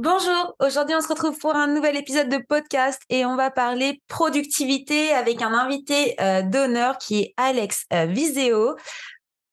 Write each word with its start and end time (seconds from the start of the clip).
Bonjour, 0.00 0.54
aujourd'hui 0.60 0.94
on 0.94 1.00
se 1.00 1.08
retrouve 1.08 1.36
pour 1.38 1.56
un 1.56 1.66
nouvel 1.66 1.96
épisode 1.96 2.28
de 2.28 2.38
podcast 2.48 3.02
et 3.10 3.24
on 3.24 3.34
va 3.34 3.50
parler 3.50 4.00
productivité 4.06 5.12
avec 5.12 5.42
un 5.42 5.52
invité 5.52 6.14
euh, 6.20 6.42
d'honneur 6.42 6.98
qui 6.98 7.18
est 7.18 7.34
Alex 7.36 7.84
euh, 7.92 8.06
Viseo. 8.06 8.76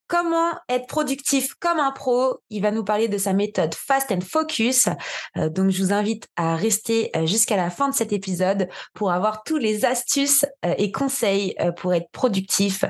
Comment 0.08 0.52
être 0.70 0.85
productif 0.85 1.55
comme 1.55 1.80
un 1.80 1.90
pro? 1.90 2.41
Il 2.52 2.62
va 2.62 2.70
nous 2.70 2.84
parler 2.84 3.08
de 3.08 3.18
sa 3.18 3.34
méthode 3.34 3.73
Fast 3.73 4.12
and 4.12 4.21
Focus. 4.21 4.88
Euh, 5.35 5.49
donc, 5.49 5.71
je 5.71 5.81
vous 5.81 5.94
invite 5.94 6.27
à 6.35 6.55
rester 6.55 7.09
jusqu'à 7.23 7.57
la 7.57 7.71
fin 7.71 7.90
de 7.90 7.96
cet 7.96 8.13
épisode 8.13 8.70
pour 8.93 9.12
avoir 9.12 9.41
tous 9.41 9.57
les 9.57 9.84
astuces 9.84 10.46
et 10.62 10.91
conseils 10.91 11.55
pour 11.77 11.96
être 11.96 12.12
productif, 12.12 12.85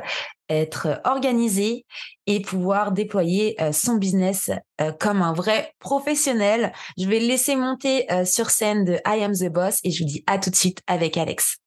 être 0.50 1.02
organisé 1.04 1.86
et 2.28 2.42
pouvoir 2.42 2.92
déployer 2.92 3.62
euh, 3.62 3.72
son 3.72 3.96
business 3.96 4.52
euh, 4.82 4.92
comme 4.92 5.22
un 5.22 5.34
vrai 5.34 5.74
professionnel. 5.80 6.72
Je 6.98 7.08
vais 7.08 7.20
le 7.20 7.28
laisser 7.28 7.56
monter 7.56 8.12
euh, 8.12 8.26
sur 8.26 8.50
scène 8.50 8.86
de 8.86 8.94
I 9.06 9.24
Am 9.24 9.34
the 9.34 9.52
Boss 9.52 9.80
et 9.84 9.92
je 9.92 10.04
vous 10.04 10.10
dis 10.10 10.24
à 10.28 10.38
tout 10.38 10.50
de 10.50 10.56
suite 10.56 10.82
avec 10.88 11.18
Alex. 11.18 11.58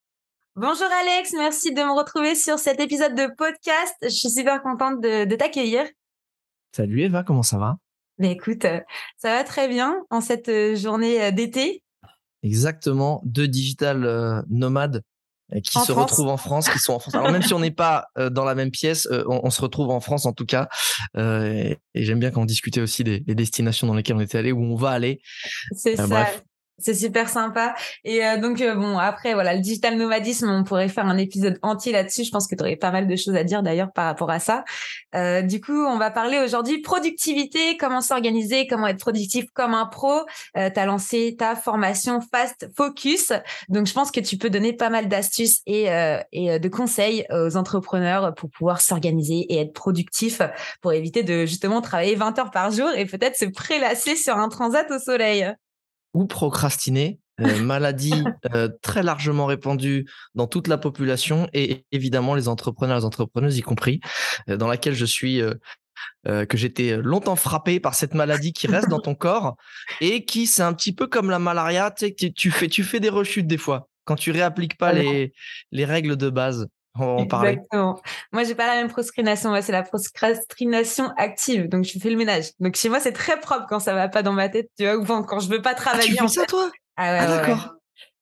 Bonjour 0.56 0.88
Alex, 1.00 1.32
merci 1.34 1.72
de 1.72 1.80
me 1.80 1.96
retrouver 1.96 2.34
sur 2.34 2.58
cet 2.58 2.80
épisode 2.80 3.14
de 3.14 3.32
podcast. 3.36 3.94
Je 4.02 4.08
suis 4.08 4.30
super 4.30 4.60
contente 4.62 5.00
de, 5.00 5.24
de 5.24 5.36
t'accueillir. 5.36 5.86
Salut 6.74 7.02
Eva, 7.02 7.22
comment 7.22 7.44
ça 7.44 7.58
va? 7.58 7.76
Mais 8.18 8.32
écoute, 8.32 8.66
ça 9.16 9.36
va 9.36 9.44
très 9.44 9.68
bien 9.68 9.96
en 10.10 10.20
cette 10.20 10.50
journée 10.74 11.30
d'été. 11.30 11.84
Exactement, 12.42 13.22
deux 13.24 13.46
digital 13.46 14.44
nomades 14.48 15.02
qui 15.64 15.78
En 15.78 15.82
se 15.84 15.92
France. 15.92 16.10
retrouvent 16.10 16.28
en 16.28 16.36
France, 16.36 16.68
qui 16.68 16.78
sont 16.78 16.92
en 16.92 16.98
France. 16.98 17.14
Alors 17.14 17.30
même 17.30 17.42
si 17.42 17.54
on 17.54 17.58
n'est 17.60 17.70
pas 17.70 18.06
euh, 18.18 18.28
dans 18.30 18.44
la 18.44 18.54
même 18.54 18.70
pièce, 18.70 19.06
euh, 19.10 19.24
on, 19.28 19.40
on 19.44 19.50
se 19.50 19.60
retrouve 19.62 19.90
en 19.90 20.00
France 20.00 20.26
en 20.26 20.32
tout 20.32 20.44
cas. 20.46 20.68
Euh, 21.16 21.44
et 21.52 21.78
et 21.94 22.04
j'aime 22.04 22.20
bien 22.20 22.30
quand 22.30 22.42
on 22.42 22.46
discutait 22.46 22.80
aussi 22.80 23.02
des, 23.02 23.20
des 23.20 23.34
destinations 23.34 23.86
dans 23.86 23.94
lesquelles 23.94 24.16
on 24.16 24.20
était 24.20 24.38
allé, 24.38 24.52
où 24.52 24.62
on 24.62 24.76
va 24.76 24.90
aller. 24.90 25.20
C'est 25.72 25.96
ça. 25.96 26.06
bref. 26.06 26.42
C'est 26.80 26.94
super 26.94 27.28
sympa. 27.28 27.74
Et 28.04 28.24
euh, 28.24 28.36
donc, 28.36 28.60
euh, 28.60 28.74
bon, 28.76 28.98
après, 28.98 29.34
voilà, 29.34 29.54
le 29.54 29.60
digital 29.60 29.96
nomadisme, 29.96 30.48
on 30.48 30.62
pourrait 30.62 30.88
faire 30.88 31.06
un 31.06 31.18
épisode 31.18 31.58
entier 31.62 31.90
là-dessus. 31.90 32.22
Je 32.22 32.30
pense 32.30 32.46
que 32.46 32.54
tu 32.54 32.62
aurais 32.62 32.76
pas 32.76 32.92
mal 32.92 33.08
de 33.08 33.16
choses 33.16 33.34
à 33.34 33.42
dire 33.42 33.64
d'ailleurs 33.64 33.90
par 33.92 34.04
rapport 34.04 34.30
à 34.30 34.38
ça. 34.38 34.64
Euh, 35.16 35.42
du 35.42 35.60
coup, 35.60 35.72
on 35.72 35.98
va 35.98 36.12
parler 36.12 36.38
aujourd'hui 36.38 36.80
productivité, 36.80 37.76
comment 37.78 38.00
s'organiser, 38.00 38.68
comment 38.68 38.86
être 38.86 39.00
productif 39.00 39.46
comme 39.54 39.74
un 39.74 39.86
pro. 39.86 40.20
Euh, 40.56 40.70
tu 40.70 40.78
as 40.78 40.86
lancé 40.86 41.34
ta 41.36 41.56
formation 41.56 42.20
Fast 42.20 42.68
Focus. 42.76 43.32
Donc, 43.68 43.86
je 43.86 43.92
pense 43.92 44.12
que 44.12 44.20
tu 44.20 44.36
peux 44.38 44.50
donner 44.50 44.72
pas 44.72 44.90
mal 44.90 45.08
d'astuces 45.08 45.60
et, 45.66 45.90
euh, 45.90 46.20
et 46.30 46.60
de 46.60 46.68
conseils 46.68 47.26
aux 47.30 47.56
entrepreneurs 47.56 48.34
pour 48.34 48.50
pouvoir 48.50 48.80
s'organiser 48.80 49.46
et 49.48 49.62
être 49.62 49.72
productif 49.72 50.42
pour 50.80 50.92
éviter 50.92 51.24
de 51.24 51.44
justement 51.44 51.80
travailler 51.80 52.14
20 52.14 52.38
heures 52.38 52.50
par 52.52 52.70
jour 52.70 52.88
et 52.96 53.04
peut-être 53.04 53.36
se 53.36 53.46
prélasser 53.46 54.14
sur 54.14 54.36
un 54.36 54.48
transat 54.48 54.88
au 54.92 54.98
soleil. 54.98 55.52
Ou 56.14 56.26
procrastiner, 56.26 57.18
euh, 57.40 57.58
maladie 57.62 58.24
euh, 58.54 58.68
très 58.82 59.02
largement 59.02 59.46
répandue 59.46 60.06
dans 60.34 60.46
toute 60.46 60.68
la 60.68 60.78
population 60.78 61.48
et 61.52 61.84
évidemment 61.92 62.34
les 62.34 62.48
entrepreneurs, 62.48 62.98
les 62.98 63.04
entrepreneuses 63.04 63.58
y 63.58 63.62
compris, 63.62 64.00
euh, 64.48 64.56
dans 64.56 64.68
laquelle 64.68 64.94
je 64.94 65.04
suis. 65.04 65.40
que 66.24 66.56
j'étais 66.56 66.96
longtemps 66.96 67.36
frappé 67.36 67.80
par 67.80 67.94
cette 67.94 68.14
maladie 68.14 68.52
qui 68.52 68.66
reste 68.66 68.88
dans 68.88 69.00
ton 69.00 69.14
corps 69.26 69.56
et 70.00 70.24
qui 70.24 70.46
c'est 70.46 70.62
un 70.62 70.72
petit 70.72 70.92
peu 70.92 71.06
comme 71.06 71.30
la 71.30 71.38
malaria, 71.38 71.90
tu 71.90 72.06
sais, 72.06 72.12
que 72.12 72.26
tu 72.26 72.50
fais 72.50 72.68
tu 72.68 72.84
fais 72.84 73.00
des 73.00 73.08
rechutes 73.08 73.46
des 73.46 73.58
fois 73.58 73.88
quand 74.04 74.14
tu 74.14 74.30
réappliques 74.30 74.76
pas 74.76 74.92
les 74.92 75.32
les 75.72 75.84
règles 75.84 76.16
de 76.16 76.30
base. 76.30 76.68
On 76.98 77.16
va 77.16 77.22
en 77.22 77.26
parler. 77.26 77.50
Exactement. 77.52 78.00
Moi, 78.32 78.44
j'ai 78.44 78.54
pas 78.54 78.66
la 78.66 78.74
même 78.74 78.88
procrastination. 78.88 79.50
Moi, 79.50 79.62
c'est 79.62 79.72
la 79.72 79.82
procrastination 79.82 81.10
active. 81.16 81.68
Donc, 81.68 81.84
je 81.84 81.98
fais 81.98 82.10
le 82.10 82.16
ménage. 82.16 82.50
Donc, 82.60 82.76
chez 82.76 82.88
moi, 82.88 83.00
c'est 83.00 83.12
très 83.12 83.38
propre 83.40 83.66
quand 83.68 83.80
ça 83.80 83.94
va 83.94 84.08
pas 84.08 84.22
dans 84.22 84.32
ma 84.32 84.48
tête, 84.48 84.68
tu 84.78 84.84
vois, 84.84 84.96
ou 84.96 85.04
quand- 85.04 85.22
quand 85.24 85.40
je 85.40 85.48
veux 85.48 85.62
pas 85.62 85.70
Ah, 85.70 85.74
travailler. 85.74 86.08
tu 86.08 86.14
fais 86.16 86.22
en 86.22 86.28
ça 86.28 86.40
fait. 86.42 86.46
toi? 86.46 86.70
Ah 86.96 87.12
ouais, 87.12 87.18
Ah 87.20 87.26
ouais, 87.26 87.30
ouais. 87.32 87.46
d'accord. 87.48 87.74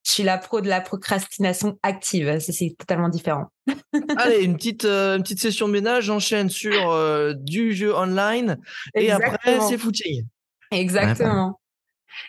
Je 0.05 0.13
suis 0.13 0.23
la 0.23 0.39
pro 0.39 0.61
de 0.61 0.69
la 0.69 0.81
procrastination 0.81 1.79
active. 1.83 2.39
C'est 2.39 2.77
totalement 2.79 3.09
différent. 3.09 3.47
Allez, 4.17 4.45
une 4.45 4.55
petite 4.57 4.85
euh, 4.85 5.17
une 5.17 5.23
petite 5.25 5.41
session 5.41 5.67
de 5.67 5.73
ménage, 5.73 6.05
j'enchaîne 6.05 6.49
sur 6.49 6.91
euh, 6.93 7.33
du 7.35 7.75
jeu 7.75 7.93
online 7.93 8.57
et 8.95 9.11
après 9.11 9.59
c'est 9.69 9.79
footing. 9.79 10.25
Exactement. 10.71 11.59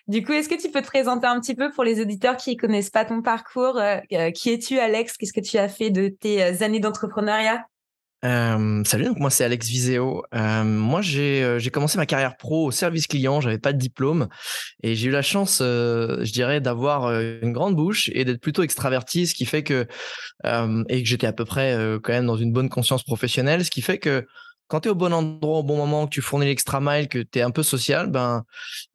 Du 0.07 0.23
coup, 0.23 0.33
est-ce 0.33 0.49
que 0.49 0.59
tu 0.59 0.71
peux 0.71 0.81
te 0.81 0.87
présenter 0.87 1.27
un 1.27 1.39
petit 1.39 1.55
peu 1.55 1.71
pour 1.71 1.83
les 1.83 2.01
auditeurs 2.01 2.37
qui 2.37 2.55
connaissent 2.55 2.89
pas 2.89 3.05
ton 3.05 3.21
parcours 3.21 3.77
euh, 3.77 3.97
euh, 4.13 4.31
Qui 4.31 4.51
es-tu, 4.51 4.79
Alex? 4.79 5.17
Qu'est-ce 5.17 5.33
que 5.33 5.41
tu 5.41 5.57
as 5.57 5.69
fait 5.69 5.89
de 5.89 6.07
tes 6.07 6.43
euh, 6.43 6.63
années 6.63 6.79
d'entrepreneuriat? 6.79 7.65
Salut, 8.23 9.05
donc 9.05 9.19
moi 9.19 9.29
c'est 9.29 9.45
Alex 9.45 9.67
Viseo. 9.69 10.23
Moi 10.33 11.01
j'ai 11.01 11.69
commencé 11.71 11.97
ma 11.97 12.05
carrière 12.05 12.35
pro 12.35 12.65
au 12.65 12.71
service 12.71 13.07
client, 13.07 13.39
j'avais 13.39 13.59
pas 13.59 13.71
de 13.71 13.77
diplôme. 13.77 14.27
Et 14.83 14.95
j'ai 14.95 15.07
eu 15.07 15.11
la 15.11 15.21
chance, 15.21 15.59
je 15.59 16.31
dirais, 16.33 16.59
d'avoir 16.59 17.09
une 17.11 17.53
grande 17.53 17.77
bouche 17.77 18.09
et 18.13 18.25
d'être 18.25 18.41
plutôt 18.41 18.63
extraverti, 18.63 19.27
ce 19.27 19.33
qui 19.35 19.45
fait 19.45 19.63
que 19.63 19.87
et 20.43 21.03
que 21.03 21.07
j'étais 21.07 21.27
à 21.27 21.31
peu 21.31 21.45
près 21.45 21.77
quand 22.03 22.11
même 22.11 22.25
dans 22.25 22.35
une 22.35 22.51
bonne 22.51 22.69
conscience 22.69 23.03
professionnelle, 23.03 23.63
ce 23.63 23.71
qui 23.71 23.81
fait 23.81 23.99
que 23.99 24.27
quand 24.67 24.81
tu 24.81 24.87
es 24.89 24.91
au 24.91 24.95
bon 24.95 25.13
endroit 25.13 25.59
au 25.59 25.63
bon 25.63 25.77
moment, 25.77 26.05
que 26.05 26.11
tu 26.11 26.21
fournis 26.21 26.45
l'extra 26.45 26.79
mile, 26.81 27.07
que 27.07 27.19
tu 27.19 27.39
es 27.39 27.41
un 27.41 27.51
peu 27.51 27.63
social, 27.63 28.07
ben 28.07 28.43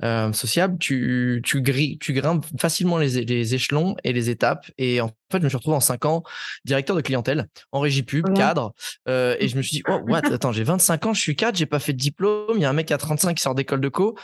euh, 0.02 0.32
sociable, 0.32 0.78
tu 0.78 1.42
tu 1.44 1.62
grimpes 1.62 2.44
facilement 2.60 2.98
les, 2.98 3.24
les 3.24 3.54
échelons 3.54 3.96
et 4.04 4.12
les 4.12 4.30
étapes 4.30 4.66
et 4.78 5.00
en 5.00 5.08
fait 5.30 5.38
je 5.38 5.44
me 5.44 5.48
suis 5.48 5.56
retrouvé 5.56 5.76
en 5.76 5.80
cinq 5.80 6.04
ans 6.04 6.22
directeur 6.64 6.94
de 6.96 7.00
clientèle 7.00 7.48
en 7.72 7.80
régie 7.80 8.02
pub, 8.02 8.26
Ouais. 8.28 8.34
cadre 8.34 8.74
euh, 9.08 9.36
et 9.40 9.48
je 9.48 9.56
me 9.56 9.62
suis 9.62 9.78
dit, 9.78 9.82
oh, 9.88 10.00
what, 10.06 10.20
attends, 10.32 10.52
j'ai 10.52 10.64
25 10.64 11.06
ans, 11.06 11.14
je 11.14 11.20
suis 11.20 11.36
cadre, 11.36 11.56
j'ai 11.56 11.66
pas 11.66 11.78
fait 11.78 11.92
de 11.92 11.98
diplôme, 11.98 12.56
il 12.56 12.62
y 12.62 12.64
a 12.64 12.70
un 12.70 12.74
mec 12.74 12.90
à 12.90 12.98
35 12.98 13.34
qui 13.34 13.42
sort 13.42 13.54
d'école 13.54 13.80
de 13.80 13.88
co. 13.88 14.16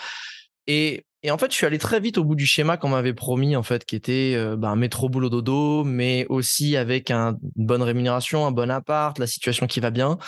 Et, 0.69 1.05
et 1.25 1.33
en 1.33 1.39
fait, 1.39 1.51
je 1.51 1.57
suis 1.57 1.67
allé 1.67 1.79
très 1.79 1.99
vite 1.99 2.19
au 2.19 2.25
bout 2.25 2.37
du 2.37 2.47
schéma 2.47 2.77
qu'on 2.77 2.91
m'avait 2.91 3.15
promis, 3.15 3.57
en 3.57 3.65
fait, 3.65 3.85
qui 3.85 3.97
était 3.97 4.35
euh, 4.37 4.57
ben, 4.57 4.77
métro, 4.77 5.09
boulot, 5.09 5.31
dodo, 5.31 5.83
mais 5.83 6.27
aussi 6.29 6.77
avec 6.77 7.11
un, 7.11 7.37
une 7.57 7.67
bonne 7.67 7.83
rémunération, 7.83 8.47
un 8.47 8.53
bon 8.53 8.71
appart, 8.71 9.19
la 9.19 9.27
situation 9.27 9.67
qui 9.67 9.81
va 9.81 9.91
bien. 9.91 10.19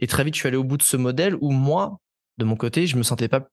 Et 0.00 0.08
très 0.08 0.24
vite, 0.24 0.34
je 0.34 0.40
suis 0.40 0.48
allé 0.48 0.56
au 0.56 0.64
bout 0.64 0.76
de 0.78 0.82
ce 0.82 0.96
modèle 0.96 1.36
où 1.40 1.52
moi, 1.52 1.98
de 2.38 2.44
mon 2.44 2.56
côté, 2.56 2.88
je 2.88 2.96
me 2.96 3.04
sentais 3.04 3.28
pas 3.28 3.46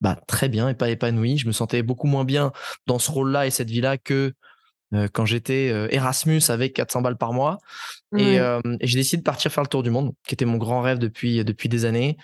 bah, 0.00 0.20
très 0.28 0.48
bien 0.48 0.68
et 0.68 0.74
pas 0.74 0.90
épanoui. 0.90 1.38
Je 1.38 1.46
me 1.46 1.52
sentais 1.52 1.82
beaucoup 1.82 2.06
moins 2.06 2.24
bien 2.24 2.52
dans 2.86 2.98
ce 2.98 3.10
rôle-là 3.10 3.46
et 3.46 3.50
cette 3.50 3.70
vie-là 3.70 3.96
que 3.98 4.34
euh, 4.92 5.08
quand 5.12 5.24
j'étais 5.24 5.70
euh, 5.72 5.88
Erasmus 5.90 6.42
avec 6.48 6.74
400 6.74 7.02
balles 7.02 7.16
par 7.16 7.32
mois. 7.32 7.58
Et, 8.16 8.38
euh, 8.38 8.60
et 8.80 8.86
j'ai 8.86 8.98
décidé 8.98 9.18
de 9.18 9.24
partir 9.24 9.50
faire 9.50 9.64
le 9.64 9.68
tour 9.68 9.82
du 9.82 9.90
monde, 9.90 10.12
qui 10.26 10.34
était 10.34 10.44
mon 10.44 10.56
grand 10.56 10.82
rêve 10.82 10.98
depuis, 10.98 11.44
depuis 11.44 11.68
des 11.68 11.84
années. 11.84 12.16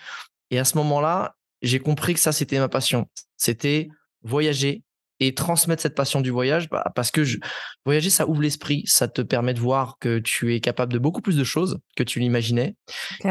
Et 0.51 0.59
à 0.59 0.63
ce 0.63 0.77
moment-là, 0.77 1.35
j'ai 1.61 1.79
compris 1.79 2.13
que 2.13 2.19
ça, 2.19 2.31
c'était 2.31 2.59
ma 2.59 2.69
passion. 2.69 3.07
C'était 3.37 3.89
voyager 4.23 4.83
et 5.19 5.35
transmettre 5.35 5.83
cette 5.83 5.93
passion 5.95 6.19
du 6.19 6.31
voyage, 6.31 6.67
bah, 6.69 6.91
parce 6.95 7.11
que 7.11 7.23
je, 7.23 7.37
voyager, 7.85 8.09
ça 8.09 8.27
ouvre 8.27 8.41
l'esprit, 8.41 8.83
ça 8.87 9.07
te 9.07 9.21
permet 9.21 9.53
de 9.53 9.59
voir 9.59 9.97
que 9.99 10.17
tu 10.17 10.55
es 10.55 10.59
capable 10.59 10.91
de 10.91 10.97
beaucoup 10.97 11.21
plus 11.21 11.37
de 11.37 11.43
choses 11.43 11.79
que 11.95 12.01
tu 12.01 12.19
l'imaginais. 12.19 12.75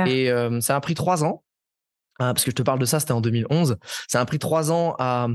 Et 0.06 0.30
euh, 0.30 0.60
ça 0.60 0.76
a 0.76 0.80
pris 0.80 0.94
trois 0.94 1.24
ans, 1.24 1.42
hein, 2.20 2.32
parce 2.32 2.44
que 2.44 2.52
je 2.52 2.56
te 2.56 2.62
parle 2.62 2.78
de 2.78 2.84
ça, 2.84 3.00
c'était 3.00 3.12
en 3.12 3.20
2011. 3.20 3.76
Ça 4.06 4.20
a 4.20 4.24
pris 4.24 4.38
trois 4.38 4.70
ans 4.70 4.94
à, 5.00 5.26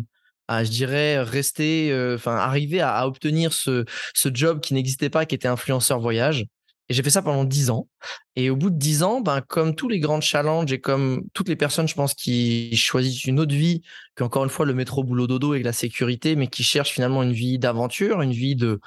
à 0.47 0.63
je 0.63 0.69
dirais, 0.69 1.21
rester, 1.21 1.91
euh, 1.91 2.15
enfin, 2.15 2.37
arriver 2.37 2.79
à, 2.79 2.95
à 2.95 3.05
obtenir 3.05 3.51
ce, 3.51 3.83
ce 4.13 4.29
job 4.33 4.61
qui 4.61 4.73
n'existait 4.73 5.09
pas, 5.09 5.25
qui 5.25 5.35
était 5.35 5.49
influenceur 5.49 5.99
voyage. 5.99 6.45
Et 6.87 6.93
j'ai 6.93 7.01
fait 7.01 7.09
ça 7.09 7.23
pendant 7.23 7.43
dix 7.43 7.71
ans. 7.71 7.87
Et 8.35 8.49
au 8.49 8.55
bout 8.55 8.69
de 8.69 8.77
dix 8.77 9.01
ans, 9.01 9.21
ben, 9.21 9.41
comme 9.41 9.73
tous 9.73 9.89
les 9.89 9.99
grands 9.99 10.21
challenges 10.21 10.71
et 10.71 10.79
comme 10.79 11.23
toutes 11.33 11.49
les 11.49 11.55
personnes, 11.55 11.87
je 11.87 11.95
pense, 11.95 12.13
qui 12.13 12.75
choisissent 12.75 13.25
une 13.25 13.39
autre 13.39 13.55
vie 13.55 13.81
qu'encore 14.15 14.43
une 14.43 14.49
fois 14.49 14.65
le 14.65 14.73
métro 14.73 15.03
boulot 15.03 15.25
dodo 15.25 15.55
et 15.55 15.63
la 15.63 15.73
sécurité, 15.73 16.35
mais 16.35 16.47
qui 16.47 16.63
cherchent 16.63 16.91
finalement 16.91 17.23
une 17.23 17.33
vie 17.33 17.57
d'aventure, 17.57 18.21
une 18.21 18.33
vie 18.33 18.55
de, 18.55 18.79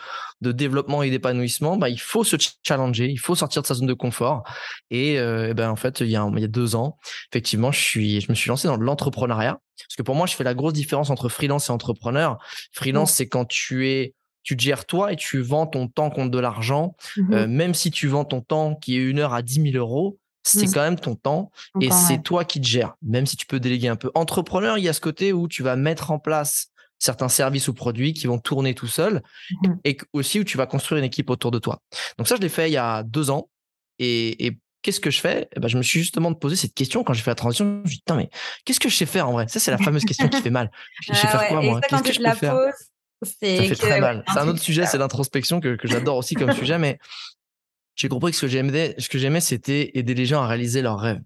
de 0.42 0.52
développement 0.52 1.02
et 1.02 1.10
d'épanouissement, 1.10 1.76
ben, 1.76 1.88
il 1.88 1.98
faut 2.00 2.22
se 2.22 2.36
challenger, 2.62 3.08
il 3.08 3.18
faut 3.18 3.34
sortir 3.34 3.62
de 3.62 3.66
sa 3.66 3.74
zone 3.74 3.88
de 3.88 3.94
confort. 3.94 4.44
Et, 4.90 5.18
euh, 5.18 5.52
ben, 5.54 5.68
en 5.68 5.76
fait, 5.76 6.00
il 6.00 6.08
y, 6.08 6.16
a, 6.16 6.30
il 6.32 6.40
y 6.40 6.44
a 6.44 6.48
deux 6.48 6.76
ans, 6.76 6.98
effectivement, 7.32 7.72
je, 7.72 7.80
suis, 7.80 8.20
je 8.20 8.30
me 8.30 8.34
suis 8.34 8.48
lancé 8.48 8.68
dans 8.68 8.76
l'entrepreneuriat. 8.76 9.58
Parce 9.78 9.96
que 9.96 10.02
pour 10.02 10.14
moi, 10.14 10.26
je 10.26 10.34
fais 10.34 10.44
la 10.44 10.54
grosse 10.54 10.72
différence 10.72 11.10
entre 11.10 11.28
freelance 11.28 11.68
et 11.68 11.72
entrepreneur. 11.72 12.38
Freelance, 12.72 13.12
c'est 13.12 13.28
quand 13.28 13.44
tu 13.44 13.88
es 13.88 14.14
tu 14.42 14.56
te 14.56 14.62
gères 14.62 14.86
toi 14.86 15.12
et 15.12 15.16
tu 15.16 15.40
vends 15.40 15.66
ton 15.66 15.88
temps 15.88 16.10
contre 16.10 16.30
de 16.30 16.38
l'argent. 16.38 16.96
Mhm. 17.16 17.32
Euh, 17.34 17.46
même 17.48 17.74
si 17.74 17.90
tu 17.90 18.06
vends 18.08 18.24
ton 18.24 18.40
temps 18.40 18.74
qui 18.74 18.96
est 18.96 19.00
une 19.02 19.18
heure 19.18 19.34
à 19.34 19.42
10 19.42 19.72
000 19.72 19.76
euros, 19.76 20.18
c'est 20.44 20.66
Mmh. 20.68 20.72
quand 20.72 20.80
même 20.82 20.98
ton 20.98 21.14
temps 21.14 21.50
et 21.80 21.90
c'est 21.90 22.14
ouais. 22.14 22.22
toi 22.22 22.44
qui 22.44 22.58
te 22.60 22.66
gères, 22.66 22.94
même 23.02 23.26
si 23.26 23.36
tu 23.36 23.44
peux 23.44 23.60
déléguer 23.60 23.88
un 23.88 23.96
peu. 23.96 24.10
Entrepreneur, 24.14 24.78
il 24.78 24.84
y 24.84 24.88
a 24.88 24.94
ce 24.94 25.00
côté 25.00 25.32
où 25.34 25.46
tu 25.46 25.62
vas 25.62 25.76
mettre 25.76 26.10
en 26.10 26.18
place 26.18 26.68
certains 26.98 27.28
services 27.28 27.68
ou 27.68 27.74
produits 27.74 28.14
qui 28.14 28.26
vont 28.26 28.38
tourner 28.38 28.74
tout 28.74 28.86
seul 28.86 29.22
Mmh. 29.62 29.68
et 29.84 29.98
aussi 30.14 30.40
où 30.40 30.44
tu 30.44 30.56
vas 30.56 30.66
construire 30.66 31.00
une 31.00 31.04
équipe 31.04 31.28
autour 31.28 31.50
de 31.50 31.58
toi. 31.58 31.82
Donc 32.16 32.28
ça, 32.28 32.36
je 32.36 32.40
l'ai 32.40 32.48
fait 32.48 32.70
il 32.70 32.72
y 32.72 32.76
a 32.78 33.02
deux 33.02 33.28
ans. 33.30 33.50
Et, 33.98 34.46
et 34.46 34.58
qu'est-ce 34.80 35.00
que 35.00 35.10
je 35.10 35.20
fais? 35.20 35.48
Eh 35.54 35.60
ben, 35.60 35.68
Je 35.68 35.76
me 35.76 35.82
suis 35.82 36.00
justement 36.00 36.32
posé 36.32 36.56
cette 36.56 36.72
question 36.74 37.04
quand 37.04 37.12
j'ai 37.12 37.22
fait 37.22 37.30
la 37.30 37.34
transition. 37.34 37.64
Je 37.66 37.70
me 37.70 37.86
suis 37.86 37.96
dit, 37.96 38.02
putain, 38.06 38.16
mais 38.16 38.30
qu'est-ce 38.64 38.80
que 38.80 38.88
je 38.88 38.96
sais 38.96 39.06
faire 39.06 39.28
en 39.28 39.32
vrai 39.32 39.48
Ça, 39.48 39.60
c'est 39.60 39.70
la 39.72 39.76
fameuse 39.78 40.04
question 40.06 40.28
qui 40.30 40.40
fait 40.40 40.50
mal. 40.50 40.70
Je 41.02 41.12
sais 41.12 41.20
Ah 41.24 41.28
faire 41.28 41.40
ouais, 41.42 41.48
quoi, 41.48 41.62
moi? 41.62 41.80
Qu'est-ce 41.82 42.02
que 42.04 42.12
je 42.14 42.20
la 42.22 42.30
peux 42.32 42.38
faire? 42.38 42.54
Poses, 43.20 43.30
Ça 43.30 43.36
c'est 43.40 43.58
fait 43.58 43.68
que, 43.70 43.74
très 43.74 44.00
mal. 44.00 44.24
c'est 44.26 44.34
C'est 44.34 44.38
un 44.40 44.48
autre 44.48 44.60
sujet, 44.60 44.86
c'est 44.86 44.98
l'introspection 44.98 45.60
que, 45.60 45.76
que 45.76 45.88
j'adore 45.88 46.16
aussi 46.16 46.34
comme 46.34 46.52
sujet. 46.52 46.78
Mais 46.78 46.98
j'ai 47.94 48.08
compris 48.08 48.30
que 48.32 48.36
ce 48.36 48.42
que 48.42 48.48
j'aimais, 48.48 48.94
ce 48.98 49.08
que 49.08 49.18
j'aimais, 49.18 49.40
c'était 49.40 49.90
aider 49.98 50.14
les 50.14 50.26
gens 50.26 50.42
à 50.42 50.46
réaliser 50.46 50.82
leurs 50.82 50.98
rêves. 51.00 51.20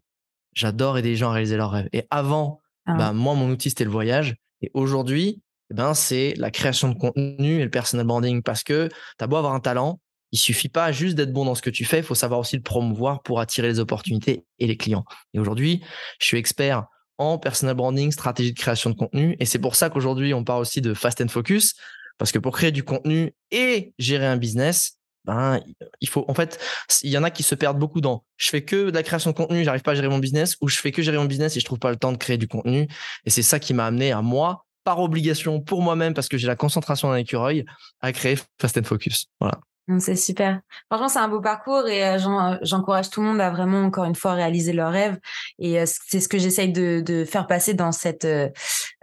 J'adore 0.55 0.99
aider 0.99 1.11
les 1.11 1.17
gens 1.17 1.31
à 1.31 1.33
réaliser 1.35 1.57
leurs 1.57 1.71
rêves. 1.71 1.89
Et 1.93 2.05
avant, 2.11 2.61
Ah. 2.87 2.95
bah, 2.95 3.13
moi, 3.13 3.35
mon 3.35 3.51
outil, 3.51 3.71
c'était 3.71 3.85
le 3.85 3.91
voyage. 3.91 4.35
Et 4.61 4.71
aujourd'hui, 4.75 5.41
eh 5.71 5.75
ben, 5.75 5.95
c'est 5.95 6.35
la 6.37 6.51
création 6.51 6.89
de 6.89 6.95
contenu 6.95 7.61
et 7.61 7.65
le 7.65 7.71
personal 7.71 8.07
branding. 8.07 8.43
Parce 8.43 8.63
que 8.63 8.89
tu 8.89 9.25
as 9.25 9.27
beau 9.27 9.37
avoir 9.37 9.55
un 9.55 9.61
talent, 9.61 10.01
il 10.33 10.39
suffit 10.39 10.69
pas 10.69 10.93
juste 10.93 11.15
d'être 11.15 11.33
bon 11.33 11.45
dans 11.45 11.55
ce 11.55 11.63
que 11.63 11.71
tu 11.71 11.85
fais, 11.85 11.99
il 11.99 12.03
faut 12.05 12.15
savoir 12.15 12.41
aussi 12.41 12.57
le 12.57 12.63
promouvoir 12.63 13.23
pour 13.23 13.39
attirer 13.41 13.69
les 13.69 13.79
opportunités 13.81 14.45
et 14.59 14.67
les 14.67 14.77
clients. 14.77 15.05
Et 15.35 15.39
aujourd'hui, 15.39 15.83
je 16.21 16.27
suis 16.27 16.39
expert 16.39 16.87
en 17.23 17.39
personal 17.39 17.75
branding, 17.75 18.11
stratégie 18.11 18.53
de 18.53 18.59
création 18.59 18.91
de 18.91 18.97
contenu. 18.97 19.37
Et 19.39 19.47
c'est 19.47 19.59
pour 19.59 19.77
ça 19.77 19.91
qu'aujourd'hui, 19.91 20.35
on 20.35 20.45
parle 20.45 20.63
aussi 20.63 20.81
de 20.81 20.95
fast 20.95 21.21
and 21.21 21.29
focus. 21.29 21.75
Parce 22.19 22.33
que 22.33 22.39
pour 22.39 22.53
créer 22.53 22.73
du 22.73 22.85
contenu 22.85 23.35
et 23.51 23.95
gérer 23.99 24.27
un 24.27 24.37
business, 24.37 24.99
ben, 25.25 25.61
il 26.01 26.09
faut, 26.09 26.25
en 26.29 26.35
fait, 26.35 26.61
il 27.03 27.11
y 27.11 27.19
en 27.19 27.23
a 27.23 27.31
qui 27.31 27.43
se 27.43 27.55
perdent 27.55 27.79
beaucoup 27.79 28.01
dans 28.01 28.25
je 28.37 28.51
fais 28.51 28.63
que 28.65 28.91
de 28.91 28.95
la 28.95 29.05
création 29.05 29.31
de 29.31 29.37
contenu, 29.37 29.63
j'arrive 29.63 29.83
pas 29.83 29.93
à 29.93 29.95
gérer 29.95 30.09
mon 30.09 30.19
business, 30.19 30.57
ou 30.61 30.69
je 30.69 30.79
fais 30.79 30.91
que 30.91 31.01
gérer 31.01 31.17
mon 31.17 31.27
business 31.27 31.57
et 31.57 31.61
je 31.61 31.65
trouve 31.65 31.79
pas 31.79 31.91
le 31.91 31.97
temps 31.97 32.11
de 32.11 32.17
créer 32.17 32.39
du 32.39 32.49
contenu. 32.49 32.89
Et 33.25 33.31
c'est 33.31 33.43
ça 33.43 33.61
qui 33.61 33.73
m'a 33.73 33.87
amené 33.87 34.11
à 34.11 34.21
moi, 34.21 34.67
par 34.83 34.99
obligation, 35.01 35.61
pour 35.61 35.81
moi-même, 35.81 36.13
parce 36.13 36.29
que 36.29 36.37
j'ai 36.37 36.49
la 36.49 36.57
concentration 36.57 37.11
d'un 37.11 37.17
écureuil, 37.17 37.65
à 38.01 38.13
créer 38.13 38.37
Fast 38.61 38.79
and 38.79 38.83
Focus. 38.83 39.27
Voilà. 39.41 39.61
C'est 39.99 40.15
super. 40.15 40.61
Franchement, 40.89 41.09
c'est 41.09 41.19
un 41.19 41.27
beau 41.29 41.41
parcours 41.41 41.89
et 41.89 42.05
euh, 42.07 42.19
j'en- 42.19 42.57
j'encourage 42.63 43.11
tout 43.11 43.21
le 43.21 43.27
monde 43.27 43.41
à 43.41 43.51
vraiment, 43.51 43.83
encore 43.83 44.05
une 44.05 44.15
fois, 44.15 44.35
réaliser 44.35 44.73
leurs 44.73 44.93
rêves. 44.93 45.19
Et 45.59 45.81
euh, 45.81 45.85
c'est 45.87 46.21
ce 46.21 46.29
que 46.29 46.39
j'essaye 46.39 46.73
de, 46.73 47.25
faire 47.25 47.49
passer 47.49 47.75
dans 47.75 47.91
cette, 47.91 48.25
euh, 48.25 48.49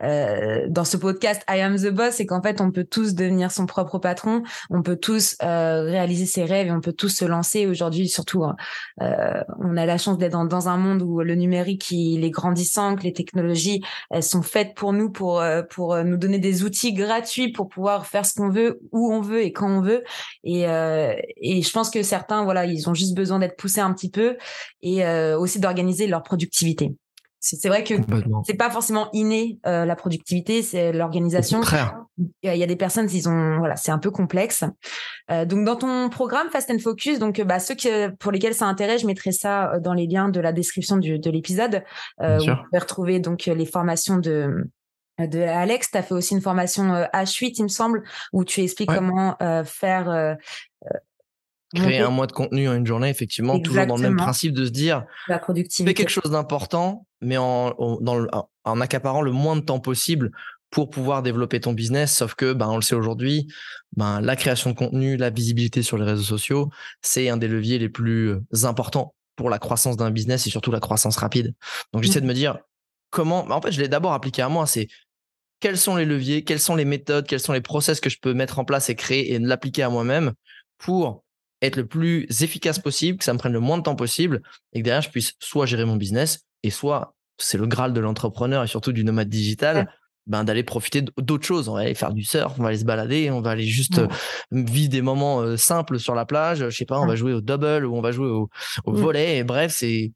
euh, 0.02 0.66
dans 0.70 0.86
ce 0.86 0.96
podcast 0.96 1.44
I 1.50 1.60
Am 1.60 1.76
the 1.76 1.90
Boss, 1.90 2.16
c'est 2.16 2.26
qu'en 2.26 2.42
fait, 2.42 2.62
on 2.62 2.72
peut 2.72 2.86
tous 2.86 3.14
devenir 3.14 3.52
son 3.52 3.66
propre 3.66 4.00
patron, 4.00 4.42
on 4.70 4.81
peut 4.81 4.96
tous 4.96 5.36
euh, 5.44 5.81
réaliser 5.84 6.26
ses 6.26 6.46
rêves 6.46 6.68
et 6.68 6.72
on 6.72 6.80
peut 6.80 6.94
tous 6.94 7.10
se 7.10 7.25
lancer. 7.25 7.68
Aujourd'hui, 7.68 8.08
surtout, 8.08 8.46
hein, 8.46 8.56
euh, 9.02 9.44
on 9.60 9.75
a 9.75 9.86
la 9.86 9.98
chance 9.98 10.18
d'être 10.18 10.32
dans, 10.32 10.46
dans 10.46 10.70
un 10.70 10.78
monde 10.78 11.02
où 11.02 11.20
le 11.20 11.36
numérique, 11.36 11.92
il 11.92 12.24
est 12.24 12.32
grandissant, 12.32 12.96
que 12.96 13.04
les 13.04 13.14
technologies, 13.14 13.82
elles 14.12 14.24
sont 14.24 14.44
faites 14.44 14.75
pour 14.75 14.94
nous, 14.94 15.12
pour, 15.12 15.42
euh, 15.42 15.62
pour 15.62 15.94
euh, 15.94 16.04
nous 16.04 16.18
donner 16.18 16.40
des 16.40 16.64
outils 16.64 16.94
gratuits 16.94 17.52
pour 17.52 17.68
pouvoir 17.68 18.06
faire 18.06 18.25
ce 18.25 18.34
qu'on 18.34 18.50
veut, 18.50 18.80
où 18.94 19.12
on 19.12 19.20
veut 19.20 19.42
et 19.42 19.52
quand 19.52 19.70
on 19.70 19.82
veut. 19.82 20.06
Et, 20.46 20.69
euh, 20.69 21.13
et 21.38 21.62
je 21.62 21.71
pense 21.71 21.89
que 21.89 22.04
certains, 22.04 22.44
voilà, 22.44 22.66
ils 22.66 22.89
ont 22.89 22.94
juste 22.94 23.16
besoin 23.16 23.39
d'être 23.39 23.57
poussés 23.57 23.81
un 23.81 23.94
petit 23.94 24.10
peu 24.10 24.38
et 24.81 25.06
euh, 25.06 25.38
aussi 25.38 25.60
d'organiser 25.60 26.07
leur 26.07 26.24
productivité. 26.24 26.95
C'est 27.42 27.69
vrai 27.69 27.86
que 27.86 27.94
c'est 28.45 28.56
pas 28.56 28.69
forcément 28.69 29.07
inné 29.13 29.60
euh, 29.66 29.86
la 29.86 29.95
productivité, 29.95 30.62
c'est 30.62 30.92
l'organisation. 30.92 31.62
Il 32.44 32.54
y 32.54 32.63
a 32.63 32.68
des 32.68 32.75
personnes, 32.75 33.07
ils 33.13 33.30
ont, 33.30 33.60
voilà, 33.60 33.77
c'est 33.77 33.92
un 33.92 33.98
peu 33.98 34.12
complexe. 34.12 34.66
Euh, 35.31 35.45
donc 35.45 35.63
dans 35.63 35.77
ton 35.77 36.10
programme 36.10 36.50
Fast 36.50 36.69
and 36.69 36.80
Focus, 36.80 37.18
donc 37.18 37.39
bah, 37.42 37.60
ceux 37.60 37.75
pour 38.19 38.33
lesquels 38.33 38.54
ça 38.54 38.65
intéresse, 38.65 39.01
je 39.01 39.07
mettrai 39.07 39.31
ça 39.31 39.80
dans 39.80 39.94
les 39.94 40.06
liens 40.06 40.27
de 40.27 40.42
la 40.42 40.51
description 40.51 40.98
du, 40.98 41.18
de 41.18 41.31
l'épisode. 41.31 41.83
Euh, 42.22 42.39
où 42.39 42.45
vous 42.45 42.63
pouvez 42.65 42.80
retrouver 42.80 43.19
donc 43.22 43.45
les 43.45 43.65
formations 43.65 44.18
de 44.18 44.69
de 45.27 45.39
Alex. 45.39 45.92
Tu 45.92 45.98
as 45.98 46.04
fait 46.04 46.13
aussi 46.13 46.33
une 46.33 46.42
formation 46.42 46.94
euh, 46.94 47.06
H8, 47.13 47.54
il 47.57 47.63
me 47.63 47.68
semble, 47.68 48.04
où 48.33 48.44
tu 48.45 48.62
expliques 48.62 48.89
Ouais. 48.92 48.98
comment 48.98 49.36
euh, 49.42 49.63
faire 49.63 50.10
euh, 50.10 50.36
Créer 51.75 52.00
un 52.00 52.10
mois 52.10 52.25
de 52.25 52.31
contenu 52.31 52.68
en 52.68 52.74
une 52.74 52.86
journée, 52.88 53.10
effectivement, 53.10 53.60
toujours 53.60 53.86
dans 53.86 53.95
le 53.95 54.01
même 54.01 54.16
principe 54.16 54.54
de 54.54 54.66
se 54.66 54.71
dire 54.71 55.06
la 55.27 55.39
fais 55.39 55.94
quelque 55.94 56.10
chose 56.10 56.31
d'important, 56.31 57.06
mais 57.21 57.38
en, 57.38 57.75
en- 57.77 57.98
dans 58.01 58.16
le- 58.18 58.27
en 58.63 58.81
accaparant 58.81 59.21
le 59.21 59.31
moins 59.31 59.56
de 59.56 59.62
temps 59.62 59.80
possible 59.80 60.31
pour 60.71 60.89
pouvoir 60.89 61.22
développer 61.22 61.60
ton 61.60 61.74
business. 61.74 62.15
Sauf 62.18 62.33
que, 62.33 62.54
ben, 62.54 62.68
on 62.69 62.75
le 62.77 62.81
sait 62.81 62.95
aujourd'hui, 62.95 63.48
ben, 63.95 64.19
la 64.19 64.36
création 64.36 64.72
de 64.72 64.75
contenu, 64.75 65.15
la 65.15 65.30
visibilité 65.30 65.83
sur 65.83 66.00
les 66.00 66.06
réseaux 66.06 66.24
sociaux, 66.24 66.72
c'est 67.04 67.30
un 67.30 67.38
des 67.38 67.48
leviers 67.48 67.77
les 67.77 67.89
plus 67.89 68.30
euh, 68.31 68.42
importants 68.63 69.13
pour 69.36 69.51
la 69.51 69.60
croissance 69.60 69.95
d'un 69.95 70.10
business 70.10 70.48
et 70.48 70.50
surtout 70.50 70.72
la 70.72 70.80
croissance 70.80 71.18
rapide. 71.18 71.54
Donc, 71.94 72.01
j'essaie 72.01 72.22
de 72.22 72.25
me 72.25 72.33
dire 72.33 72.57
comment, 73.12 73.45
en 73.48 73.62
fait, 73.62 73.72
je 73.72 73.80
l'ai 73.80 73.88
d'abord 73.88 74.13
appliqué 74.13 74.42
à 74.42 74.50
moi, 74.50 74.65
c'est 74.65 74.88
quels 75.60 75.78
sont 75.78 75.96
les 75.96 76.06
leviers, 76.06 76.44
quelles 76.44 76.60
sont 76.60 76.76
les 76.76 76.86
méthodes, 76.86 77.28
quels 77.28 77.40
sont 77.40 77.54
les 77.54 77.62
process 77.62 78.00
que 78.00 78.10
je 78.10 78.18
peux 78.22 78.34
mettre 78.34 78.60
en 78.60 78.66
place 78.66 78.90
et 78.90 78.96
créer 78.96 79.34
et 79.34 79.40
l'appliquer 79.40 79.84
à 79.84 79.90
moi-même 79.90 80.34
pour 80.78 81.24
être 81.62 81.76
le 81.76 81.86
plus 81.86 82.26
efficace 82.42 82.80
possible, 82.80 83.18
que 83.18 83.26
ça 83.26 83.34
me 83.34 83.38
prenne 83.40 83.52
le 83.54 83.60
moins 83.60 83.78
de 83.78 83.84
temps 83.84 83.96
possible 83.96 84.42
et 84.74 84.80
que 84.80 84.84
derrière 84.86 85.02
je 85.02 85.10
puisse 85.10 85.34
soit 85.40 85.66
gérer 85.66 85.84
mon 85.86 85.98
business 85.98 86.40
et 86.64 86.70
soit 86.70 87.14
c'est 87.38 87.58
le 87.58 87.68
graal 87.68 87.92
de 87.94 88.00
l'entrepreneur 88.00 88.64
et 88.64 88.68
surtout 88.68 88.92
du 88.94 89.04
nomade 89.04 89.28
digital, 89.30 89.78
Ouais. 89.78 89.86
ben 90.28 90.44
d'aller 90.44 90.64
profiter 90.64 91.04
d'autres 91.18 91.46
choses. 91.46 91.68
On 91.70 91.74
va 91.74 91.82
aller 91.82 91.96
faire 91.96 92.14
du 92.14 92.24
surf, 92.24 92.54
on 92.60 92.62
va 92.64 92.70
aller 92.70 92.78
se 92.78 92.86
balader, 92.86 93.32
on 93.32 93.42
va 93.42 93.52
aller 93.52 93.64
juste 93.66 93.98
Ouais. 93.98 94.08
euh, 94.54 94.64
vivre 94.64 94.90
des 94.90 95.02
moments 95.02 95.42
euh, 95.42 95.58
simples 95.58 96.00
sur 96.00 96.16
la 96.16 96.26
plage. 96.26 96.60
Je 96.70 96.70
sais 96.70 96.86
pas, 96.86 97.00
on 97.00 97.08
va 97.08 97.16
jouer 97.16 97.34
au 97.34 97.42
double 97.42 97.86
ou 97.86 97.96
on 97.96 98.02
va 98.02 98.12
jouer 98.12 98.28
au, 98.28 98.50
au 98.86 98.94
volet. 98.94 99.38
Et 99.40 99.44
bref, 99.44 99.74
c'est 99.76 100.12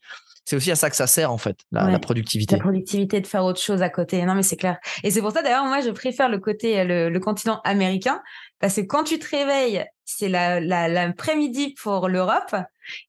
c'est 0.45 0.55
aussi 0.55 0.71
à 0.71 0.75
ça 0.75 0.89
que 0.89 0.95
ça 0.95 1.07
sert 1.07 1.31
en 1.31 1.37
fait, 1.37 1.57
la, 1.71 1.85
Ouais. 1.85 1.91
la 1.91 1.99
productivité. 1.99 2.55
la 2.55 2.61
productivité 2.61 3.21
de 3.21 3.27
faire 3.27 3.43
autre 3.45 3.61
chose 3.61 3.81
à 3.81 3.89
côté. 3.89 4.23
Non, 4.25 4.35
mais 4.35 4.43
c'est 4.43 4.57
clair. 4.57 4.77
Et 5.03 5.11
c'est 5.11 5.21
pour 5.21 5.31
ça, 5.31 5.41
d'ailleurs, 5.41 5.65
moi, 5.65 5.81
je 5.81 5.89
préfère 5.91 6.29
le 6.29 6.39
côté, 6.39 6.79
euh, 6.79 6.83
le, 6.83 7.09
le 7.09 7.19
continent 7.19 7.61
américain, 7.63 8.21
parce 8.59 8.75
que 8.75 8.81
quand 8.81 9.03
tu 9.03 9.19
te 9.19 9.29
réveilles, 9.35 9.85
c'est 10.05 10.29
la, 10.29 10.59
la, 10.59 10.87
l'après-midi 10.87 11.75
pour 11.81 12.09
l'Europe. 12.09 12.55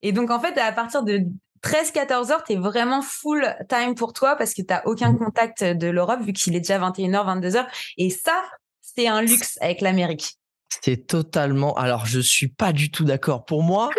Et 0.01 0.11
donc, 0.11 0.31
en 0.31 0.39
fait, 0.39 0.57
à 0.57 0.71
partir 0.71 1.03
de 1.03 1.21
13-14 1.63 2.31
heures, 2.31 2.43
t'es 2.43 2.55
vraiment 2.55 3.01
full 3.01 3.45
time 3.69 3.95
pour 3.95 4.13
toi 4.13 4.35
parce 4.35 4.53
que 4.53 4.61
t'as 4.61 4.81
aucun 4.85 5.11
Mhm. 5.11 5.17
contact 5.19 5.63
de 5.63 5.87
l'Europe 5.87 6.21
vu 6.21 6.31
qu'il 6.33 6.55
est 6.55 6.59
déjà 6.59 6.77
21h, 6.77 7.25
22h. 7.25 7.65
Et 7.97 8.09
ça, 8.11 8.43
c'est 8.81 9.07
un 9.07 9.21
luxe 9.21 9.57
avec 9.61 9.81
l'Amérique. 9.81 10.35
C'est 10.83 11.07
totalement. 11.07 11.73
Alors, 11.75 12.05
je 12.05 12.19
suis 12.19 12.47
pas 12.49 12.71
du 12.73 12.91
tout 12.91 13.03
d'accord. 13.05 13.45
Pour 13.45 13.63
moi, 13.63 13.89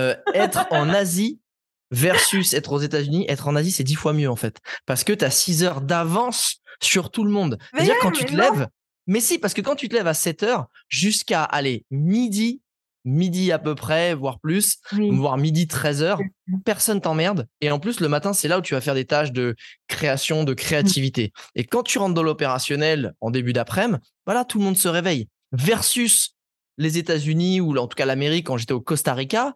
euh, 0.00 0.14
être 0.34 0.66
en 0.70 0.88
Asie 0.90 1.40
versus 1.90 2.54
être 2.54 2.72
aux 2.72 2.80
États-Unis, 2.80 3.24
être 3.28 3.48
en 3.48 3.56
Asie, 3.56 3.70
c'est 3.70 3.84
dix 3.84 3.94
fois 3.94 4.12
mieux 4.12 4.30
en 4.30 4.36
fait. 4.36 4.58
Parce 4.86 5.04
que 5.04 5.12
tu 5.12 5.24
as 5.24 5.30
6 5.30 5.64
heures 5.64 5.80
d'avance 5.80 6.56
sur 6.82 7.10
tout 7.10 7.24
le 7.24 7.30
monde. 7.30 7.58
C'est-à-dire 7.72 7.94
quand 8.00 8.10
tu 8.10 8.24
te 8.24 8.32
non. 8.32 8.38
lèves. 8.38 8.68
Mais 9.06 9.20
si, 9.20 9.38
parce 9.38 9.54
que 9.54 9.60
quand 9.60 9.76
tu 9.76 9.88
te 9.88 9.94
lèves 9.94 10.06
à 10.06 10.14
7 10.14 10.42
heures 10.44 10.66
jusqu'à 10.88 11.44
aller 11.44 11.84
midi, 11.90 12.62
midi 13.04 13.52
à 13.52 13.58
peu 13.58 13.74
près, 13.74 14.14
voire 14.14 14.40
plus, 14.40 14.78
Oui. 14.92 15.10
voire 15.10 15.36
midi 15.36 15.68
13 15.68 16.02
heures, 16.02 16.20
personne 16.64 17.02
t'emmerde. 17.02 17.46
Et 17.60 17.70
en 17.70 17.78
plus, 17.78 18.00
le 18.00 18.08
matin, 18.08 18.32
c'est 18.32 18.48
là 18.48 18.58
où 18.58 18.62
tu 18.62 18.72
vas 18.74 18.80
faire 18.80 18.94
des 18.94 19.04
tâches 19.04 19.30
de 19.30 19.54
création, 19.88 20.42
de 20.44 20.54
créativité. 20.54 21.32
Et 21.54 21.64
quand 21.64 21.82
tu 21.82 21.98
rentres 21.98 22.14
dans 22.14 22.22
l'opérationnel 22.22 23.12
en 23.20 23.30
début 23.30 23.52
d'après-midi, 23.52 23.98
voilà, 24.24 24.44
tout 24.46 24.58
le 24.58 24.64
monde 24.64 24.78
se 24.78 24.88
réveille. 24.88 25.28
Versus 25.52 26.34
les 26.78 26.96
États-Unis 26.98 27.60
ou 27.60 27.76
en 27.76 27.86
tout 27.86 27.94
cas 27.94 28.06
l'Amérique, 28.06 28.46
quand 28.46 28.56
j'étais 28.56 28.72
au 28.72 28.80
Costa 28.80 29.12
Rica, 29.12 29.54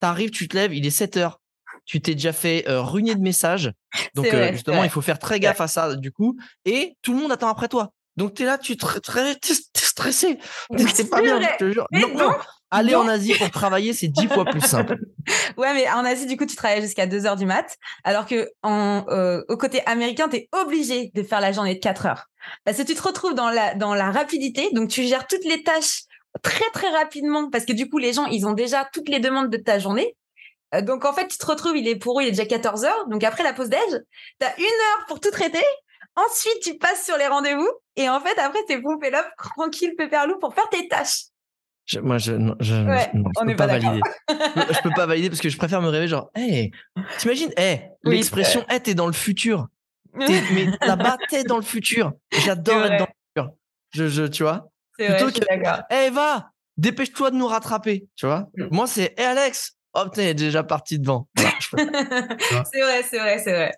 t'arrives, 0.00 0.30
tu 0.30 0.46
te 0.46 0.56
lèves, 0.56 0.74
il 0.74 0.84
est 0.86 0.90
7 0.90 1.16
heures. 1.16 1.39
Tu 1.90 2.00
t'es 2.00 2.14
déjà 2.14 2.32
fait 2.32 2.68
euh, 2.68 2.82
ruiner 2.82 3.16
de 3.16 3.20
messages. 3.20 3.72
Donc, 4.14 4.26
C'est 4.26 4.30
vrai, 4.30 4.42
euh, 4.42 4.46
c'est 4.46 4.52
justement, 4.52 4.84
il 4.84 4.90
faut 4.90 5.00
faire 5.00 5.18
très 5.18 5.40
gaffe 5.40 5.60
à 5.60 5.66
ça, 5.66 5.96
du 5.96 6.12
coup. 6.12 6.38
Et 6.64 6.94
tout 7.02 7.12
le 7.12 7.18
monde 7.18 7.32
attend 7.32 7.48
après 7.48 7.66
toi. 7.66 7.90
Donc, 8.16 8.34
tu 8.34 8.44
es 8.44 8.46
là, 8.46 8.58
tu 8.58 8.76
t'es 8.76 8.86
stressé. 9.74 10.38
T'es 10.76 10.84
pas 11.04 11.16
C'est 11.16 11.22
bien, 11.22 11.40
je 11.40 11.56
te 11.58 11.72
jure. 11.72 11.88
Mais 11.90 12.02
Non, 12.02 12.08
non. 12.10 12.30
non, 12.30 12.34
Aller 12.70 12.94
en 12.94 13.08
Asie 13.08 13.34
pour 13.34 13.50
travailler, 13.50 13.92
c'est 13.92 14.06
dix 14.06 14.28
fois 14.28 14.44
plus 14.44 14.60
simple. 14.60 14.98
Ouais, 15.56 15.74
mais 15.74 15.90
en 15.90 16.04
Asie, 16.04 16.26
du 16.26 16.36
coup, 16.36 16.46
tu 16.46 16.54
travailles 16.54 16.80
jusqu'à 16.80 17.06
2 17.06 17.26
heures 17.26 17.36
du 17.36 17.44
mat, 17.44 17.76
alors 18.04 18.24
que 18.26 18.48
en, 18.62 19.04
euh, 19.08 19.42
au 19.48 19.56
côté 19.56 19.84
américain, 19.86 20.28
tu 20.28 20.36
es 20.36 20.48
obligé 20.52 21.10
de 21.12 21.24
faire 21.24 21.40
la 21.40 21.50
journée 21.50 21.74
de 21.74 21.80
4 21.80 22.06
heures. 22.06 22.26
Parce 22.64 22.76
que 22.76 22.82
tu 22.82 22.94
te 22.94 23.02
retrouves 23.02 23.34
dans 23.34 23.50
la, 23.50 23.74
dans 23.74 23.94
la 23.94 24.12
rapidité, 24.12 24.68
donc 24.72 24.88
tu 24.90 25.02
gères 25.04 25.26
toutes 25.26 25.44
les 25.44 25.64
tâches 25.64 26.02
très, 26.42 26.64
très 26.72 26.88
rapidement, 26.90 27.50
parce 27.50 27.64
que 27.64 27.72
du 27.72 27.88
coup, 27.88 27.98
les 27.98 28.12
gens, 28.12 28.26
ils 28.26 28.46
ont 28.46 28.52
déjà 28.52 28.88
toutes 28.92 29.08
les 29.08 29.18
demandes 29.18 29.50
de 29.50 29.56
ta 29.56 29.78
journée. 29.78 30.16
Euh, 30.74 30.80
Donc, 30.82 31.04
en 31.04 31.12
fait, 31.12 31.26
tu 31.28 31.38
te 31.38 31.46
retrouves, 31.46 31.76
il 31.76 31.86
est 31.88 31.96
pour 31.96 32.18
eux, 32.20 32.22
il 32.22 32.28
est 32.28 32.32
déjà 32.32 32.46
14 32.46 32.84
heures. 32.84 33.08
Donc, 33.08 33.24
après 33.24 33.42
la 33.42 33.52
pause 33.52 33.68
déj, 33.68 33.80
tu 34.40 34.46
as 34.46 34.56
une 34.58 34.64
heure 34.64 35.06
pour 35.08 35.20
tout 35.20 35.30
traiter. 35.30 35.64
Ensuite, 36.16 36.60
tu 36.62 36.76
passes 36.78 37.04
sur 37.04 37.16
les 37.16 37.26
rendez-vous. 37.26 37.68
Et 37.96 38.08
en 38.08 38.20
fait, 38.20 38.38
après, 38.38 38.60
t'es 38.66 38.80
pompé 38.80 39.10
là, 39.10 39.24
tranquille, 39.38 39.94
pépère 39.96 40.26
pour 40.40 40.54
faire 40.54 40.68
tes 40.70 40.88
tâches. 40.88 41.24
Je- 41.86 41.98
moi, 42.00 42.18
je, 42.18 42.32
non, 42.32 42.54
je, 42.60 42.74
Ouais, 42.74 43.10
non, 43.14 43.24
je 43.40 43.46
peux 43.46 43.56
pas, 43.56 43.66
valider. 43.66 44.00
je 44.28 44.80
peux 44.82 44.90
pas 44.94 45.06
valider 45.06 45.28
parce 45.28 45.40
que 45.40 45.48
je 45.48 45.56
préfère 45.56 45.82
me 45.82 45.88
réveiller 45.88 46.08
genre, 46.08 46.30
hey, 46.36 46.70
t'imagines, 47.18 47.52
hey, 47.56 47.88
Oui, 48.04 48.12
l'expression, 48.16 48.64
hey, 48.68 48.80
t'es 48.80 48.94
dans 48.94 49.06
le 49.08 49.12
futur. 49.12 49.66
Mais 50.14 50.66
là-bas, 50.86 51.16
t'es 51.28 51.42
dans 51.44 51.56
le 51.56 51.62
futur. 51.62 52.12
J'adore 52.44 52.84
être 52.84 52.98
dans 52.98 53.06
le 53.06 53.42
futur. 53.42 53.52
Je, 53.92 54.08
je, 54.08 54.22
tu 54.24 54.42
vois, 54.44 54.68
C'est 54.98 55.08
vrai, 55.08 55.16
Plutôt 55.16 55.30
suis 55.32 55.40
que- 55.40 55.92
hey, 55.94 56.10
va, 56.10 56.50
dépêche-toi 56.76 57.30
de 57.32 57.36
nous 57.36 57.46
rattraper. 57.48 58.06
Tu 58.14 58.26
vois, 58.26 58.48
Mm. 58.56 58.68
moi, 58.70 58.86
c'est, 58.86 59.14
hey, 59.18 59.24
Alex, 59.26 59.76
oh 59.94 60.04
putain, 60.04 60.22
il 60.22 60.28
est 60.28 60.34
déjà 60.34 60.62
parti 60.62 60.98
devant. 60.98 61.28
c'est 61.36 62.80
vrai, 62.80 63.02
c'est 63.02 63.18
vrai, 63.18 63.38
c'est 63.38 63.52
vrai. 63.52 63.72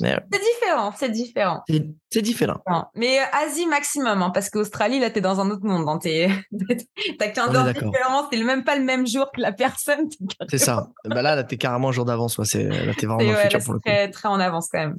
C'est 0.00 0.40
différent, 0.40 0.92
c'est 0.96 1.08
différent. 1.10 1.64
C'est 2.10 2.22
différent. 2.22 2.60
Mais 2.94 3.18
euh, 3.18 3.24
Asie 3.32 3.66
maximum, 3.66 4.22
hein, 4.22 4.30
parce 4.30 4.50
qu'Australie, 4.50 5.00
là, 5.00 5.10
t'es 5.10 5.20
dans 5.20 5.40
un 5.40 5.50
autre 5.50 5.64
monde. 5.64 5.88
Hein, 5.88 5.98
T'as 7.18 7.28
15 7.28 7.56
ans 7.56 7.64
de 7.64 7.72
différence, 7.72 8.26
c'est 8.32 8.42
même 8.42 8.64
pas 8.64 8.76
le 8.76 8.84
même 8.84 9.06
jour 9.06 9.30
que 9.34 9.40
la 9.40 9.52
personne. 9.52 10.08
C'est 10.48 10.58
ça. 10.58 10.88
bah 11.04 11.22
là, 11.22 11.34
là 11.34 11.44
t'es 11.44 11.56
carrément 11.56 11.88
un 11.88 11.92
jour 11.92 12.04
d'avance. 12.04 12.38
Ouais. 12.38 12.44
Là, 12.54 12.94
t'es 12.94 13.06
vraiment 13.06 13.24
dans 13.24 13.30
le 13.30 13.36
futur 13.36 13.60
pour 13.64 13.74
le 13.74 13.78
coup. 13.80 13.88
Très, 13.88 14.10
très 14.10 14.28
en 14.28 14.40
avance 14.40 14.68
quand 14.70 14.78
même. 14.78 14.96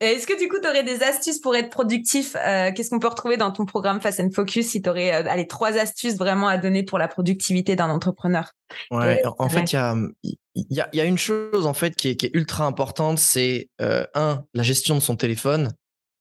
Est-ce 0.00 0.26
que 0.26 0.38
du 0.38 0.48
coup, 0.48 0.56
tu 0.60 0.68
aurais 0.68 0.84
des 0.84 1.02
astuces 1.02 1.38
pour 1.38 1.56
être 1.56 1.70
productif 1.70 2.36
euh, 2.36 2.70
Qu'est-ce 2.74 2.90
qu'on 2.90 2.98
peut 2.98 3.08
retrouver 3.08 3.38
dans 3.38 3.50
ton 3.50 3.64
programme 3.64 4.00
Fast 4.00 4.20
and 4.20 4.30
Focus 4.30 4.68
si 4.68 4.82
tu 4.82 4.90
aurais 4.90 5.26
euh, 5.26 5.44
trois 5.48 5.78
astuces 5.78 6.16
vraiment 6.16 6.48
à 6.48 6.58
donner 6.58 6.82
pour 6.82 6.98
la 6.98 7.08
productivité 7.08 7.76
d'un 7.76 7.88
entrepreneur? 7.88 8.52
Ouais, 8.90 9.22
en 9.38 9.48
fait, 9.48 9.72
il 9.72 9.74
y 9.74 10.80
a, 10.80 10.88
y, 10.92 11.00
a, 11.00 11.04
une 11.04 11.16
chose 11.16 11.66
en 11.66 11.72
fait 11.72 11.96
qui 11.96 12.08
est, 12.08 12.16
qui 12.16 12.26
est 12.26 12.34
ultra 12.34 12.66
importante, 12.66 13.18
c'est 13.18 13.70
euh, 13.80 14.04
un, 14.14 14.44
la 14.52 14.62
gestion 14.62 14.96
de 14.96 15.00
son 15.00 15.16
téléphone, 15.16 15.72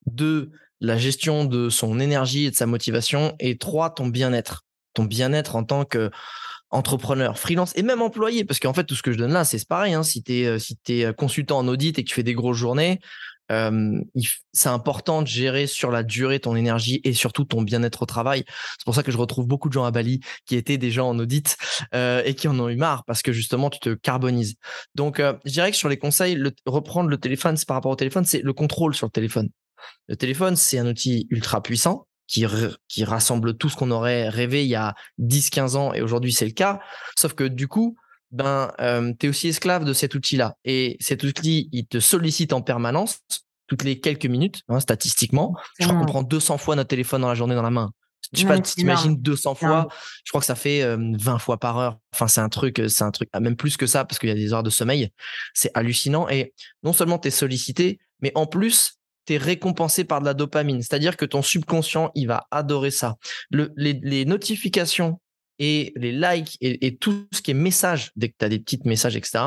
deux, 0.06 0.52
la 0.80 0.98
gestion 0.98 1.44
de 1.44 1.70
son 1.70 2.00
énergie 2.00 2.46
et 2.46 2.52
de 2.52 2.56
sa 2.56 2.68
motivation, 2.68 3.36
et 3.40 3.58
trois, 3.58 3.90
ton 3.90 4.08
bien-être. 4.08 4.64
Ton 4.94 5.04
bien-être 5.04 5.58
en 5.58 5.66
tant 5.66 5.84
que 5.84 6.12
entrepreneur, 6.70 7.38
freelance 7.38 7.74
et 7.76 7.84
même 7.84 8.02
employé, 8.02 8.46
parce 8.46 8.60
qu'en 8.62 8.74
fait, 8.74 8.86
tout 8.86 8.96
ce 8.96 9.04
que 9.04 9.12
je 9.12 9.18
donne 9.18 9.34
là, 9.34 9.44
c'est 9.44 9.66
pareil. 9.68 9.94
Hein, 9.94 10.04
si 10.04 10.24
tu 10.24 10.34
es, 10.34 10.60
si 10.60 10.78
es 10.88 11.14
consultant 11.14 11.58
en 11.58 11.68
audit 11.68 12.00
et 12.00 12.04
que 12.04 12.10
tu 12.10 12.16
fais 12.16 12.24
des 12.24 12.34
grosses 12.34 12.58
journées, 12.58 13.00
c'est 13.50 14.70
important 14.70 15.22
de 15.22 15.28
gérer 15.28 15.68
sur 15.68 15.92
la 15.92 16.04
durée 16.04 16.40
ton 16.40 16.56
énergie 16.56 17.02
et 17.04 17.14
surtout 17.14 17.46
ton 17.46 17.62
bien-être 17.62 18.04
au 18.04 18.06
travail. 18.06 18.44
C'est 18.48 18.86
pour 18.86 18.96
ça 18.96 19.04
que 19.04 19.12
je 19.12 19.18
retrouve 19.18 19.48
beaucoup 19.48 19.70
de 19.70 19.74
gens 19.74 19.86
à 19.86 19.92
Bali 19.92 20.20
qui 20.46 20.56
étaient 20.56 20.78
déjà 20.78 21.04
en 21.04 21.18
audit 21.20 21.58
euh, 21.94 22.22
et 22.26 22.34
qui 22.36 22.48
en 22.48 22.60
ont 22.60 22.70
eu 22.70 22.76
marre 22.76 23.04
parce 23.06 23.22
que 23.22 23.32
justement 23.32 23.70
tu 23.70 23.80
te 23.80 23.94
carbonises. 23.94 24.56
Donc 24.96 25.20
euh, 25.20 25.34
je 25.46 25.52
dirais 25.52 25.72
que 25.72 25.78
sur 25.78 25.90
les 25.90 25.98
conseils, 25.98 26.36
le, 26.36 26.52
reprendre 26.66 27.10
le 27.10 27.18
téléphone, 27.18 27.56
par 27.68 27.76
rapport 27.76 27.92
au 27.92 27.96
téléphone, 27.96 28.26
c'est 28.26 28.42
le 28.42 28.54
contrôle 28.54 28.96
sur 28.96 29.08
le 29.08 29.12
téléphone. 29.12 29.50
Le 30.08 30.16
téléphone, 30.16 30.56
c'est 30.56 30.80
un 30.80 30.88
outil 30.88 31.28
ultra 31.30 31.62
puissant 31.62 32.08
qui, 32.28 32.46
qui 32.88 33.04
rassemble 33.04 33.56
tout 33.56 33.70
ce 33.70 33.76
qu'on 33.76 33.92
aurait 33.92 34.30
rêvé 34.30 34.64
il 34.64 34.70
y 34.70 34.76
a 34.76 34.96
10-15 35.20 35.76
ans 35.76 35.94
et 35.94 36.02
aujourd'hui 36.02 36.34
c'est 36.34 36.46
le 36.46 36.52
cas. 36.52 36.80
Sauf 37.16 37.34
que 37.34 37.44
du 37.44 37.68
coup, 37.68 37.96
ben, 38.32 38.72
euh, 38.80 39.14
tu 39.20 39.26
es 39.26 39.30
aussi 39.30 39.48
esclave 39.48 39.86
de 39.86 39.94
cet 39.94 40.16
outil-là. 40.16 40.56
Et 40.66 40.98
cet 41.00 41.24
outil, 41.24 41.70
il 41.72 41.86
te 41.88 42.00
sollicite 42.00 42.54
en 42.54 42.62
permanence, 42.62 43.20
toutes 43.68 43.84
les 43.84 44.00
quelques 44.00 44.26
minutes, 44.26 44.62
hein, 44.68 44.80
statistiquement. 44.80 45.56
Je 45.80 45.88
crois 45.88 45.98
qu'on 45.98 46.06
prend 46.06 46.24
200 46.24 46.58
fois 46.58 46.76
notre 46.76 46.90
téléphone 46.90 47.22
dans 47.22 47.30
la 47.30 47.36
journée 47.36 47.56
dans 47.56 47.64
la 47.64 47.72
main. 47.72 47.92
Je 48.34 48.42
sais 48.42 48.48
pas, 48.48 48.60
tu 48.60 48.74
t'imagines 48.74 49.16
200 49.16 49.56
fois, 49.56 49.88
je 50.24 50.32
crois 50.32 50.42
que 50.42 50.48
ça 50.48 50.56
fait 50.56 50.84
20 50.98 51.38
fois 51.38 51.58
par 51.58 51.78
heure. 51.78 51.98
Enfin, 52.14 52.28
c'est 52.28 52.42
un 52.42 52.50
truc, 52.50 52.82
c'est 52.88 53.04
un 53.04 53.12
truc, 53.12 53.30
même 53.40 53.56
plus 53.56 53.78
que 53.78 53.86
ça, 53.86 54.04
parce 54.04 54.18
qu'il 54.20 54.30
y 54.30 54.32
a 54.32 54.36
des 54.36 54.52
heures 54.52 54.64
de 54.64 54.72
sommeil. 54.72 55.10
C'est 55.54 55.70
hallucinant. 55.76 56.28
Et 56.30 56.54
non 56.84 56.92
seulement 56.92 57.20
tu 57.20 57.28
es 57.28 57.32
sollicité, 57.32 58.00
mais 58.22 58.32
en 58.36 58.48
plus, 58.48 58.96
tu 59.26 59.34
es 59.34 59.38
récompensé 59.38 60.04
par 60.04 60.22
de 60.22 60.26
la 60.26 60.34
dopamine. 60.34 60.82
C'est-à-dire 60.82 61.18
que 61.18 61.26
ton 61.26 61.42
subconscient, 61.42 62.12
il 62.16 62.28
va 62.28 62.48
adorer 62.52 62.92
ça. 62.92 63.16
Le, 63.52 63.72
les, 63.76 64.00
les 64.02 64.26
notifications 64.26 65.20
et 65.60 65.94
les 65.96 66.12
likes 66.12 66.58
et, 66.62 66.96
tout 66.98 67.28
ce 67.32 67.42
qui 67.42 67.52
est 67.52 67.56
message, 67.56 68.12
dès 68.16 68.30
que 68.30 68.36
tu 68.38 68.46
as 68.46 68.50
des 68.50 68.60
petits 68.60 68.80
messages, 68.86 69.16
etc., 69.16 69.44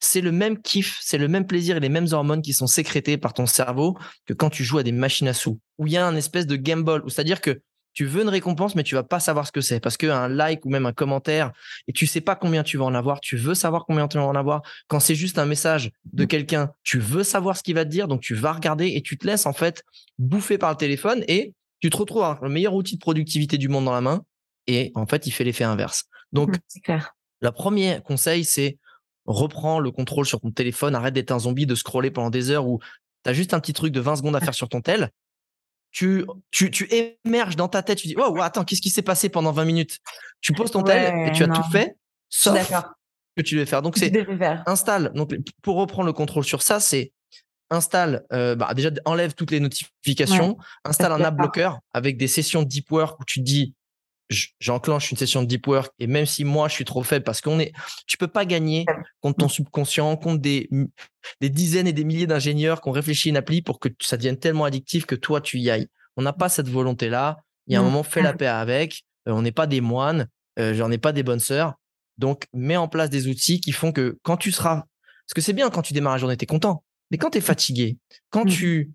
c'est 0.00 0.20
le 0.20 0.32
même 0.32 0.60
kiff, 0.60 0.98
c'est 1.00 1.18
le 1.18 1.28
même 1.28 1.46
plaisir 1.46 1.76
et 1.76 1.80
les 1.80 1.88
mêmes 1.88 2.08
hormones 2.12 2.42
qui 2.42 2.52
sont 2.52 2.66
sécrétées 2.66 3.16
par 3.16 3.32
ton 3.32 3.46
cerveau 3.46 3.96
que 4.26 4.34
quand 4.34 4.50
tu 4.50 4.64
joues 4.64 4.78
à 4.78 4.82
des 4.82 4.92
machines 4.92 5.28
à 5.28 5.32
sous, 5.32 5.60
où 5.78 5.86
il 5.86 5.92
y 5.92 5.96
a 5.96 6.06
un 6.06 6.16
espèce 6.16 6.46
de 6.46 6.56
gamble, 6.56 7.02
c'est-à-dire 7.08 7.40
que 7.40 7.60
tu 7.96 8.04
veux 8.04 8.22
une 8.22 8.28
récompense, 8.28 8.74
mais 8.74 8.82
tu 8.82 8.94
vas 8.94 9.02
pas 9.02 9.20
savoir 9.20 9.46
ce 9.46 9.52
que 9.52 9.62
c'est 9.62 9.80
parce 9.80 9.96
qu'un 9.96 10.28
like 10.28 10.66
ou 10.66 10.68
même 10.68 10.84
un 10.84 10.92
commentaire 10.92 11.52
et 11.88 11.92
tu 11.92 12.06
sais 12.06 12.20
pas 12.20 12.36
combien 12.36 12.62
tu 12.62 12.76
vas 12.76 12.84
en 12.84 12.94
avoir, 12.94 13.20
tu 13.20 13.38
veux 13.38 13.54
savoir 13.54 13.86
combien 13.86 14.06
tu 14.06 14.18
vas 14.18 14.24
en 14.24 14.34
avoir. 14.34 14.60
Quand 14.86 15.00
c'est 15.00 15.14
juste 15.14 15.38
un 15.38 15.46
message 15.46 15.90
de 16.12 16.24
mmh. 16.24 16.26
quelqu'un, 16.26 16.72
tu 16.82 16.98
veux 16.98 17.24
savoir 17.24 17.56
ce 17.56 17.62
qu'il 17.62 17.74
va 17.74 17.86
te 17.86 17.90
dire, 17.90 18.06
donc 18.06 18.20
tu 18.20 18.34
vas 18.34 18.52
regarder 18.52 18.88
et 18.88 19.00
tu 19.00 19.16
te 19.16 19.26
laisses 19.26 19.46
en 19.46 19.54
fait 19.54 19.82
bouffer 20.18 20.58
par 20.58 20.70
le 20.70 20.76
téléphone 20.76 21.24
et 21.26 21.54
tu 21.80 21.88
te 21.88 21.96
retrouves 21.96 22.24
avec 22.24 22.42
le 22.42 22.50
meilleur 22.50 22.74
outil 22.74 22.96
de 22.96 23.00
productivité 23.00 23.56
du 23.56 23.68
monde 23.68 23.86
dans 23.86 23.94
la 23.94 24.02
main 24.02 24.22
et 24.66 24.92
en 24.94 25.06
fait, 25.06 25.26
il 25.26 25.30
fait 25.30 25.44
l'effet 25.44 25.64
inverse. 25.64 26.04
Donc, 26.32 26.50
mmh, 26.50 26.80
clair. 26.82 27.14
le 27.40 27.50
premier 27.52 28.00
conseil, 28.04 28.44
c'est 28.44 28.78
reprends 29.26 29.80
le 29.80 29.90
contrôle 29.90 30.26
sur 30.26 30.40
ton 30.40 30.50
téléphone, 30.50 30.94
arrête 30.94 31.14
d'être 31.14 31.32
un 31.32 31.40
zombie, 31.40 31.66
de 31.66 31.74
scroller 31.74 32.10
pendant 32.10 32.30
des 32.30 32.50
heures 32.50 32.66
où 32.66 32.80
tu 33.24 33.30
as 33.30 33.32
juste 33.32 33.54
un 33.54 33.60
petit 33.60 33.72
truc 33.72 33.92
de 33.92 34.00
20 34.00 34.16
secondes 34.16 34.36
à 34.36 34.40
faire 34.40 34.54
sur 34.54 34.68
ton 34.68 34.80
tel. 34.80 35.10
Tu, 35.90 36.24
tu, 36.50 36.70
tu 36.70 36.88
émerges 37.24 37.56
dans 37.56 37.68
ta 37.68 37.82
tête, 37.82 37.98
tu 37.98 38.06
dis, 38.06 38.16
oh, 38.18 38.40
attends, 38.40 38.64
qu'est-ce 38.64 38.82
qui 38.82 38.90
s'est 38.90 39.02
passé 39.02 39.28
pendant 39.28 39.52
20 39.52 39.64
minutes? 39.64 39.98
Tu 40.40 40.52
poses 40.52 40.70
ton 40.70 40.82
tel 40.82 41.28
et 41.28 41.32
tu 41.32 41.42
as 41.42 41.48
tout 41.48 41.62
fait, 41.70 41.96
sauf 42.28 42.54
que 43.36 43.42
tu 43.42 43.54
devais 43.54 43.66
faire. 43.66 43.82
Donc, 43.82 43.96
c'est 43.96 44.12
installe. 44.66 45.12
Donc, 45.14 45.34
pour 45.62 45.76
reprendre 45.76 46.06
le 46.06 46.12
contrôle 46.12 46.44
sur 46.44 46.62
ça, 46.62 46.80
c'est 46.80 47.12
installe, 47.70 48.24
euh, 48.32 48.54
bah, 48.54 48.72
déjà 48.74 48.90
enlève 49.04 49.34
toutes 49.34 49.50
les 49.50 49.60
notifications, 49.60 50.56
installe 50.84 51.12
un 51.12 51.20
app 51.20 51.36
blocker 51.36 51.70
avec 51.92 52.16
des 52.16 52.28
sessions 52.28 52.62
deep 52.62 52.90
work 52.90 53.18
où 53.20 53.24
tu 53.24 53.40
te 53.40 53.44
dis 53.44 53.74
j'enclenche 54.28 55.10
une 55.10 55.16
session 55.16 55.42
de 55.42 55.46
deep 55.46 55.66
work 55.66 55.92
et 55.98 56.06
même 56.06 56.26
si 56.26 56.44
moi 56.44 56.68
je 56.68 56.74
suis 56.74 56.84
trop 56.84 57.02
faible 57.02 57.24
parce 57.24 57.40
qu'on 57.40 57.60
est 57.60 57.72
tu 58.06 58.16
peux 58.16 58.26
pas 58.26 58.44
gagner 58.44 58.84
contre 59.20 59.38
ton 59.38 59.48
subconscient 59.48 60.16
contre 60.16 60.40
des 60.40 60.68
des 61.40 61.50
dizaines 61.50 61.86
et 61.86 61.92
des 61.92 62.04
milliers 62.04 62.26
d'ingénieurs 62.26 62.80
qui 62.80 62.88
ont 62.88 62.92
réfléchi 62.92 63.28
une 63.28 63.36
appli 63.36 63.62
pour 63.62 63.78
que 63.78 63.88
ça 64.00 64.16
devienne 64.16 64.38
tellement 64.38 64.64
addictif 64.64 65.06
que 65.06 65.14
toi 65.14 65.40
tu 65.40 65.58
y 65.58 65.70
ailles. 65.70 65.88
On 66.16 66.22
n'a 66.22 66.32
pas 66.32 66.48
cette 66.48 66.68
volonté 66.68 67.08
là 67.08 67.38
il 67.66 67.74
y 67.74 67.76
a 67.76 67.80
un 67.80 67.82
moment 67.82 68.02
fais 68.02 68.22
la 68.22 68.32
paix 68.32 68.46
avec. 68.46 69.02
Euh, 69.28 69.32
on 69.32 69.42
n'est 69.42 69.52
pas 69.52 69.66
des 69.66 69.80
moines. 69.80 70.28
Euh, 70.58 70.72
j'en 70.74 70.90
ai 70.90 70.98
pas 70.98 71.12
des 71.12 71.22
bonnes 71.22 71.40
sœurs. 71.40 71.74
Donc 72.18 72.46
mets 72.52 72.76
en 72.76 72.88
place 72.88 73.10
des 73.10 73.28
outils 73.28 73.60
qui 73.60 73.72
font 73.72 73.92
que 73.92 74.18
quand 74.22 74.36
tu 74.36 74.52
seras 74.52 74.84
parce 75.26 75.34
que 75.34 75.40
c'est 75.40 75.52
bien 75.52 75.68
quand 75.70 75.82
tu 75.82 75.92
démarres 75.92 76.14
la 76.14 76.18
journée 76.18 76.36
tu 76.36 76.44
es 76.44 76.46
content. 76.46 76.82
Mais 77.10 77.18
quand 77.18 77.30
tu 77.30 77.38
es 77.38 77.42
fatigué 77.42 77.98
quand 78.30 78.44
mmh. 78.44 78.50
tu 78.50 78.92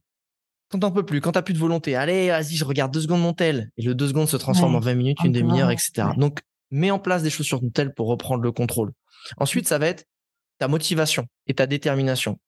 quand 0.72 0.80
t'en 0.80 0.92
peux 0.92 1.06
plus, 1.06 1.20
quand 1.20 1.34
t'as 1.34 1.42
plus 1.42 1.54
de 1.54 1.60
volonté, 1.60 1.96
allez, 1.96 2.30
vas-y, 2.30 2.56
je 2.56 2.64
regarde 2.64 2.94
deux 2.94 3.02
secondes 3.02 3.22
mon 3.22 3.34
tel. 3.34 3.72
Et 3.78 3.84
le 3.84 3.94
deux 3.94 4.08
secondes 4.08 4.30
se 4.30 4.38
transforme 4.38 4.76
en 4.76 4.80
20 4.80 4.94
minutes, 4.96 5.18
une 5.24 5.34
demi-heure, 5.34 5.70
etc. 5.70 6.08
Donc, 6.16 6.40
mets 6.72 6.92
en 6.92 7.00
place 7.00 7.24
des 7.24 7.30
choses 7.30 7.46
sur 7.46 7.60
ton 7.60 7.70
tel 7.70 7.94
pour 7.94 8.08
reprendre 8.08 8.42
le 8.42 8.52
contrôle. 8.52 8.94
Ensuite, 9.38 9.68
ça 9.68 9.78
va 9.78 9.88
être 9.88 10.06
ta 10.60 10.70
motivation 10.70 11.28
et 11.48 11.54
ta 11.54 11.68
détermination. 11.68 12.40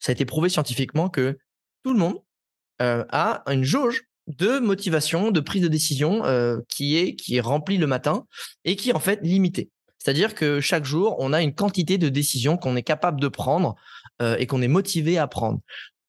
Ça 0.00 0.10
a 0.10 0.12
été 0.14 0.24
prouvé 0.24 0.48
scientifiquement 0.48 1.10
que 1.10 1.38
tout 1.84 1.92
le 1.92 1.98
monde 1.98 2.22
euh, 2.80 3.04
a 3.10 3.42
une 3.52 3.64
jauge 3.64 4.02
de 4.28 4.58
motivation, 4.58 5.30
de 5.30 5.40
prise 5.40 5.62
de 5.62 5.68
décision 5.68 6.24
euh, 6.24 6.58
qui 6.68 6.96
est 6.96 7.14
qui 7.16 7.36
est 7.36 7.40
remplie 7.40 7.76
le 7.76 7.86
matin 7.86 8.24
et 8.64 8.76
qui 8.76 8.90
est 8.90 8.94
en 8.94 9.00
fait 9.00 9.20
limitée. 9.22 9.68
C'est-à-dire 9.98 10.34
que 10.34 10.60
chaque 10.60 10.84
jour, 10.84 11.16
on 11.18 11.32
a 11.32 11.42
une 11.42 11.54
quantité 11.54 11.98
de 11.98 12.08
décisions 12.08 12.56
qu'on 12.56 12.76
est 12.76 12.82
capable 12.82 13.20
de 13.20 13.28
prendre 13.28 13.76
euh, 14.20 14.36
et 14.38 14.46
qu'on 14.46 14.62
est 14.62 14.68
motivé 14.68 15.18
à 15.18 15.26
prendre 15.26 15.60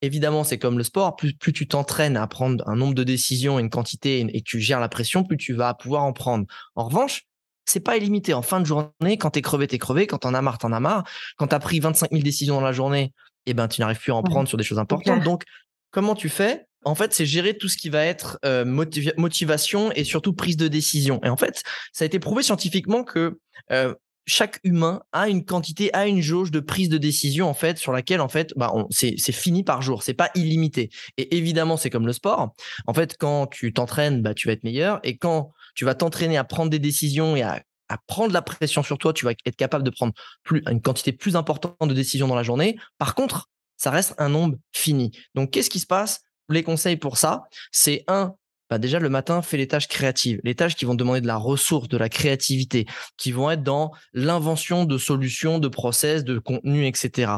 évidemment, 0.02 0.44
c'est 0.44 0.58
comme 0.58 0.78
le 0.78 0.84
sport. 0.84 1.16
Plus, 1.16 1.34
tu 1.34 1.66
t'entraînes 1.66 2.16
à 2.16 2.26
prendre 2.26 2.66
un 2.68 2.76
nombre 2.76 2.94
de 2.94 3.04
décisions, 3.04 3.58
une 3.58 3.70
quantité, 3.70 4.26
et, 4.32 4.42
tu 4.42 4.60
gères 4.60 4.80
la 4.80 4.88
pression, 4.88 5.24
plus 5.24 5.36
tu 5.36 5.52
vas 5.52 5.74
pouvoir 5.74 6.04
en 6.04 6.12
prendre. 6.12 6.46
En 6.74 6.84
revanche, 6.84 7.22
c'est 7.64 7.80
pas 7.80 7.96
illimité. 7.96 8.34
En 8.34 8.42
fin 8.42 8.60
de 8.60 8.66
journée, 8.66 9.16
quand 9.18 9.30
t'es 9.30 9.42
crevé, 9.42 9.66
t'es 9.66 9.78
crevé. 9.78 10.06
Quand 10.06 10.18
t'en 10.18 10.34
as 10.34 10.42
marre, 10.42 10.58
t'en 10.58 10.72
as 10.72 10.80
marre. 10.80 11.04
Quand 11.36 11.48
t'as 11.48 11.58
pris 11.58 11.80
25 11.80 12.10
000 12.10 12.22
décisions 12.22 12.56
dans 12.56 12.60
la 12.60 12.72
journée, 12.72 13.12
eh 13.46 13.54
ben, 13.54 13.68
tu 13.68 13.80
n'arrives 13.80 13.98
plus 13.98 14.12
à 14.12 14.16
en 14.16 14.22
prendre 14.22 14.48
sur 14.48 14.58
des 14.58 14.64
choses 14.64 14.78
importantes. 14.78 15.22
Donc, 15.22 15.44
comment 15.90 16.14
tu 16.14 16.28
fais? 16.28 16.66
En 16.84 16.94
fait, 16.94 17.14
c'est 17.14 17.24
gérer 17.24 17.56
tout 17.56 17.68
ce 17.68 17.78
qui 17.78 17.88
va 17.88 18.04
être 18.04 18.38
euh, 18.44 18.64
motivation 18.64 19.90
et 19.92 20.04
surtout 20.04 20.34
prise 20.34 20.58
de 20.58 20.68
décision. 20.68 21.18
Et 21.24 21.30
en 21.30 21.36
fait, 21.36 21.62
ça 21.92 22.04
a 22.04 22.06
été 22.06 22.18
prouvé 22.18 22.42
scientifiquement 22.42 23.04
que 23.04 23.38
euh, 23.72 23.94
chaque 24.26 24.58
humain 24.64 25.02
a 25.12 25.28
une 25.28 25.44
quantité, 25.44 25.92
a 25.94 26.06
une 26.06 26.20
jauge 26.20 26.50
de 26.50 26.60
prise 26.60 26.88
de 26.88 26.98
décision 26.98 27.48
en 27.48 27.54
fait 27.54 27.78
sur 27.78 27.92
laquelle 27.92 28.20
en 28.20 28.28
fait 28.28 28.52
bah 28.56 28.72
c'est 28.90 29.32
fini 29.32 29.64
par 29.64 29.82
jour, 29.82 30.02
c'est 30.02 30.14
pas 30.14 30.30
illimité. 30.34 30.90
Et 31.16 31.36
évidemment 31.36 31.76
c'est 31.76 31.90
comme 31.90 32.06
le 32.06 32.12
sport. 32.12 32.54
En 32.86 32.94
fait 32.94 33.16
quand 33.18 33.46
tu 33.46 33.72
t'entraînes, 33.72 34.22
bah 34.22 34.34
tu 34.34 34.48
vas 34.48 34.52
être 34.54 34.64
meilleur 34.64 35.00
et 35.02 35.16
quand 35.16 35.52
tu 35.74 35.84
vas 35.84 35.94
t'entraîner 35.94 36.36
à 36.36 36.44
prendre 36.44 36.70
des 36.70 36.78
décisions 36.78 37.36
et 37.36 37.42
à, 37.42 37.62
à 37.88 37.98
prendre 38.06 38.32
la 38.32 38.42
pression 38.42 38.82
sur 38.82 38.98
toi, 38.98 39.12
tu 39.12 39.24
vas 39.24 39.32
être 39.32 39.56
capable 39.56 39.84
de 39.84 39.90
prendre 39.90 40.14
plus 40.42 40.62
une 40.70 40.80
quantité 40.80 41.12
plus 41.12 41.36
importante 41.36 41.76
de 41.80 41.94
décisions 41.94 42.28
dans 42.28 42.34
la 42.34 42.42
journée. 42.42 42.78
Par 42.98 43.14
contre, 43.14 43.50
ça 43.76 43.90
reste 43.90 44.14
un 44.18 44.28
nombre 44.28 44.56
fini. 44.72 45.12
Donc 45.34 45.50
qu'est-ce 45.50 45.70
qui 45.70 45.80
se 45.80 45.86
passe? 45.86 46.22
Les 46.48 46.62
conseils 46.62 46.96
pour 46.96 47.16
ça, 47.16 47.44
c'est 47.72 48.04
un, 48.06 48.34
bah, 48.74 48.78
déjà 48.78 48.98
le 48.98 49.08
matin, 49.08 49.40
fais 49.40 49.56
les 49.56 49.68
tâches 49.68 49.86
créatives, 49.86 50.40
les 50.42 50.56
tâches 50.56 50.74
qui 50.74 50.84
vont 50.84 50.96
demander 50.96 51.20
de 51.20 51.28
la 51.28 51.36
ressource, 51.36 51.86
de 51.86 51.96
la 51.96 52.08
créativité, 52.08 52.86
qui 53.16 53.30
vont 53.30 53.48
être 53.48 53.62
dans 53.62 53.92
l'invention 54.14 54.84
de 54.84 54.98
solutions, 54.98 55.60
de 55.60 55.68
process, 55.68 56.24
de 56.24 56.40
contenu, 56.40 56.84
etc. 56.84 57.30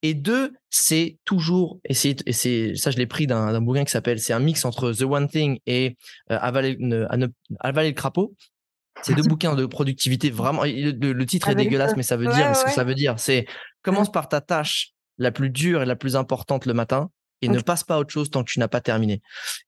Et 0.00 0.14
deux, 0.14 0.54
c'est 0.70 1.18
toujours 1.26 1.80
et 1.84 1.92
c'est 1.92 2.16
ça 2.76 2.90
je 2.90 2.96
l'ai 2.96 3.06
pris 3.06 3.26
d'un 3.26 3.60
bouquin 3.60 3.84
qui 3.84 3.90
s'appelle, 3.90 4.20
c'est 4.20 4.32
un 4.32 4.38
mix 4.38 4.64
entre 4.64 4.90
The 4.92 5.02
One 5.02 5.28
Thing 5.28 5.58
et 5.66 5.98
euh, 6.30 6.38
avaler, 6.40 6.78
le 6.80 7.90
crapaud. 7.90 8.34
C'est 9.02 9.14
deux 9.14 9.22
bouquins 9.28 9.54
de 9.54 9.66
productivité 9.66 10.30
vraiment. 10.30 10.62
Le, 10.64 11.24
titre 11.24 11.50
est 11.50 11.54
dégueulasse, 11.54 11.94
mais 11.94 12.02
ça 12.02 12.16
veut 12.16 12.32
dire 12.32 12.56
ce 12.56 12.64
que 12.64 12.70
ça 12.70 12.84
veut 12.84 12.94
dire. 12.94 13.16
C'est 13.18 13.44
commence 13.82 14.10
par 14.10 14.30
ta 14.30 14.40
tâche 14.40 14.94
la 15.18 15.30
plus 15.30 15.50
dure 15.50 15.82
et 15.82 15.86
la 15.86 15.96
plus 15.96 16.16
importante 16.16 16.64
le 16.64 16.72
matin 16.72 17.10
et 17.42 17.48
ne 17.48 17.60
passe 17.60 17.84
pas 17.84 17.96
à 17.96 17.98
autre 17.98 18.10
chose 18.10 18.30
tant 18.30 18.44
que 18.44 18.50
tu 18.50 18.58
n'as 18.58 18.68
pas 18.68 18.80
terminé. 18.80 19.22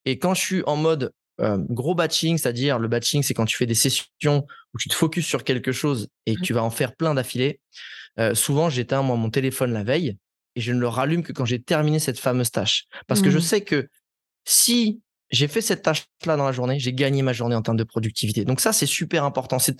Et 0.05 0.19
quand 0.19 0.33
je 0.33 0.41
suis 0.41 0.63
en 0.65 0.75
mode 0.75 1.13
euh, 1.41 1.57
gros 1.69 1.95
batching, 1.95 2.37
c'est-à-dire 2.37 2.79
le 2.79 2.87
batching, 2.87 3.23
c'est 3.23 3.33
quand 3.33 3.45
tu 3.45 3.57
fais 3.57 3.65
des 3.65 3.75
sessions 3.75 4.45
où 4.73 4.77
tu 4.77 4.89
te 4.89 4.93
focuses 4.93 5.25
sur 5.25 5.43
quelque 5.43 5.71
chose 5.71 6.07
et 6.25 6.35
que 6.35 6.41
tu 6.41 6.53
vas 6.53 6.63
en 6.63 6.69
faire 6.69 6.95
plein 6.95 7.13
d'affilée. 7.13 7.59
Euh, 8.19 8.35
souvent, 8.35 8.69
j'éteins 8.69 9.01
moi 9.01 9.15
mon 9.15 9.31
téléphone 9.31 9.73
la 9.73 9.83
veille 9.83 10.17
et 10.55 10.61
je 10.61 10.71
ne 10.71 10.79
le 10.79 10.87
rallume 10.87 11.23
que 11.23 11.33
quand 11.33 11.45
j'ai 11.45 11.61
terminé 11.61 11.97
cette 11.99 12.19
fameuse 12.19 12.51
tâche. 12.51 12.85
Parce 13.07 13.21
que 13.21 13.31
je 13.31 13.39
mmh. 13.39 13.41
sais 13.41 13.61
que 13.61 13.87
si 14.45 15.01
j'ai 15.31 15.47
fait 15.47 15.61
cette 15.61 15.81
tâche-là 15.81 16.37
dans 16.37 16.45
la 16.45 16.51
journée, 16.51 16.79
j'ai 16.79 16.93
gagné 16.93 17.23
ma 17.23 17.33
journée 17.33 17.55
en 17.55 17.63
termes 17.63 17.77
de 17.77 17.83
productivité. 17.83 18.45
Donc 18.45 18.61
ça, 18.61 18.71
c'est 18.71 18.85
super 18.85 19.23
important. 19.23 19.57
Il 19.67 19.75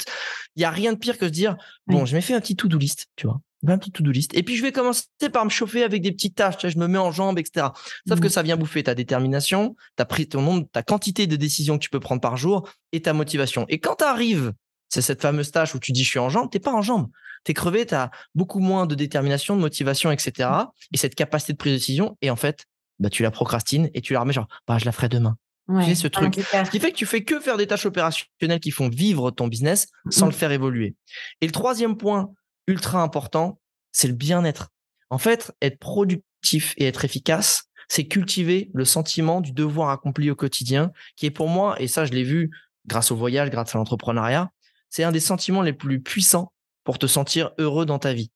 n'y 0.57 0.63
a 0.63 0.71
rien 0.71 0.93
de 0.93 0.97
pire 0.97 1.17
que 1.19 1.25
de 1.25 1.29
se 1.29 1.33
dire, 1.33 1.55
bon, 1.85 2.05
je 2.05 2.15
m'ai 2.15 2.21
fait 2.21 2.33
un 2.33 2.41
petit 2.41 2.55
to-do 2.55 2.79
list, 2.79 3.07
tu 3.15 3.27
vois, 3.27 3.39
un 3.71 3.77
petit 3.77 3.91
to-do 3.91 4.11
list. 4.11 4.33
Et 4.35 4.43
puis, 4.43 4.55
je 4.55 4.61
vais 4.61 4.71
commencer 4.71 5.05
par 5.31 5.45
me 5.45 5.49
chauffer 5.49 5.83
avec 5.83 6.01
des 6.01 6.11
petites 6.11 6.35
tâches. 6.35 6.55
Je 6.67 6.77
me 6.77 6.87
mets 6.87 6.97
en 6.97 7.11
jambes, 7.11 7.39
etc. 7.39 7.67
Sauf 8.07 8.19
que 8.19 8.27
mmh. 8.27 8.29
ça 8.29 8.43
vient 8.43 8.57
bouffer 8.57 8.83
ta 8.83 8.95
détermination, 8.95 9.75
ta, 9.95 10.05
ton 10.05 10.41
nombre, 10.41 10.67
ta 10.71 10.83
quantité 10.83 11.27
de 11.27 11.35
décisions 11.35 11.77
que 11.77 11.83
tu 11.83 11.89
peux 11.89 11.99
prendre 11.99 12.21
par 12.21 12.37
jour 12.37 12.69
et 12.91 13.01
ta 13.01 13.13
motivation. 13.13 13.65
Et 13.69 13.79
quand 13.79 13.95
tu 13.95 14.03
arrives, 14.03 14.51
c'est 14.89 15.01
cette 15.01 15.21
fameuse 15.21 15.51
tâche 15.51 15.73
où 15.75 15.79
tu 15.79 15.91
dis 15.91 16.03
je 16.03 16.09
suis 16.09 16.19
en 16.19 16.29
jambes, 16.29 16.49
t'es 16.51 16.59
pas 16.59 16.73
en 16.73 16.81
jambes. 16.81 17.09
T'es 17.43 17.53
crevé, 17.53 17.85
tu 17.85 17.95
as 17.95 18.11
beaucoup 18.35 18.59
moins 18.59 18.85
de 18.85 18.95
détermination, 18.95 19.55
de 19.55 19.61
motivation, 19.61 20.11
etc. 20.11 20.49
Et 20.91 20.97
cette 20.97 21.15
capacité 21.15 21.53
de 21.53 21.57
prise 21.57 21.73
de 21.73 21.77
décision. 21.77 22.17
Et 22.21 22.29
en 22.29 22.35
fait, 22.35 22.65
bah, 22.99 23.09
tu 23.09 23.23
la 23.23 23.31
procrastines 23.31 23.89
et 23.93 24.01
tu 24.01 24.13
la 24.13 24.21
remets 24.21 24.33
genre, 24.33 24.47
bah, 24.67 24.77
je 24.77 24.85
la 24.85 24.91
ferai 24.91 25.09
demain 25.09 25.37
ce 25.95 26.07
truc. 26.07 26.35
Ce 26.35 26.69
qui 26.69 26.79
fait 26.79 26.91
que 26.91 26.97
tu 26.97 27.05
fais 27.05 27.23
que 27.23 27.39
faire 27.39 27.57
des 27.57 27.67
tâches 27.67 27.85
opérationnelles 27.85 28.59
qui 28.59 28.71
font 28.71 28.89
vivre 28.89 29.31
ton 29.31 29.47
business 29.47 29.87
sans 30.09 30.25
le 30.25 30.31
mmh. 30.31 30.35
faire 30.35 30.51
évoluer. 30.51 30.95
Et 31.41 31.45
le 31.45 31.51
troisième 31.51 31.97
point 31.97 32.31
ultra 32.67 33.01
important, 33.01 33.59
c'est 33.91 34.07
le 34.07 34.13
bien-être. 34.13 34.69
En 35.09 35.17
fait, 35.17 35.51
être 35.61 35.79
productif 35.79 36.73
et 36.77 36.85
être 36.85 37.05
efficace, 37.05 37.65
c'est 37.87 38.07
cultiver 38.07 38.71
le 38.73 38.85
sentiment 38.85 39.41
du 39.41 39.51
devoir 39.51 39.89
accompli 39.89 40.31
au 40.31 40.35
quotidien, 40.35 40.91
qui 41.15 41.25
est 41.25 41.31
pour 41.31 41.49
moi, 41.49 41.79
et 41.79 41.87
ça 41.87 42.05
je 42.05 42.13
l'ai 42.13 42.23
vu 42.23 42.51
grâce 42.87 43.11
au 43.11 43.15
voyage, 43.15 43.49
grâce 43.49 43.75
à 43.75 43.77
l'entrepreneuriat, 43.77 44.51
c'est 44.89 45.03
un 45.03 45.11
des 45.11 45.19
sentiments 45.19 45.61
les 45.61 45.73
plus 45.73 46.01
puissants 46.01 46.51
pour 46.83 46.99
te 46.99 47.07
sentir 47.07 47.51
heureux 47.57 47.85
dans 47.85 47.99
ta 47.99 48.13
vie. 48.13 48.31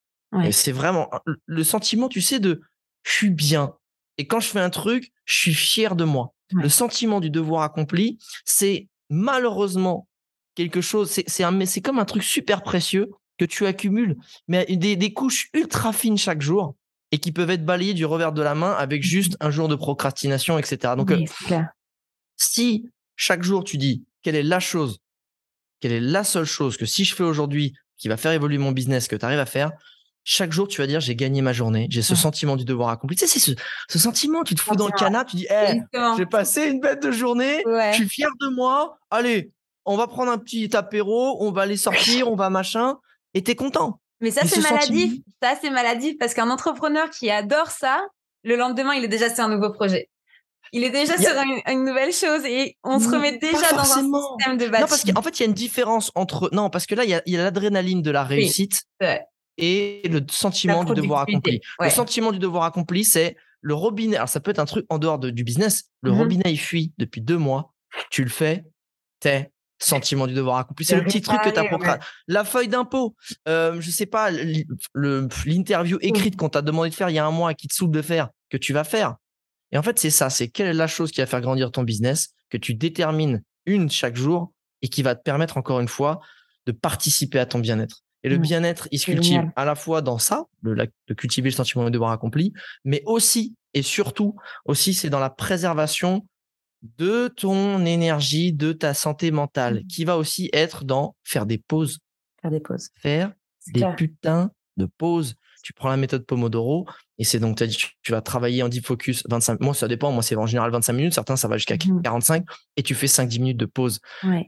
C'est 0.51 0.71
vraiment 0.71 1.09
le 1.45 1.63
sentiment, 1.63 2.09
tu 2.09 2.21
sais, 2.21 2.39
de 2.39 2.61
je 3.03 3.11
suis 3.11 3.29
bien. 3.29 3.73
Et 4.17 4.27
quand 4.27 4.39
je 4.39 4.49
fais 4.49 4.59
un 4.59 4.69
truc, 4.69 5.11
je 5.25 5.35
suis 5.35 5.53
fier 5.53 5.95
de 5.95 6.03
moi. 6.03 6.33
Le 6.51 6.69
sentiment 6.69 7.19
du 7.19 7.29
devoir 7.29 7.63
accompli, 7.63 8.17
c'est 8.45 8.87
malheureusement 9.09 10.07
quelque 10.55 10.81
chose, 10.81 11.09
c'est 11.09 11.81
comme 11.81 11.99
un 11.99 12.05
truc 12.05 12.23
super 12.23 12.61
précieux 12.63 13.11
que 13.37 13.45
tu 13.45 13.65
accumules, 13.65 14.17
mais 14.47 14.65
des, 14.65 15.13
couches 15.13 15.49
ultra 15.53 15.93
fines 15.93 16.17
chaque 16.17 16.41
jour 16.41 16.75
et 17.11 17.19
qui 17.19 17.31
peuvent 17.31 17.49
être 17.49 17.65
balayées 17.65 17.93
du 17.93 18.05
revers 18.05 18.33
de 18.33 18.41
la 18.41 18.55
main 18.55 18.73
avec 18.73 19.01
mmh 19.01 19.05
juste 19.05 19.37
un 19.39 19.51
jour 19.51 19.67
de 19.67 19.75
procrastination, 19.75 20.57
etc. 20.59 20.93
Donc, 20.97 21.11
euh, 21.11 21.23
si 22.35 22.89
chaque 23.15 23.43
jour 23.43 23.63
tu 23.63 23.77
dis 23.77 24.03
quelle 24.21 24.35
est 24.35 24.43
la 24.43 24.59
chose, 24.59 24.99
quelle 25.79 25.93
est 25.93 26.01
la 26.01 26.23
seule 26.23 26.45
chose 26.45 26.77
que 26.77 26.85
si 26.85 27.05
je 27.05 27.15
fais 27.15 27.23
aujourd'hui 27.23 27.73
qui 27.97 28.07
va 28.07 28.17
faire 28.17 28.31
évoluer 28.31 28.57
mon 28.57 28.71
business, 28.71 29.07
que 29.07 29.15
tu 29.15 29.25
arrives 29.25 29.39
à 29.39 29.45
faire, 29.45 29.71
chaque 30.29 30.51
jour, 30.51 30.67
tu 30.67 30.81
vas 30.81 30.87
dire 30.87 30.99
j'ai 30.99 31.15
gagné 31.15 31.41
ma 31.41 31.53
journée, 31.53 31.87
j'ai 31.89 32.01
ce 32.01 32.13
sentiment 32.13 32.57
du 32.57 32.65
devoir 32.65 32.89
accompli. 32.89 33.15
Tu 33.15 33.25
sais, 33.25 33.39
c'est 33.39 33.55
ce, 33.87 33.97
sentiment, 33.97 34.43
tu 34.43 34.55
te 34.55 34.61
fous 34.61 34.75
dans 34.75 34.87
le 34.87 34.91
canapé, 34.91 35.31
tu 35.31 35.37
dis 35.37 35.47
hey, 35.49 35.81
j'ai 36.17 36.25
passé 36.25 36.67
une 36.67 36.81
bête 36.81 37.01
de 37.01 37.11
journée, 37.11 37.63
je 37.65 37.93
suis 37.93 38.09
fier 38.09 38.29
de 38.41 38.49
moi. 38.49 38.99
Allez, 39.09 39.51
on 39.85 39.95
va 39.95 40.05
prendre 40.07 40.29
un 40.29 40.37
petit 40.37 40.75
apéro, 40.75 41.37
on 41.41 41.53
va 41.53 41.61
aller 41.61 41.77
sortir, 41.77 42.29
on 42.29 42.35
va 42.35 42.49
machin, 42.49 42.97
et 43.33 43.43
t'es 43.43 43.55
content. 43.55 43.99
Mais 44.21 44.31
ça, 44.31 44.45
c'est 44.45 44.61
maladif. 44.61 45.21
Ça, 45.41 45.55
c'est 45.61 45.69
maladif 45.69 46.17
parce 46.19 46.33
qu'un 46.33 46.49
entrepreneur 46.49 47.09
qui 47.09 47.29
adore 47.29 47.69
ça, 47.69 48.05
le 48.43 48.55
lendemain, 48.55 48.93
il 48.93 49.03
est 49.03 49.09
déjà 49.09 49.33
sur 49.33 49.43
un 49.43 49.49
nouveau 49.49 49.71
projet. 49.71 50.09
Il 50.73 50.83
est 50.83 50.89
déjà 50.89 51.17
sur 51.17 51.31
une, 51.67 51.85
nouvelle 51.85 52.11
chose 52.11 52.43
et 52.45 52.77
on 52.83 52.99
se 52.99 53.09
remet 53.09 53.37
déjà 53.37 53.71
dans 53.71 53.79
un 53.79 53.85
système 53.85 54.57
de 54.57 54.65
bâtiment. 54.65 54.79
Non, 54.79 54.87
parce 54.87 55.03
qu'en 55.03 55.21
fait, 55.21 55.39
il 55.39 55.43
y 55.43 55.45
a 55.45 55.47
une 55.47 55.53
différence 55.53 56.11
entre. 56.15 56.49
Non, 56.51 56.69
parce 56.69 56.85
que 56.85 56.95
là, 56.95 57.05
il 57.05 57.09
y 57.09 57.37
a, 57.37 57.43
l'adrénaline 57.43 58.01
de 58.01 58.11
la 58.11 58.23
réussite 58.23 58.83
et 59.57 60.01
le 60.09 60.25
sentiment 60.29 60.83
du 60.83 60.93
devoir 60.93 61.21
accompli. 61.21 61.61
Le 61.79 61.89
sentiment 61.89 62.31
du 62.31 62.39
devoir 62.39 62.63
accompli, 62.63 63.05
c'est 63.05 63.37
le 63.61 63.73
robinet. 63.73 64.17
Alors, 64.17 64.29
ça 64.29 64.39
peut 64.39 64.51
être 64.51 64.59
un 64.59 64.65
truc 64.65 64.85
en 64.89 64.97
dehors 64.97 65.19
du 65.19 65.43
business. 65.43 65.85
Le 66.01 66.11
mmh 66.11 66.17
robinet, 66.17 66.51
il 66.51 66.59
fuit 66.59 66.93
depuis 66.97 67.21
deux 67.21 67.37
mois. 67.37 67.73
Tu 68.11 68.23
le 68.23 68.29
fais, 68.29 68.65
t'es 69.19 69.51
sentiment 69.79 70.27
du 70.27 70.33
devoir 70.33 70.57
accompli. 70.57 70.85
C'est 70.85 70.95
le 70.95 71.03
petit 71.03 71.21
truc 71.21 71.39
que 71.41 71.49
tu 71.49 71.59
as 71.59 71.99
La 72.27 72.43
feuille 72.43 72.67
d'impôt, 72.67 73.15
euh, 73.47 73.79
je 73.79 73.91
sais 73.91 74.05
pas, 74.05 74.29
l'interview 74.95 75.97
écrite 76.01 76.35
qu'on 76.35 76.49
t'a 76.49 76.61
demandé 76.61 76.89
de 76.89 76.95
faire 76.95 77.09
il 77.09 77.15
y 77.15 77.19
a 77.19 77.25
un 77.25 77.31
mois 77.31 77.53
qui 77.53 77.67
te 77.67 77.73
saoule 77.73 77.91
de 77.91 78.01
faire, 78.01 78.29
que 78.49 78.57
tu 78.57 78.73
vas 78.73 78.83
faire. 78.83 79.15
Et 79.71 79.77
en 79.77 79.83
fait, 79.83 79.99
c'est 79.99 80.09
ça, 80.09 80.29
c'est 80.29 80.47
quelle 80.47 80.67
est 80.67 80.73
la 80.73 80.87
chose 80.87 81.11
qui 81.11 81.21
va 81.21 81.27
faire 81.27 81.41
grandir 81.41 81.71
ton 81.71 81.83
business, 81.83 82.29
que 82.49 82.57
tu 82.57 82.73
détermines 82.73 83.43
une 83.65 83.89
chaque 83.89 84.15
jour 84.15 84.53
et 84.81 84.87
qui 84.87 85.03
va 85.03 85.15
te 85.15 85.21
permettre 85.21 85.57
encore 85.57 85.79
une 85.79 85.87
fois 85.87 86.21
de 86.65 86.71
participer 86.71 87.39
à 87.39 87.45
ton 87.45 87.59
bien-être. 87.59 88.03
Et 88.23 88.29
le 88.29 88.37
bien-être, 88.37 88.87
il 88.91 88.99
se 88.99 89.05
cultive 89.05 89.43
à 89.55 89.63
la 89.63 89.75
fois 89.75 90.01
dans 90.01 90.17
ça, 90.17 90.45
le, 90.61 90.75
de 90.75 91.13
cultiver 91.13 91.49
le 91.49 91.55
sentiment 91.55 91.85
de 91.85 91.89
devoir 91.89 92.11
accompli, 92.11 92.51
mais 92.83 93.01
aussi 93.05 93.55
et 93.77 93.83
surtout 93.83 94.35
aussi, 94.65 94.95
c'est 94.95 95.11
dans 95.11 95.19
la 95.19 95.29
préservation 95.29 96.25
de 96.81 97.27
ton 97.27 97.85
énergie, 97.85 98.53
de 98.53 98.71
ta 98.71 98.93
santé 98.93 99.31
mentale, 99.31 99.81
mmh. 99.81 99.87
qui 99.87 100.05
va 100.05 100.17
aussi 100.17 100.49
être 100.53 100.83
dans 100.83 101.15
faire 101.23 101.45
des 101.45 101.57
pauses. 101.57 101.99
Faire 102.41 102.51
des 102.51 102.59
pauses. 102.59 102.89
Faire 102.95 103.33
des 103.73 103.85
putains 103.97 104.51
de 104.77 104.85
pauses. 104.85 105.35
Tu 105.63 105.73
prends 105.73 105.89
la 105.89 105.97
méthode 105.97 106.25
Pomodoro 106.25 106.87
et 107.17 107.23
c'est 107.23 107.39
donc, 107.39 107.57
tu 107.57 107.63
as 107.63 107.67
dit, 107.67 107.77
tu, 108.01 108.11
vas 108.11 108.21
travailler 108.21 108.63
en 108.63 108.69
deep 108.69 108.85
focus 108.85 109.23
25 109.27 109.59
Moi, 109.59 109.73
ça 109.73 109.87
dépend. 109.87 110.11
Moi, 110.11 110.23
c'est 110.23 110.35
en 110.35 110.45
général 110.45 110.71
25 110.71 110.93
minutes. 110.93 111.13
Certains, 111.13 111.35
ça 111.35 111.47
va 111.47 111.57
jusqu'à 111.57 111.77
45 111.77 112.43
mmh. 112.43 112.45
et 112.77 112.83
tu 112.83 112.95
fais 112.95 113.07
5-10 113.07 113.39
minutes 113.39 113.57
de 113.57 113.65
pause. 113.65 113.99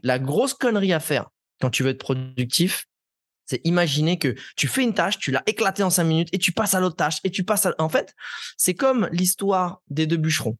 La 0.02 0.18
grosse 0.18 0.54
connerie 0.54 0.92
à 0.92 1.00
faire 1.00 1.28
quand 1.60 1.70
tu 1.70 1.82
veux 1.82 1.90
être 1.90 1.98
productif, 1.98 2.86
c'est 3.50 3.60
imaginer 3.64 4.18
que 4.18 4.34
tu 4.56 4.68
fais 4.68 4.82
une 4.82 4.94
tâche, 4.94 5.18
tu 5.18 5.32
l'as 5.32 5.42
éclatée 5.46 5.82
en 5.82 5.90
cinq 5.90 6.04
minutes 6.04 6.28
et 6.32 6.38
tu 6.38 6.52
passes 6.52 6.74
à 6.74 6.80
l'autre 6.80 6.96
tâche 6.96 7.18
et 7.24 7.30
tu 7.30 7.42
passes 7.42 7.66
à... 7.66 7.74
En 7.78 7.88
fait, 7.88 8.14
c'est 8.56 8.74
comme 8.74 9.08
l'histoire 9.12 9.82
des 9.88 10.06
deux 10.06 10.16
bûcherons. 10.16 10.56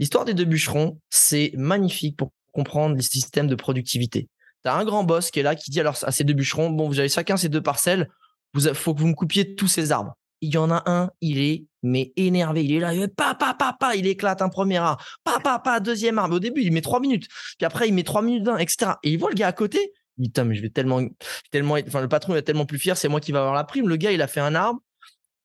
L'histoire 0.00 0.24
des 0.24 0.34
deux 0.34 0.46
bûcherons, 0.46 0.98
c'est 1.10 1.52
magnifique 1.54 2.16
pour 2.16 2.32
comprendre 2.52 2.96
les 2.96 3.02
systèmes 3.02 3.46
de 3.46 3.54
productivité. 3.54 4.28
Tu 4.64 4.70
as 4.70 4.74
un 4.74 4.84
grand 4.84 5.04
boss 5.04 5.30
qui 5.30 5.40
est 5.40 5.42
là 5.42 5.54
qui 5.54 5.70
dit 5.70 5.78
alors 5.78 5.96
à 6.02 6.10
ces 6.10 6.24
deux 6.24 6.32
bûcherons, 6.32 6.70
bon, 6.70 6.88
vous 6.88 6.98
avez 6.98 7.08
chacun 7.08 7.36
ces 7.36 7.48
deux 7.48 7.62
parcelles, 7.62 8.08
il 8.54 8.74
faut 8.74 8.94
que 8.94 9.00
vous 9.00 9.06
me 9.06 9.14
coupiez 9.14 9.54
tous 9.54 9.68
ces 9.68 9.92
arbres. 9.92 10.16
Il 10.40 10.52
y 10.52 10.56
en 10.56 10.70
a 10.70 10.82
un, 10.90 11.10
il 11.20 11.38
est 11.38 11.66
mais 11.82 12.12
énervé, 12.16 12.64
il 12.64 12.72
est 12.72 12.78
là, 12.78 12.92
pa 13.14 13.34
pa 13.34 13.54
pa 13.54 13.94
il 13.94 14.06
éclate 14.06 14.40
un 14.42 14.48
premier 14.48 14.78
arbre, 14.78 15.04
pa 15.22 15.38
pa 15.58 15.80
deuxième 15.80 16.18
arbre. 16.18 16.36
Au 16.36 16.40
début, 16.40 16.62
il 16.62 16.72
met 16.72 16.80
trois 16.80 17.00
minutes, 17.00 17.28
puis 17.58 17.66
après 17.66 17.86
il 17.86 17.94
met 17.94 18.02
trois 18.02 18.22
minutes 18.22 18.42
d'un, 18.42 18.56
etc. 18.56 18.92
Et 19.02 19.12
il 19.12 19.18
voit 19.18 19.30
le 19.30 19.36
gars 19.36 19.48
à 19.48 19.52
côté, 19.52 19.92
il 20.16 20.30
dit, 20.30 20.40
mais 20.42 20.54
je 20.54 20.62
vais 20.62 20.70
tellement, 20.70 21.02
tellement, 21.50 21.76
enfin, 21.86 22.00
le 22.00 22.08
patron 22.08 22.34
est 22.36 22.42
tellement 22.42 22.66
plus 22.66 22.78
fier, 22.78 22.96
c'est 22.96 23.08
moi 23.08 23.20
qui 23.20 23.32
vais 23.32 23.38
avoir 23.38 23.54
la 23.54 23.64
prime. 23.64 23.88
Le 23.88 23.96
gars, 23.96 24.12
il 24.12 24.22
a 24.22 24.26
fait 24.26 24.40
un 24.40 24.54
arbre, 24.54 24.80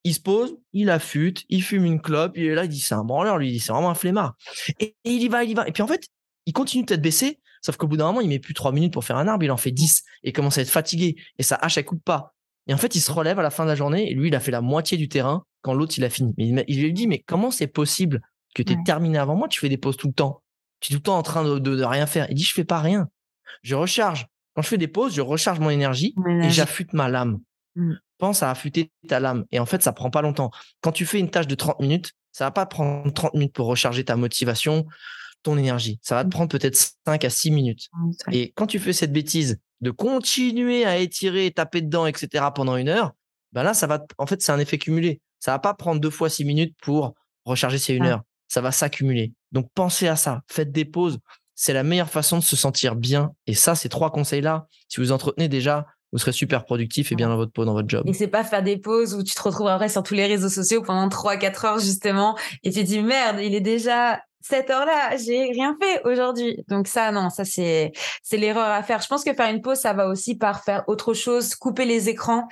il 0.06 0.14
se 0.14 0.20
pose, 0.20 0.56
il 0.72 0.88
affûte, 0.88 1.44
il 1.48 1.64
fume 1.64 1.84
une 1.84 2.00
clope, 2.00 2.36
il 2.36 2.44
est 2.44 2.54
là, 2.54 2.64
il 2.64 2.68
dit, 2.68 2.78
c'est 2.78 2.94
un 2.94 3.02
branleur, 3.02 3.38
lui, 3.38 3.58
c'est 3.58 3.72
vraiment 3.72 3.90
un 3.90 3.96
flemmard. 3.96 4.36
Et, 4.78 4.94
il 5.02 5.20
y 5.20 5.26
va, 5.26 5.42
il 5.42 5.50
y 5.50 5.54
va. 5.54 5.66
Et 5.66 5.72
puis, 5.72 5.82
en 5.82 5.88
fait, 5.88 6.06
il 6.46 6.52
continue 6.52 6.86
tête 6.86 7.02
baissée, 7.02 7.40
sauf 7.60 7.76
qu'au 7.76 7.88
bout 7.88 7.96
d'un 7.96 8.06
moment, 8.06 8.20
il 8.20 8.28
met 8.28 8.38
plus 8.38 8.54
trois 8.54 8.70
minutes 8.70 8.92
pour 8.92 9.04
faire 9.04 9.16
un 9.16 9.26
arbre, 9.26 9.42
il 9.42 9.50
en 9.50 9.56
fait 9.56 9.72
10 9.72 10.04
et 10.22 10.28
il 10.28 10.32
commence 10.32 10.58
à 10.58 10.60
être 10.60 10.70
fatigué 10.70 11.16
et 11.38 11.42
sa 11.42 11.56
hache, 11.56 11.76
elle 11.76 11.84
coupe 11.84 12.04
pas. 12.04 12.34
Et 12.68 12.74
en 12.74 12.76
fait, 12.76 12.94
il 12.94 13.00
se 13.00 13.10
relève 13.10 13.40
à 13.40 13.42
la 13.42 13.50
fin 13.50 13.64
de 13.64 13.68
la 13.68 13.74
journée 13.74 14.08
et 14.08 14.14
lui, 14.14 14.28
il 14.28 14.34
a 14.36 14.40
fait 14.40 14.52
la 14.52 14.60
moitié 14.60 14.96
du 14.96 15.08
terrain 15.08 15.42
quand 15.62 15.74
l'autre, 15.74 15.94
il 15.98 16.04
a 16.04 16.10
fini. 16.10 16.32
Mais 16.36 16.64
il 16.68 16.80
lui 16.80 16.92
dit, 16.92 17.08
mais 17.08 17.24
comment 17.26 17.50
c'est 17.50 17.66
possible 17.66 18.20
que 18.54 18.62
tu 18.62 18.74
aies 18.74 18.78
terminé 18.84 19.18
avant 19.18 19.34
moi? 19.34 19.48
Tu 19.48 19.58
fais 19.58 19.68
des 19.68 19.76
pauses 19.76 19.96
tout 19.96 20.06
le 20.06 20.14
temps. 20.14 20.40
Tu 20.78 20.92
es 20.92 20.94
tout 20.94 21.00
le 21.00 21.02
temps 21.02 21.18
en 21.18 21.22
train 21.22 21.42
de, 21.42 21.58
de 21.58 21.82
rien 21.82 22.06
faire. 22.06 22.28
Il 22.30 22.36
dit, 22.36 22.44
je 22.44 22.54
fais 22.54 22.64
pas 22.64 22.78
rien. 22.78 23.08
Je 23.62 23.74
recharge. 23.74 24.28
Quand 24.54 24.62
je 24.62 24.68
fais 24.68 24.78
des 24.78 24.88
pauses, 24.88 25.14
je 25.14 25.20
recharge 25.20 25.58
mon 25.58 25.68
énergie, 25.68 26.14
et 26.42 26.50
j'affûte 26.50 26.92
ma 26.92 27.08
lame. 27.08 27.40
Mmh. 27.76 27.94
Pense 28.18 28.42
à 28.42 28.50
affûter 28.50 28.90
ta 29.08 29.20
lame. 29.20 29.44
Et 29.52 29.58
en 29.58 29.66
fait, 29.66 29.82
ça 29.82 29.92
prend 29.92 30.10
pas 30.10 30.22
longtemps. 30.22 30.50
Quand 30.80 30.92
tu 30.92 31.06
fais 31.06 31.18
une 31.18 31.30
tâche 31.30 31.46
de 31.46 31.54
30 31.54 31.80
minutes, 31.80 32.12
ça 32.32 32.44
va 32.44 32.50
pas 32.50 32.66
prendre 32.66 33.12
30 33.12 33.34
minutes 33.34 33.52
pour 33.52 33.66
recharger 33.66 34.04
ta 34.04 34.16
motivation, 34.16 34.86
ton 35.42 35.58
énergie. 35.58 36.00
Ça 36.02 36.14
va 36.14 36.22
te 36.22 36.28
mmh. 36.28 36.30
prendre 36.30 36.48
peut-être 36.50 36.76
5 37.06 37.24
à 37.24 37.30
6 37.30 37.50
minutes. 37.50 37.88
Et 38.32 38.52
quand 38.56 38.66
tu 38.66 38.78
fais 38.78 38.92
cette 38.92 39.12
bêtise 39.12 39.60
de 39.82 39.90
continuer 39.90 40.84
à 40.84 40.96
étirer, 40.98 41.50
taper 41.50 41.82
dedans, 41.82 42.06
etc. 42.06 42.46
pendant 42.54 42.76
une 42.76 42.88
heure, 42.88 43.12
ben 43.52 43.62
là, 43.62 43.74
ça 43.74 43.86
va, 43.86 44.04
en 44.18 44.26
fait, 44.26 44.42
c'est 44.42 44.52
un 44.52 44.58
effet 44.58 44.78
cumulé. 44.78 45.20
Ça 45.38 45.52
va 45.52 45.58
pas 45.58 45.74
prendre 45.74 46.00
deux 46.00 46.10
fois 46.10 46.30
6 46.30 46.44
minutes 46.44 46.74
pour 46.82 47.14
recharger 47.44 47.78
ces 47.78 47.94
une 47.94 48.06
heure. 48.06 48.22
Ça 48.48 48.60
va 48.60 48.72
s'accumuler. 48.72 49.32
Donc, 49.52 49.70
pensez 49.74 50.08
à 50.08 50.16
ça. 50.16 50.42
Faites 50.48 50.72
des 50.72 50.84
pauses 50.84 51.18
c'est 51.56 51.72
la 51.72 51.82
meilleure 51.82 52.10
façon 52.10 52.38
de 52.38 52.44
se 52.44 52.54
sentir 52.54 52.94
bien. 52.94 53.32
Et 53.46 53.54
ça, 53.54 53.74
ces 53.74 53.88
trois 53.88 54.12
conseils-là, 54.12 54.68
si 54.88 55.00
vous 55.00 55.10
entretenez 55.10 55.48
déjà, 55.48 55.86
vous 56.12 56.18
serez 56.18 56.32
super 56.32 56.64
productif 56.64 57.12
et 57.12 57.14
bien 57.14 57.28
dans 57.28 57.36
votre 57.36 57.52
peau, 57.52 57.64
dans 57.64 57.74
votre 57.74 57.88
job. 57.88 58.06
Et 58.06 58.12
c'est 58.12 58.28
pas 58.28 58.44
faire 58.44 58.62
des 58.62 58.76
pauses 58.76 59.14
où 59.14 59.22
tu 59.22 59.34
te 59.34 59.42
retrouves 59.42 59.68
après 59.68 59.88
sur 59.88 60.02
tous 60.02 60.14
les 60.14 60.26
réseaux 60.26 60.48
sociaux 60.48 60.82
pendant 60.82 61.08
3-4 61.08 61.66
heures 61.66 61.78
justement 61.78 62.36
et 62.62 62.70
tu 62.70 62.80
te 62.80 62.86
dis 62.86 63.02
merde, 63.02 63.38
il 63.40 63.54
est 63.54 63.60
déjà 63.60 64.20
cette 64.48 64.70
heure-là, 64.70 65.16
j'ai 65.16 65.50
rien 65.50 65.76
fait 65.80 66.00
aujourd'hui. 66.04 66.62
Donc 66.68 66.86
ça, 66.86 67.10
non, 67.10 67.30
ça 67.30 67.44
c'est 67.44 67.92
c'est 68.22 68.36
l'erreur 68.36 68.68
à 68.68 68.82
faire. 68.82 69.00
Je 69.00 69.08
pense 69.08 69.24
que 69.24 69.34
faire 69.34 69.52
une 69.52 69.60
pause, 69.60 69.78
ça 69.78 69.92
va 69.92 70.08
aussi 70.08 70.36
par 70.36 70.62
faire 70.62 70.84
autre 70.86 71.14
chose, 71.14 71.56
couper 71.56 71.84
les 71.84 72.08
écrans. 72.08 72.46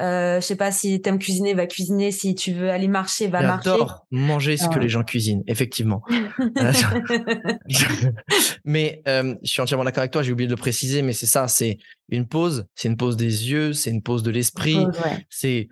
Euh, 0.00 0.40
je 0.40 0.46
sais 0.46 0.54
pas 0.54 0.70
si 0.70 1.02
t'aimes 1.02 1.18
cuisiner, 1.18 1.54
va 1.54 1.66
cuisiner. 1.66 2.12
Si 2.12 2.36
tu 2.36 2.52
veux 2.52 2.70
aller 2.70 2.86
marcher, 2.86 3.26
va 3.26 3.42
marcher. 3.42 3.76
manger 4.12 4.56
ce 4.56 4.68
que 4.68 4.78
les 4.78 4.88
gens 4.88 5.02
cuisinent, 5.02 5.42
effectivement. 5.48 6.02
mais 8.64 9.02
euh, 9.08 9.34
je 9.42 9.50
suis 9.50 9.60
entièrement 9.60 9.84
d'accord 9.84 10.02
avec 10.02 10.12
toi. 10.12 10.22
J'ai 10.22 10.32
oublié 10.32 10.46
de 10.46 10.52
le 10.52 10.60
préciser, 10.60 11.02
mais 11.02 11.12
c'est 11.12 11.26
ça. 11.26 11.48
C'est 11.48 11.78
une 12.10 12.28
pause. 12.28 12.66
C'est 12.76 12.88
une 12.88 12.96
pause 12.96 13.16
des 13.16 13.50
yeux. 13.50 13.72
C'est 13.72 13.90
une 13.90 14.02
pause 14.02 14.22
de 14.22 14.30
l'esprit. 14.30 14.86
C'est 15.28 15.68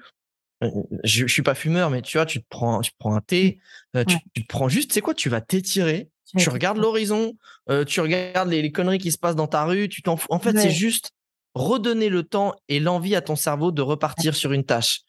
je, 0.61 1.27
je 1.27 1.33
suis 1.33 1.43
pas 1.43 1.55
fumeur, 1.55 1.91
mais 1.91 2.03
tu 2.03 2.19
vois, 2.19 2.27
tu 2.27 2.41
te 2.41 2.47
prends, 2.49 2.81
tu 2.81 2.93
prends 2.99 3.15
un 3.15 3.21
thé, 3.21 3.61
euh, 3.97 4.05
tu, 4.05 4.43
te 4.43 4.47
prends 4.49 4.69
juste, 4.69 4.91
tu 4.91 4.95
sais 4.95 5.01
quoi, 5.01 5.15
tu 5.15 5.29
vas 5.29 5.41
t'étirer, 5.41 6.11
tu 6.37 6.49
regardes 6.49 6.79
l'horizon, 6.79 7.35
euh, 7.71 7.85
tu 7.85 8.01
regardes 8.01 8.49
les, 8.49 8.73
conneries 8.73 8.99
qui 8.99 9.13
se 9.13 9.19
passent 9.19 9.37
dans 9.37 9.47
ta 9.47 9.65
rue, 9.65 9.89
tu 9.89 10.03
t'en 10.03 10.17
fous. 10.17 10.29
En 10.31 10.39
fait, 10.39 10.59
c'est 10.59 10.71
juste 10.71 11.13
redonner 11.55 12.09
le 12.09 12.23
temps 12.23 12.55
et 12.69 12.81
l'envie 12.81 13.15
à 13.15 13.21
ton 13.21 13.37
cerveau 13.37 13.73
de 13.73 13.83
repartir 13.83 14.35
sur 14.35 14.53
une 14.53 14.65
tâche. 14.65 15.03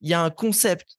Il 0.00 0.08
y 0.08 0.14
a 0.14 0.22
un 0.22 0.30
concept 0.30 0.98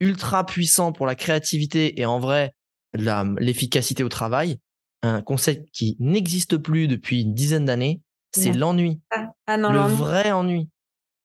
ultra 0.00 0.46
puissant 0.46 0.92
pour 0.92 1.06
la 1.06 1.14
créativité 1.14 2.00
et 2.00 2.06
en 2.06 2.18
vrai 2.18 2.54
l'efficacité 2.94 4.04
au 4.04 4.08
travail, 4.08 4.58
un 5.02 5.22
concept 5.22 5.68
qui 5.72 5.96
n'existe 5.98 6.56
plus 6.56 6.88
depuis 6.88 7.22
une 7.22 7.34
dizaine 7.34 7.64
d'années, 7.64 8.00
c'est 8.34 8.52
l'ennui. 8.52 9.00
Ah, 9.10 9.32
ah 9.46 9.56
le 9.56 9.78
vrai 9.78 10.32
ennui. 10.32 10.68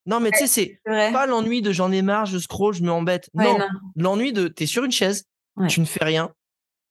Non, 0.07 0.19
mais 0.19 0.31
tu 0.31 0.47
sais, 0.47 0.47
c'est 0.47 1.11
pas 1.11 1.27
l'ennui 1.27 1.61
de 1.61 1.71
j'en 1.71 1.91
ai 1.91 2.01
marre, 2.01 2.25
je 2.25 2.39
scroll, 2.39 2.73
je 2.73 2.81
me 2.81 2.91
embête. 2.91 3.29
non, 3.33 3.57
l'ennui 3.95 4.33
de 4.33 4.47
t'es 4.47 4.65
sur 4.65 4.83
une 4.83 4.91
chaise, 4.91 5.25
tu 5.67 5.79
ne 5.81 5.85
fais 5.85 6.03
rien, 6.03 6.33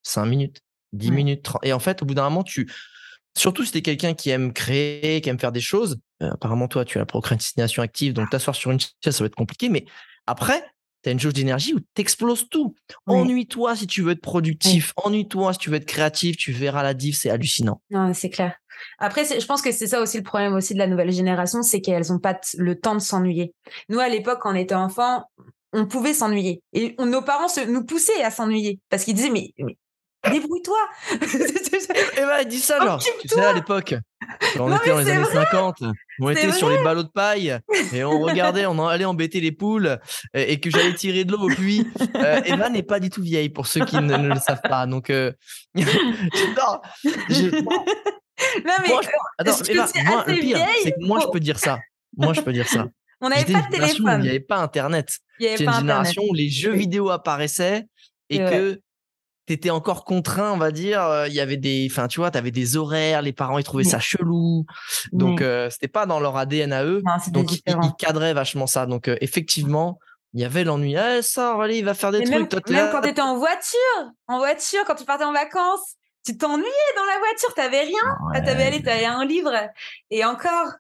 5 0.02 0.26
minutes, 0.26 0.61
10 0.92 1.11
minutes, 1.11 1.42
30. 1.42 1.64
Et 1.64 1.72
en 1.72 1.79
fait, 1.79 2.02
au 2.02 2.07
bout 2.07 2.14
d'un 2.14 2.24
moment, 2.24 2.44
tu. 2.44 2.70
Surtout 3.37 3.64
si 3.64 3.72
t'es 3.72 3.83
quelqu'un 3.83 4.14
qui 4.14 4.31
aime 4.31 4.52
créer, 4.52 5.20
qui 5.20 5.29
aime 5.29 5.38
faire 5.38 5.52
des 5.52 5.61
choses. 5.61 5.98
Euh, 6.22 6.31
apparemment, 6.33 6.68
toi, 6.68 6.87
tu 6.87 6.96
as 6.96 7.02
la 7.02 7.07
procrastination 7.07 7.83
active, 7.83 8.14
donc 8.14 8.31
t'asseoir 8.31 8.57
sur 8.57 8.70
une 8.70 8.81
chaise, 8.81 8.90
ça 9.05 9.22
va 9.22 9.26
être 9.26 9.35
compliqué. 9.35 9.68
Mais 9.68 9.85
après, 10.26 10.64
tu 11.07 11.11
as 11.11 11.12
une 11.12 11.21
jauge 11.21 11.35
d'énergie 11.35 11.73
où 11.73 11.79
tu 11.79 12.01
exploses 12.03 12.49
tout. 12.49 12.75
Ennuie-toi 13.07 13.77
si 13.77 13.87
tu 13.87 14.03
veux 14.03 14.11
être 14.11 14.21
productif. 14.21 14.92
Ennuie-toi 14.97 15.53
si 15.53 15.59
tu 15.61 15.71
veux 15.71 15.77
être 15.77 15.87
créatif. 15.87 16.37
Tu 16.37 16.51
verras 16.51 16.83
la 16.83 16.95
diff, 16.95 17.16
c'est 17.16 17.31
hallucinant. 17.31 17.81
Non, 17.90 18.12
c'est 18.12 18.29
clair. 18.29 18.57
Après, 18.99 19.25
je 19.25 19.47
pense 19.47 19.62
que 19.62 19.71
c'est 19.71 19.87
ça 19.87 20.03
aussi 20.03 20.16
le 20.16 20.25
problème 20.25 20.55
aussi 20.55 20.75
de 20.75 20.79
la 20.79 20.88
nouvelle 20.88 21.12
génération, 21.12 21.62
c'est 21.62 21.81
qu'elles 21.81 22.09
n'ont 22.11 22.19
pas 22.19 22.38
le 22.59 22.79
temps 22.79 22.95
de 22.95 23.01
s'ennuyer. 23.01 23.55
Nous, 23.88 24.01
à 24.01 24.09
l'époque, 24.09 24.40
quand 24.42 24.53
on 24.53 24.57
était 24.57 24.75
enfant, 24.75 25.23
on 25.73 25.87
pouvait 25.87 26.12
s'ennuyer. 26.12 26.61
Et 26.73 26.97
nos 26.99 27.23
parents 27.23 27.47
nous 27.69 27.85
poussaient 27.85 28.25
à 28.25 28.33
s'ennuyer 28.33 28.81
parce 28.90 29.05
qu'ils 29.05 29.14
disaient, 29.14 29.31
mais 29.31 29.53
Débrouille-toi. 30.30 30.78
Et 32.16 32.20
bah, 32.20 32.44
dit 32.44 32.58
ça, 32.58 32.78
genre. 32.80 33.02
Tu 33.20 33.28
sais, 33.28 33.40
à 33.40 33.52
l'époque, 33.52 33.94
on 34.58 34.74
était 34.76 34.90
dans 34.90 34.98
les 34.98 35.10
années 35.10 35.24
50, 35.24 35.82
on 36.20 36.30
était 36.30 36.52
sur 36.52 36.70
les 36.70 36.82
ballots 36.82 37.02
de 37.02 37.08
paille 37.08 37.58
et 37.92 38.04
on 38.04 38.20
regardait, 38.20 38.66
on 38.66 38.86
allait 38.86 39.04
embêter 39.04 39.40
les 39.40 39.52
poules 39.52 39.98
et, 40.34 40.58
que 40.60 40.70
j'allais 40.70 40.94
tirer 40.94 41.24
de 41.24 41.32
l'eau 41.32 41.42
au 41.42 41.48
puits. 41.48 41.86
Euh, 42.16 42.40
Eva 42.44 42.68
n'est 42.70 42.82
pas 42.82 43.00
du 43.00 43.10
tout 43.10 43.22
vieille 43.22 43.50
pour 43.50 43.66
ceux 43.66 43.84
qui 43.84 43.96
ne, 43.96 44.16
le 44.16 44.40
savent 44.40 44.62
pas. 44.62 44.86
Donc, 44.86 45.10
euh... 45.10 45.32
non, 45.74 45.84
Non, 48.64 48.72
mais 48.82 48.88
moi, 48.88 49.00
attends, 49.38 49.62
Eva, 49.68 49.86
moi, 50.04 50.24
le 50.26 50.34
pire, 50.34 50.58
c'est 50.82 50.92
que 50.92 51.04
moi, 51.04 51.20
je 51.20 51.28
peux 51.28 51.40
dire 51.40 51.58
ça. 51.58 51.78
Moi, 52.16 52.32
je 52.32 52.40
peux 52.40 52.52
dire 52.52 52.68
ça. 52.68 52.86
On 53.20 53.28
n'avait 53.28 53.50
pas 53.50 53.62
de 53.62 53.70
téléphone. 53.70 54.20
Il 54.20 54.22
n'y 54.24 54.28
avait 54.28 54.40
pas 54.40 54.58
Internet. 54.58 55.18
C'est 55.38 55.64
une 55.64 55.72
génération 55.72 56.22
où 56.28 56.34
les 56.34 56.50
jeux 56.50 56.74
vidéo 56.74 57.10
apparaissaient 57.10 57.86
et 58.28 58.38
que 58.38 58.80
tu 59.46 59.52
étais 59.52 59.70
encore 59.70 60.04
contraint, 60.04 60.52
on 60.52 60.56
va 60.56 60.70
dire. 60.70 61.02
Euh, 61.02 61.28
il 61.28 61.35
y 61.35 61.40
avait 61.40 61.56
des, 61.56 61.87
enfin, 61.90 62.09
tu 62.09 62.20
vois, 62.20 62.30
des 62.30 62.76
horaires, 62.76 63.22
les 63.22 63.32
parents, 63.32 63.59
ils 63.59 63.64
trouvaient 63.64 63.85
ça 63.85 64.00
chelou. 64.00 64.66
Donc, 65.12 65.40
euh, 65.40 65.70
c'était 65.70 65.88
pas 65.88 66.06
dans 66.06 66.20
leur 66.20 66.37
ADN 66.37 66.72
à 66.72 66.85
eux. 66.85 67.02
donc, 67.28 67.52
ils, 67.52 67.62
cadraient 67.98 68.35
vachement 68.35 68.66
ça. 68.66 68.87
Donc, 68.87 69.09
euh, 69.09 69.16
effectivement, 69.20 69.98
il 70.35 70.40
y 70.40 70.44
avait 70.44 70.64
l'ennui. 70.64 70.96
Eh, 70.96 71.22
ça, 71.22 71.54
allez, 71.61 71.78
il 71.78 71.85
va 71.85 71.94
faire 71.94 72.12
des 72.12 72.18
trucs. 72.18 72.30
Même, 72.30 72.48
même 72.70 72.90
quand 72.90 73.00
tu 73.00 73.09
étais 73.09 73.22
en 73.22 73.37
voiture, 73.37 74.12
en 74.26 74.38
voiture, 74.38 74.80
quand 74.87 74.96
tu 74.96 75.04
partais 75.04 75.24
en 75.24 75.32
vacances, 75.32 75.94
tu 76.24 76.37
t'ennuyais 76.37 76.66
dans 76.96 77.04
la 77.04 77.18
voiture, 77.18 77.54
t'avais 77.54 77.82
rien. 77.82 78.18
Ouais. 78.32 78.44
T'avais 78.44 78.64
allé, 78.64 78.82
t'avais 78.82 79.06
un 79.06 79.24
livre. 79.24 79.52
Et 80.11 80.24
encore. 80.24 80.72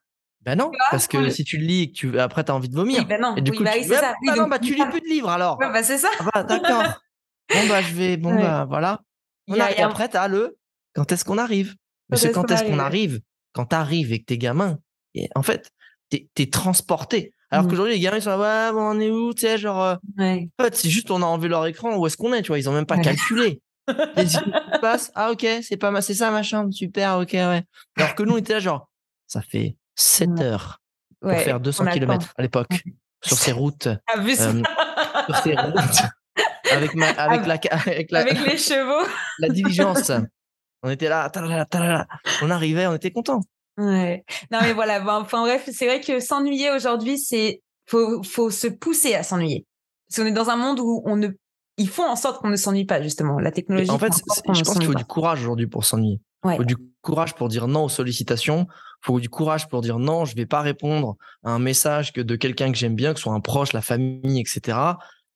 Ben 0.42 0.56
non, 0.56 0.70
parce 0.92 1.08
que 1.08 1.28
si 1.28 1.42
tu 1.42 1.58
le 1.58 1.64
lis, 1.64 1.92
tu, 1.92 2.20
après 2.20 2.44
t'as 2.44 2.52
envie 2.52 2.68
de 2.68 2.76
vomir. 2.76 3.04
ben 3.04 3.20
non, 3.20 3.34
et 3.34 3.40
du 3.40 3.50
coup, 3.50 3.64
bah, 3.64 3.72
tu, 3.74 3.82
ça. 3.82 4.14
Ah 4.28 4.36
non, 4.36 4.46
bah, 4.46 4.60
tu 4.60 4.74
lis 4.74 4.86
plus 4.90 5.00
de 5.00 5.08
livres 5.08 5.28
alors. 5.28 5.58
bah, 5.58 5.82
c'est 5.82 5.98
ça. 5.98 6.08
Ah 6.20 6.24
bah, 6.32 6.42
d'accord. 6.44 6.84
Bon, 7.52 7.68
bah, 7.68 7.82
je 7.82 7.94
vais, 7.94 8.16
bon, 8.16 8.34
bah, 8.34 8.66
voilà. 8.68 9.00
On 9.48 9.58
a, 9.60 9.70
et 9.72 9.80
après, 9.80 10.08
t'as 10.08 10.28
le, 10.28 10.58
quand 10.94 11.10
est-ce 11.12 11.24
qu'on 11.24 11.38
arrive? 11.38 11.74
Parce 12.08 12.22
que 12.22 12.32
quand 12.32 12.50
est-ce 12.50 12.64
qu'on 12.64 12.78
arrive? 12.78 13.20
Quand 13.52 13.66
t'arrives 13.66 14.12
et 14.12 14.20
que 14.20 14.24
t'es 14.24 14.38
gamin, 14.38 14.78
et 15.14 15.28
en 15.34 15.42
fait, 15.42 15.70
t'es 16.10 16.28
es 16.38 16.50
transporté. 16.50 17.32
Alors 17.50 17.64
mmh. 17.64 17.68
qu'aujourd'hui, 17.68 17.94
les 17.94 18.00
gamins, 18.00 18.16
ils 18.16 18.22
sont 18.22 18.36
là, 18.36 18.68
ouais, 18.68 18.72
bon, 18.72 18.96
on 18.96 19.00
est 19.00 19.10
où, 19.10 19.32
tu 19.32 19.42
sais, 19.42 19.56
genre, 19.56 19.98
en 20.18 20.62
fait, 20.62 20.74
c'est 20.74 20.90
juste, 20.90 21.10
on 21.10 21.22
a 21.22 21.26
enlevé 21.26 21.48
leur 21.48 21.64
écran, 21.66 21.96
où 21.96 22.06
est-ce 22.06 22.16
qu'on 22.16 22.32
est, 22.32 22.42
tu 22.42 22.48
vois, 22.48 22.58
ils 22.58 22.68
ont 22.68 22.72
même 22.72 22.86
pas 22.86 22.98
calculé. 22.98 23.60
Les 24.16 24.26
passe, 24.80 25.12
ah 25.14 25.30
ok, 25.30 25.46
c'est 25.62 25.76
pas 25.76 26.00
c'est 26.02 26.14
ça 26.14 26.32
ma 26.32 26.42
chambre, 26.42 26.72
super, 26.72 27.18
ok, 27.18 27.32
ouais. 27.34 27.62
Alors 27.96 28.14
que 28.16 28.24
nous, 28.24 28.34
on 28.34 28.36
était 28.36 28.54
là, 28.54 28.58
genre, 28.58 28.88
ça 29.28 29.42
fait 29.42 29.76
7 29.94 30.40
heures 30.40 30.82
pour 31.20 31.32
faire 31.32 31.60
200 31.60 31.86
km 31.86 32.32
à 32.36 32.42
l'époque, 32.42 32.82
sur 33.22 33.36
ces 33.36 33.52
routes. 33.52 33.88
Ah, 34.08 34.18
euh, 34.18 34.62
sur 35.26 35.36
ces 35.42 35.54
routes. 35.54 36.02
Avec, 36.72 36.94
ma, 36.94 37.08
avec, 37.08 37.46
la, 37.46 37.54
avec, 37.70 38.10
la, 38.10 38.20
avec 38.20 38.46
les 38.46 38.58
chevaux. 38.58 39.06
La 39.38 39.48
diligence. 39.48 40.10
On 40.82 40.90
était 40.90 41.08
là, 41.08 41.30
on 42.42 42.50
arrivait, 42.50 42.86
on 42.86 42.94
était 42.94 43.10
content. 43.10 43.40
Ouais. 43.76 44.24
Non 44.50 44.58
mais 44.62 44.72
voilà, 44.72 45.02
enfin 45.20 45.42
bref, 45.42 45.68
c'est 45.72 45.86
vrai 45.86 46.00
que 46.00 46.20
s'ennuyer 46.20 46.70
aujourd'hui, 46.70 47.18
c'est 47.18 47.60
faut, 47.86 48.22
faut 48.22 48.50
se 48.50 48.66
pousser 48.66 49.14
à 49.14 49.22
s'ennuyer. 49.22 49.66
Parce 50.08 50.20
qu'on 50.20 50.26
est 50.26 50.34
dans 50.34 50.50
un 50.50 50.56
monde 50.56 50.80
où 50.80 51.02
on 51.04 51.16
ne 51.16 51.28
ils 51.78 51.88
font 51.88 52.08
en 52.08 52.16
sorte 52.16 52.40
qu'on 52.40 52.48
ne 52.48 52.56
s'ennuie 52.56 52.86
pas, 52.86 53.02
justement. 53.02 53.38
La 53.38 53.52
technologie. 53.52 53.90
En 53.90 53.98
fait, 53.98 54.12
je 54.14 54.62
pense 54.62 54.78
qu'il 54.78 54.86
faut 54.86 54.94
du 54.94 55.04
courage 55.04 55.40
aujourd'hui 55.42 55.66
pour 55.66 55.84
s'ennuyer. 55.84 56.20
Il 56.44 56.56
faut 56.56 56.64
du 56.64 56.76
courage 57.02 57.34
pour 57.34 57.48
dire 57.48 57.66
non 57.66 57.84
aux 57.84 57.88
sollicitations. 57.88 58.66
Il 58.70 59.06
faut 59.06 59.20
du 59.20 59.28
courage 59.28 59.68
pour 59.68 59.80
dire 59.80 59.98
non, 59.98 60.24
je 60.24 60.32
ne 60.32 60.36
vais 60.36 60.46
pas 60.46 60.60
répondre 60.60 61.16
à 61.44 61.50
un 61.50 61.58
message 61.58 62.12
que 62.12 62.20
de 62.20 62.36
quelqu'un 62.36 62.70
que 62.70 62.78
j'aime 62.78 62.94
bien, 62.94 63.12
que 63.12 63.18
ce 63.18 63.24
soit 63.24 63.34
un 63.34 63.40
proche, 63.40 63.72
la 63.72 63.82
famille, 63.82 64.40
etc. 64.40 64.78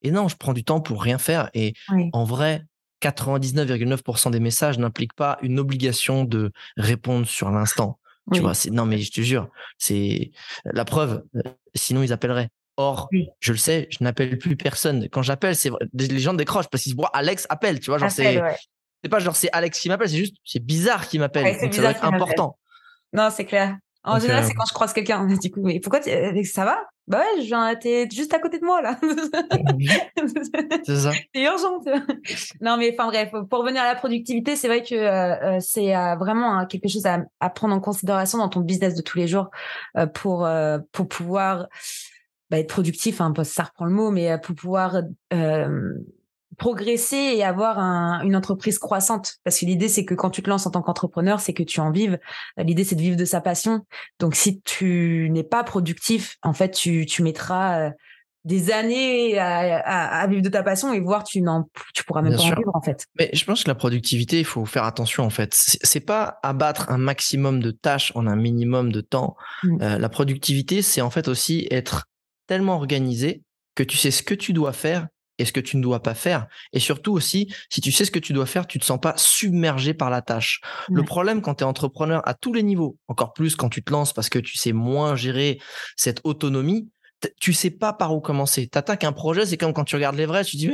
Et 0.02 0.10
non, 0.10 0.28
je 0.28 0.36
prends 0.36 0.52
du 0.52 0.64
temps 0.64 0.80
pour 0.80 1.02
rien 1.02 1.18
faire. 1.18 1.50
Et 1.54 1.74
en 2.12 2.24
vrai, 2.24 2.62
99,9% 3.02 4.30
des 4.30 4.40
messages 4.40 4.78
n'impliquent 4.78 5.14
pas 5.14 5.38
une 5.42 5.58
obligation 5.58 6.24
de 6.24 6.52
répondre 6.76 7.26
sur 7.26 7.50
l'instant. 7.50 7.98
Tu 8.32 8.40
vois, 8.40 8.52
non, 8.70 8.86
mais 8.86 8.98
je 8.98 9.10
te 9.10 9.20
jure, 9.22 9.48
c'est 9.78 10.30
la 10.64 10.84
preuve. 10.84 11.24
Sinon, 11.74 12.02
ils 12.02 12.12
appelleraient. 12.12 12.48
Or, 12.76 13.08
je 13.40 13.52
le 13.52 13.58
sais, 13.58 13.88
je 13.90 13.98
n'appelle 14.02 14.38
plus 14.38 14.56
personne. 14.56 15.08
Quand 15.10 15.22
j'appelle, 15.22 15.56
c'est 15.56 15.70
les 15.92 16.18
gens 16.18 16.32
décrochent 16.32 16.68
parce 16.68 16.84
qu'ils 16.84 16.92
se 16.92 16.96
voient 16.96 17.10
Alex 17.12 17.46
appelle, 17.50 17.80
tu 17.80 17.90
vois, 17.90 17.98
genre 17.98 18.10
c'est 18.10 18.40
c'est 19.02 19.08
pas 19.10 19.18
genre 19.18 19.36
c'est 19.36 19.50
Alex 19.52 19.80
qui 19.80 19.88
m'appelle, 19.88 20.08
c'est 20.08 20.16
juste 20.16 20.36
c'est 20.44 20.64
bizarre 20.64 21.08
qu'il 21.08 21.20
m'appelle. 21.20 21.58
donc 21.60 21.74
ça 21.74 21.82
va 21.82 21.90
être 21.90 22.04
important. 22.04 22.58
Non, 23.12 23.28
c'est 23.30 23.44
clair. 23.44 23.76
En 24.02 24.18
général, 24.18 24.44
c'est 24.44 24.52
euh, 24.52 24.54
quand 24.56 24.64
je 24.66 24.72
croise 24.72 24.92
quelqu'un. 24.92 25.26
Du 25.42 25.50
coup, 25.50 25.62
mais 25.62 25.80
pourquoi 25.80 26.00
euh, 26.06 26.42
ça 26.44 26.64
va? 26.64 26.78
Bah 27.10 27.18
ouais, 27.18 27.42
je 27.42 27.78
t'es 27.80 28.08
juste 28.10 28.32
à 28.32 28.38
côté 28.38 28.58
de 28.58 28.64
moi 28.64 28.80
là. 28.80 28.98
c'est 30.84 30.96
ça. 30.96 31.10
C'est 31.34 31.42
urgent. 31.42 31.80
Non, 32.60 32.76
mais 32.76 32.94
enfin 32.96 33.08
bref, 33.08 33.30
pour 33.50 33.60
revenir 33.60 33.82
à 33.82 33.86
la 33.86 33.96
productivité, 33.96 34.56
c'est 34.56 34.68
vrai 34.68 34.82
que 34.82 34.94
euh, 34.94 35.58
c'est 35.60 35.92
vraiment 36.16 36.56
hein, 36.56 36.66
quelque 36.66 36.88
chose 36.88 37.06
à, 37.06 37.24
à, 37.40 37.50
prendre 37.50 37.74
en 37.74 37.80
considération 37.80 38.38
dans 38.38 38.48
ton 38.48 38.60
business 38.60 38.94
de 38.94 39.02
tous 39.02 39.18
les 39.18 39.26
jours 39.26 39.50
pour 40.14 40.48
pour 40.92 41.08
pouvoir 41.08 41.66
bah, 42.50 42.58
être 42.58 42.68
productif, 42.68 43.20
hein, 43.20 43.32
ça 43.44 43.62
reprend 43.62 43.84
le 43.84 43.92
mot, 43.92 44.10
mais 44.10 44.32
euh, 44.32 44.38
pour 44.38 44.56
pouvoir 44.56 45.02
euh, 45.32 45.94
progresser 46.60 47.16
et 47.16 47.42
avoir 47.42 47.78
un, 47.78 48.20
une 48.22 48.36
entreprise 48.36 48.78
croissante. 48.78 49.38
Parce 49.44 49.58
que 49.58 49.64
l'idée, 49.64 49.88
c'est 49.88 50.04
que 50.04 50.14
quand 50.14 50.28
tu 50.28 50.42
te 50.42 50.50
lances 50.50 50.66
en 50.66 50.70
tant 50.70 50.82
qu'entrepreneur, 50.82 51.40
c'est 51.40 51.54
que 51.54 51.62
tu 51.62 51.80
en 51.80 51.90
vives. 51.90 52.18
L'idée, 52.58 52.84
c'est 52.84 52.94
de 52.94 53.00
vivre 53.00 53.16
de 53.16 53.24
sa 53.24 53.40
passion. 53.40 53.86
Donc, 54.18 54.34
si 54.36 54.60
tu 54.60 55.28
n'es 55.30 55.42
pas 55.42 55.64
productif, 55.64 56.36
en 56.42 56.52
fait, 56.52 56.72
tu, 56.72 57.06
tu 57.06 57.22
mettras 57.22 57.80
euh, 57.80 57.90
des 58.44 58.70
années 58.72 59.38
à, 59.38 59.78
à, 59.78 60.20
à, 60.20 60.26
vivre 60.26 60.42
de 60.42 60.50
ta 60.50 60.62
passion 60.62 60.92
et 60.92 61.00
voir 61.00 61.24
tu 61.24 61.40
n'en 61.40 61.66
tu 61.94 62.04
pourras 62.04 62.20
même 62.20 62.36
pas 62.36 62.42
en 62.42 62.54
vivre 62.54 62.70
en 62.74 62.82
fait. 62.82 63.06
Mais 63.18 63.30
je 63.32 63.44
pense 63.46 63.64
que 63.64 63.68
la 63.68 63.74
productivité, 63.74 64.38
il 64.38 64.44
faut 64.44 64.66
faire 64.66 64.84
attention 64.84 65.24
en 65.24 65.30
fait. 65.30 65.54
C'est 65.54 66.00
pas 66.00 66.38
abattre 66.42 66.90
un 66.90 66.98
maximum 66.98 67.60
de 67.60 67.70
tâches 67.70 68.12
en 68.14 68.26
un 68.26 68.36
minimum 68.36 68.92
de 68.92 69.00
temps. 69.00 69.34
Mmh. 69.62 69.82
Euh, 69.82 69.98
la 69.98 70.08
productivité, 70.10 70.82
c'est 70.82 71.00
en 71.00 71.10
fait 71.10 71.26
aussi 71.26 71.66
être 71.70 72.04
tellement 72.46 72.76
organisé 72.76 73.42
que 73.74 73.82
tu 73.82 73.96
sais 73.96 74.10
ce 74.10 74.22
que 74.22 74.34
tu 74.34 74.52
dois 74.52 74.72
faire 74.72 75.06
et 75.40 75.44
ce 75.46 75.52
que 75.52 75.60
tu 75.60 75.76
ne 75.76 75.82
dois 75.82 76.02
pas 76.02 76.14
faire. 76.14 76.46
Et 76.72 76.80
surtout 76.80 77.12
aussi, 77.12 77.52
si 77.70 77.80
tu 77.80 77.90
sais 77.90 78.04
ce 78.04 78.10
que 78.10 78.18
tu 78.18 78.32
dois 78.32 78.46
faire, 78.46 78.66
tu 78.66 78.78
te 78.78 78.84
sens 78.84 79.00
pas 79.00 79.14
submergé 79.16 79.94
par 79.94 80.10
la 80.10 80.20
tâche. 80.20 80.60
Le 80.90 81.02
problème 81.02 81.40
quand 81.40 81.56
tu 81.56 81.64
es 81.64 81.66
entrepreneur 81.66 82.20
à 82.28 82.34
tous 82.34 82.52
les 82.52 82.62
niveaux, 82.62 82.96
encore 83.08 83.32
plus 83.32 83.56
quand 83.56 83.70
tu 83.70 83.82
te 83.82 83.90
lances 83.90 84.12
parce 84.12 84.28
que 84.28 84.38
tu 84.38 84.58
sais 84.58 84.72
moins 84.72 85.16
gérer 85.16 85.58
cette 85.96 86.20
autonomie, 86.24 86.90
tu 87.40 87.52
sais 87.52 87.70
pas 87.70 87.92
par 87.92 88.14
où 88.14 88.20
commencer. 88.20 88.68
Tu 88.70 88.76
attaques 88.78 89.04
un 89.04 89.12
projet, 89.12 89.46
c'est 89.46 89.56
comme 89.56 89.72
quand 89.72 89.84
tu 89.84 89.94
regardes 89.94 90.16
l'Everest, 90.16 90.50
tu 90.50 90.56
dis 90.56 90.70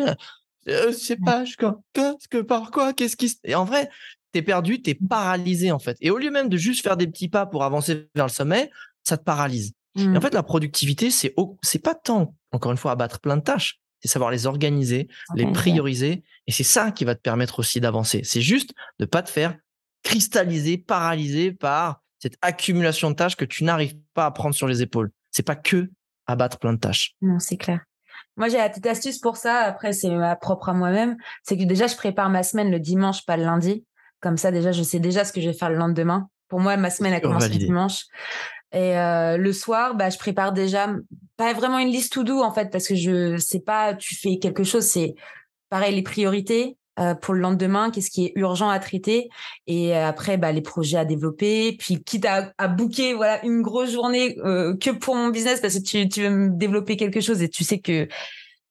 je 0.66 0.90
sais 0.90 1.16
pas, 1.16 1.44
je, 1.44 1.54
qu'est-ce 1.92 2.26
que, 2.28 2.38
par 2.38 2.72
quoi, 2.72 2.92
qu'est-ce 2.92 3.16
qui. 3.16 3.38
Et 3.44 3.54
en 3.54 3.64
vrai, 3.64 3.88
t'es 4.32 4.42
perdu, 4.42 4.82
t'es 4.82 4.94
paralysé 4.94 5.70
en 5.70 5.78
fait. 5.78 5.96
Et 6.00 6.10
au 6.10 6.18
lieu 6.18 6.32
même 6.32 6.48
de 6.48 6.56
juste 6.56 6.82
faire 6.82 6.96
des 6.96 7.06
petits 7.06 7.28
pas 7.28 7.46
pour 7.46 7.62
avancer 7.62 8.08
vers 8.16 8.26
le 8.26 8.32
sommet, 8.32 8.70
ça 9.04 9.16
te 9.16 9.22
paralyse. 9.22 9.74
Et 9.96 10.02
en 10.02 10.10
mmh. 10.10 10.20
fait, 10.20 10.34
la 10.34 10.42
productivité, 10.42 11.10
c'est 11.10 11.34
c'est 11.62 11.78
pas 11.78 11.94
tant, 11.94 12.34
encore 12.52 12.72
une 12.72 12.78
fois, 12.78 12.90
abattre 12.90 13.20
plein 13.20 13.36
de 13.36 13.42
tâches, 13.42 13.80
c'est 14.06 14.12
savoir 14.12 14.30
les 14.30 14.46
organiser, 14.46 15.08
les 15.34 15.50
prioriser, 15.50 16.22
et 16.46 16.52
c'est 16.52 16.64
ça 16.64 16.90
qui 16.92 17.04
va 17.04 17.14
te 17.14 17.20
permettre 17.20 17.58
aussi 17.58 17.80
d'avancer. 17.80 18.22
C'est 18.24 18.40
juste 18.40 18.72
de 18.98 19.04
pas 19.04 19.22
te 19.22 19.30
faire 19.30 19.56
cristalliser, 20.02 20.78
paralyser 20.78 21.52
par 21.52 22.02
cette 22.18 22.36
accumulation 22.40 23.10
de 23.10 23.16
tâches 23.16 23.36
que 23.36 23.44
tu 23.44 23.64
n'arrives 23.64 23.96
pas 24.14 24.26
à 24.26 24.30
prendre 24.30 24.54
sur 24.54 24.68
les 24.68 24.82
épaules. 24.82 25.10
C'est 25.30 25.42
pas 25.42 25.56
que 25.56 25.90
abattre 26.26 26.58
plein 26.58 26.72
de 26.72 26.78
tâches. 26.78 27.14
Non, 27.20 27.38
c'est 27.38 27.56
clair. 27.56 27.80
Moi, 28.36 28.48
j'ai 28.48 28.58
la 28.58 28.68
petite 28.68 28.86
astuce 28.86 29.18
pour 29.18 29.36
ça. 29.36 29.60
Après, 29.60 29.92
c'est 29.92 30.10
ma 30.10 30.36
propre 30.36 30.68
à 30.68 30.74
moi-même. 30.74 31.16
C'est 31.42 31.56
que 31.56 31.64
déjà, 31.64 31.86
je 31.86 31.96
prépare 31.96 32.30
ma 32.30 32.42
semaine 32.42 32.70
le 32.70 32.78
dimanche, 32.78 33.24
pas 33.24 33.36
le 33.36 33.44
lundi. 33.44 33.84
Comme 34.20 34.36
ça, 34.36 34.50
déjà, 34.50 34.72
je 34.72 34.82
sais 34.82 35.00
déjà 35.00 35.24
ce 35.24 35.32
que 35.32 35.40
je 35.40 35.48
vais 35.48 35.56
faire 35.56 35.70
le 35.70 35.76
lendemain. 35.76 36.28
Pour 36.48 36.60
moi, 36.60 36.76
ma 36.76 36.90
semaine, 36.90 37.12
a 37.12 37.20
commencé 37.20 37.48
le 37.48 37.56
dimanche. 37.56 38.04
Et 38.72 38.98
euh, 38.98 39.36
le 39.36 39.52
soir, 39.52 39.94
bah, 39.94 40.10
je 40.10 40.18
prépare 40.18 40.52
déjà 40.52 40.88
pas 41.36 41.52
vraiment 41.52 41.78
une 41.78 41.88
liste 41.88 42.12
tout 42.12 42.24
doux 42.24 42.40
en 42.40 42.52
fait, 42.52 42.70
parce 42.70 42.88
que 42.88 42.94
je 42.94 43.36
sais 43.36 43.60
pas, 43.60 43.94
tu 43.94 44.16
fais 44.16 44.38
quelque 44.38 44.64
chose, 44.64 44.84
c'est 44.84 45.14
pareil 45.70 45.94
les 45.94 46.02
priorités 46.02 46.76
euh, 46.98 47.14
pour 47.14 47.34
le 47.34 47.40
lendemain, 47.40 47.90
qu'est-ce 47.90 48.10
qui 48.10 48.26
est 48.26 48.32
urgent 48.36 48.68
à 48.68 48.78
traiter, 48.78 49.28
et 49.66 49.94
après 49.94 50.38
bah, 50.38 50.52
les 50.52 50.62
projets 50.62 50.96
à 50.96 51.04
développer, 51.04 51.76
puis 51.78 52.02
quitte 52.02 52.24
à, 52.24 52.52
à 52.58 52.68
booker 52.68 53.14
voilà 53.14 53.44
une 53.44 53.62
grosse 53.62 53.92
journée 53.92 54.36
euh, 54.44 54.76
que 54.76 54.90
pour 54.90 55.14
mon 55.14 55.28
business 55.28 55.60
parce 55.60 55.74
que 55.74 55.82
tu, 55.82 56.08
tu 56.08 56.22
veux 56.22 56.30
me 56.30 56.48
développer 56.50 56.96
quelque 56.96 57.20
chose 57.20 57.42
et 57.42 57.48
tu 57.48 57.64
sais 57.64 57.78
que 57.78 58.08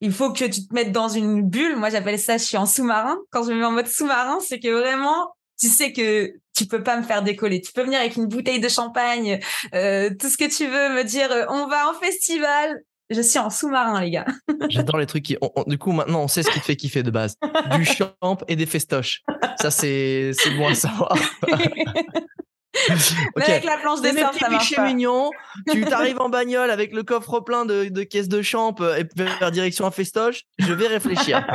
il 0.00 0.12
faut 0.12 0.32
que 0.32 0.44
tu 0.44 0.66
te 0.66 0.74
mettes 0.74 0.92
dans 0.92 1.08
une 1.08 1.42
bulle. 1.42 1.76
Moi, 1.76 1.88
j'appelle 1.90 2.18
ça, 2.18 2.36
je 2.36 2.44
suis 2.44 2.56
en 2.56 2.66
sous-marin. 2.66 3.16
Quand 3.30 3.44
je 3.44 3.52
me 3.52 3.58
mets 3.58 3.64
en 3.64 3.72
mode 3.72 3.86
sous-marin, 3.86 4.38
c'est 4.40 4.60
que 4.60 4.68
vraiment, 4.68 5.32
tu 5.58 5.68
sais 5.68 5.92
que 5.92 6.34
tu 6.56 6.66
peux 6.66 6.82
pas 6.82 6.96
me 6.96 7.02
faire 7.02 7.22
décoller. 7.22 7.60
Tu 7.60 7.72
peux 7.72 7.82
venir 7.82 8.00
avec 8.00 8.16
une 8.16 8.26
bouteille 8.26 8.60
de 8.60 8.68
champagne, 8.68 9.40
euh, 9.74 10.10
tout 10.18 10.28
ce 10.28 10.36
que 10.36 10.48
tu 10.48 10.66
veux, 10.66 10.94
me 10.94 11.04
dire 11.04 11.30
euh, 11.30 11.44
on 11.48 11.66
va 11.66 11.90
en 11.90 11.94
festival. 11.94 12.82
Je 13.08 13.20
suis 13.20 13.38
en 13.38 13.50
sous-marin, 13.50 14.00
les 14.00 14.10
gars. 14.10 14.26
J'adore 14.68 14.98
les 14.98 15.06
trucs 15.06 15.24
qui. 15.24 15.36
du 15.66 15.78
coup, 15.78 15.92
maintenant, 15.92 16.22
on 16.22 16.28
sait 16.28 16.42
ce 16.42 16.50
qui 16.50 16.58
te 16.58 16.64
fait 16.64 16.74
kiffer 16.74 17.04
de 17.04 17.10
base. 17.10 17.36
Du 17.76 17.84
champ 17.84 18.38
et 18.48 18.56
des 18.56 18.66
festoches. 18.66 19.22
Ça, 19.60 19.70
c'est 19.70 20.32
bon 20.56 20.66
à 20.66 20.74
savoir. 20.74 21.16
avec 23.36 23.64
la 23.64 23.78
planche 23.78 24.00
de 24.02 24.08
surf, 24.08 24.38
ça 24.38 24.48
marche 24.48 24.74
pas. 24.74 24.86
mignon. 24.86 25.30
Tu 25.72 25.84
t'arrives 25.84 26.20
en 26.20 26.28
bagnole 26.28 26.70
avec 26.70 26.92
le 26.92 27.02
coffre 27.02 27.40
plein 27.40 27.64
de, 27.64 27.86
de 27.88 28.02
caisses 28.02 28.28
de 28.28 28.42
champ 28.42 28.74
euh, 28.80 28.96
et 28.96 29.04
vers 29.16 29.50
direction 29.50 29.86
un 29.86 29.90
festoche. 29.90 30.42
Je 30.58 30.72
vais 30.72 30.86
réfléchir. 30.86 31.46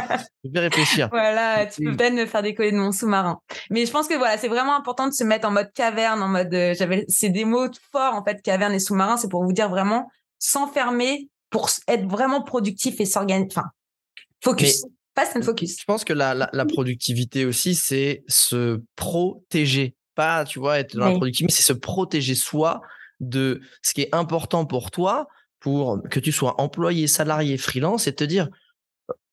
je 0.44 0.50
vais 0.52 0.60
réfléchir. 0.60 1.08
Voilà, 1.12 1.66
tu 1.68 1.84
peux 1.84 1.96
peut-être 1.96 2.14
me 2.14 2.26
faire 2.26 2.42
décoller 2.42 2.72
de 2.72 2.78
mon 2.78 2.92
sous-marin. 2.92 3.40
Mais 3.70 3.86
je 3.86 3.92
pense 3.92 4.08
que 4.08 4.16
voilà, 4.16 4.38
c'est 4.38 4.48
vraiment 4.48 4.76
important 4.76 5.08
de 5.08 5.14
se 5.14 5.24
mettre 5.24 5.48
en 5.48 5.52
mode 5.52 5.72
caverne, 5.74 6.22
en 6.22 6.28
mode. 6.28 6.54
Euh, 6.54 6.74
j'avais, 6.78 7.06
c'est 7.08 7.30
des 7.30 7.46
mots 7.46 7.68
forts 7.92 8.16
en 8.16 8.24
fait, 8.24 8.42
caverne 8.42 8.74
et 8.74 8.80
sous-marin. 8.80 9.18
C'est 9.18 9.30
pour 9.30 9.44
vous 9.44 9.54
dire 9.54 9.70
vraiment 9.70 10.10
s'enfermer 10.40 11.30
pour 11.50 11.70
être 11.88 12.08
vraiment 12.08 12.42
productif 12.42 13.00
et 13.00 13.06
s'organiser. 13.06 13.50
Enfin, 13.52 13.68
focus. 14.44 14.84
Fast 15.16 15.36
and 15.36 15.42
focus. 15.42 15.78
Je 15.80 15.86
pense 15.86 16.06
que 16.06 16.14
la, 16.14 16.34
la, 16.34 16.50
la 16.54 16.66
productivité 16.66 17.46
aussi, 17.46 17.76
c'est 17.76 18.24
se 18.28 18.82
protéger 18.96 19.96
pas, 20.16 20.46
tu 20.46 20.60
vois, 20.60 20.80
être 20.80 20.96
dans 20.96 21.06
la 21.06 21.12
productivité, 21.12 21.54
c'est 21.54 21.64
se 21.64 21.74
protéger 21.74 22.36
soi 22.36 22.82
de 23.20 23.62
ce 23.82 23.94
qui 23.94 24.02
est 24.02 24.14
important 24.14 24.66
pour 24.66 24.92
toi, 24.92 25.28
pour 25.60 26.02
que 26.10 26.20
tu 26.20 26.32
sois 26.32 26.60
employé, 26.60 27.08
salarié, 27.08 27.58
freelance, 27.58 28.08
et 28.08 28.16
te 28.16 28.24
dire, 28.24 28.50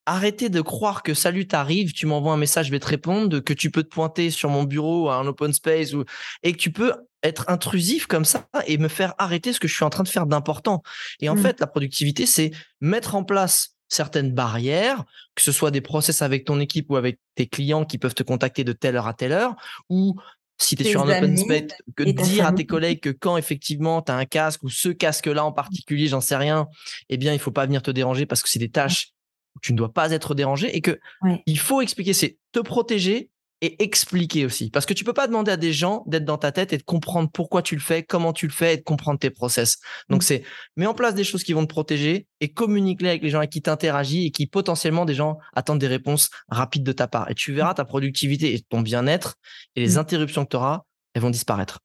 arrêtez 0.05 0.49
de 0.49 0.61
croire 0.61 1.03
que 1.03 1.13
salut 1.13 1.47
t'arrive, 1.47 1.93
tu 1.93 2.05
m'envoies 2.05 2.33
un 2.33 2.37
message, 2.37 2.67
je 2.67 2.71
vais 2.71 2.79
te 2.79 2.87
répondre, 2.87 3.39
que 3.39 3.53
tu 3.53 3.69
peux 3.71 3.83
te 3.83 3.89
pointer 3.89 4.31
sur 4.31 4.49
mon 4.49 4.63
bureau 4.63 5.09
à 5.09 5.15
un 5.15 5.27
open 5.27 5.53
space 5.53 5.93
ou, 5.93 6.03
et 6.43 6.53
que 6.53 6.57
tu 6.57 6.71
peux 6.71 6.93
être 7.21 7.45
intrusif 7.49 8.07
comme 8.07 8.25
ça 8.25 8.47
et 8.65 8.77
me 8.77 8.87
faire 8.87 9.13
arrêter 9.17 9.53
ce 9.53 9.59
que 9.59 9.67
je 9.67 9.75
suis 9.75 9.85
en 9.85 9.89
train 9.89 10.03
de 10.03 10.07
faire 10.09 10.25
d'important. 10.25 10.81
Et 11.19 11.29
en 11.29 11.35
mmh. 11.35 11.41
fait, 11.41 11.59
la 11.59 11.67
productivité, 11.67 12.25
c'est 12.25 12.51
mettre 12.81 13.15
en 13.15 13.23
place 13.23 13.75
certaines 13.87 14.31
barrières, 14.31 15.03
que 15.35 15.41
ce 15.41 15.51
soit 15.51 15.71
des 15.71 15.81
process 15.81 16.21
avec 16.21 16.45
ton 16.45 16.59
équipe 16.59 16.89
ou 16.89 16.95
avec 16.95 17.19
tes 17.35 17.47
clients 17.47 17.85
qui 17.85 17.97
peuvent 17.97 18.13
te 18.13 18.23
contacter 18.23 18.63
de 18.63 18.71
telle 18.71 18.95
heure 18.95 19.07
à 19.07 19.13
telle 19.13 19.31
heure, 19.31 19.55
ou 19.89 20.15
si 20.61 20.75
tu 20.75 20.83
es 20.83 20.91
sur 20.91 21.01
un 21.01 21.17
open 21.17 21.37
space, 21.37 21.71
que 21.95 22.03
dire 22.03 22.45
à 22.45 22.51
tes 22.51 22.65
collègues 22.65 22.99
que 22.99 23.09
quand 23.09 23.37
effectivement 23.37 24.01
tu 24.01 24.11
as 24.11 24.15
un 24.15 24.25
casque 24.25 24.63
ou 24.63 24.69
ce 24.69 24.89
casque-là 24.89 25.45
en 25.45 25.51
particulier, 25.51 26.07
j'en 26.07 26.21
sais 26.21 26.35
rien, 26.35 26.67
eh 27.09 27.17
bien, 27.17 27.33
il 27.33 27.39
faut 27.39 27.51
pas 27.51 27.65
venir 27.65 27.81
te 27.81 27.91
déranger 27.91 28.25
parce 28.25 28.43
que 28.43 28.49
c'est 28.49 28.59
des 28.59 28.69
tâches 28.69 29.13
où 29.55 29.59
tu 29.61 29.73
ne 29.73 29.77
dois 29.77 29.93
pas 29.93 30.11
être 30.11 30.35
dérangé 30.35 30.75
et 30.75 30.81
que 30.81 30.99
il 31.45 31.59
faut 31.59 31.81
expliquer, 31.81 32.13
c'est 32.13 32.37
te 32.51 32.59
protéger 32.59 33.29
et 33.61 33.83
expliquer 33.83 34.45
aussi. 34.45 34.69
Parce 34.69 34.85
que 34.85 34.93
tu 34.93 35.03
peux 35.03 35.13
pas 35.13 35.27
demander 35.27 35.51
à 35.51 35.57
des 35.57 35.73
gens 35.73 36.03
d'être 36.07 36.25
dans 36.25 36.37
ta 36.37 36.51
tête 36.51 36.71
et 36.73 36.77
de 36.77 36.83
comprendre 36.83 37.29
pourquoi 37.31 37.61
tu 37.61 37.75
le 37.75 37.81
fais, 37.81 38.03
comment 38.03 38.33
tu 38.33 38.47
le 38.47 38.53
fais 38.53 38.75
et 38.75 38.77
de 38.77 38.83
comprendre 38.83 39.19
tes 39.19 39.29
process. 39.29 39.79
Donc, 40.09 40.21
mmh. 40.21 40.25
c'est 40.25 40.43
mets 40.77 40.85
en 40.85 40.93
place 40.93 41.15
des 41.15 41.23
choses 41.23 41.43
qui 41.43 41.53
vont 41.53 41.63
te 41.63 41.69
protéger 41.69 42.27
et 42.39 42.53
communique-les 42.53 43.09
avec 43.09 43.23
les 43.23 43.29
gens 43.29 43.39
avec 43.39 43.49
qui 43.49 43.61
t'interagis 43.61 44.27
et 44.27 44.31
qui 44.31 44.47
potentiellement 44.47 45.05
des 45.05 45.13
gens 45.13 45.37
attendent 45.53 45.79
des 45.79 45.87
réponses 45.87 46.29
rapides 46.47 46.83
de 46.83 46.91
ta 46.91 47.07
part. 47.07 47.29
Et 47.29 47.35
tu 47.35 47.53
verras 47.53 47.73
ta 47.73 47.85
productivité 47.85 48.53
et 48.53 48.61
ton 48.61 48.81
bien-être 48.81 49.35
et 49.75 49.81
les 49.81 49.95
mmh. 49.95 49.99
interruptions 49.99 50.45
que 50.45 50.51
tu 50.51 50.57
auras, 50.57 50.83
elles 51.13 51.21
vont 51.21 51.29
disparaître. 51.29 51.79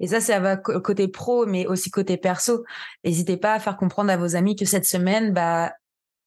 Et 0.00 0.08
ça, 0.08 0.20
ça 0.20 0.40
va 0.40 0.56
côté 0.56 1.06
pro, 1.06 1.46
mais 1.46 1.66
aussi 1.66 1.90
côté 1.90 2.16
perso. 2.16 2.64
N'hésitez 3.04 3.36
pas 3.36 3.54
à 3.54 3.60
faire 3.60 3.76
comprendre 3.76 4.10
à 4.10 4.16
vos 4.16 4.34
amis 4.34 4.56
que 4.56 4.64
cette 4.64 4.84
semaine, 4.84 5.32
bah, 5.32 5.72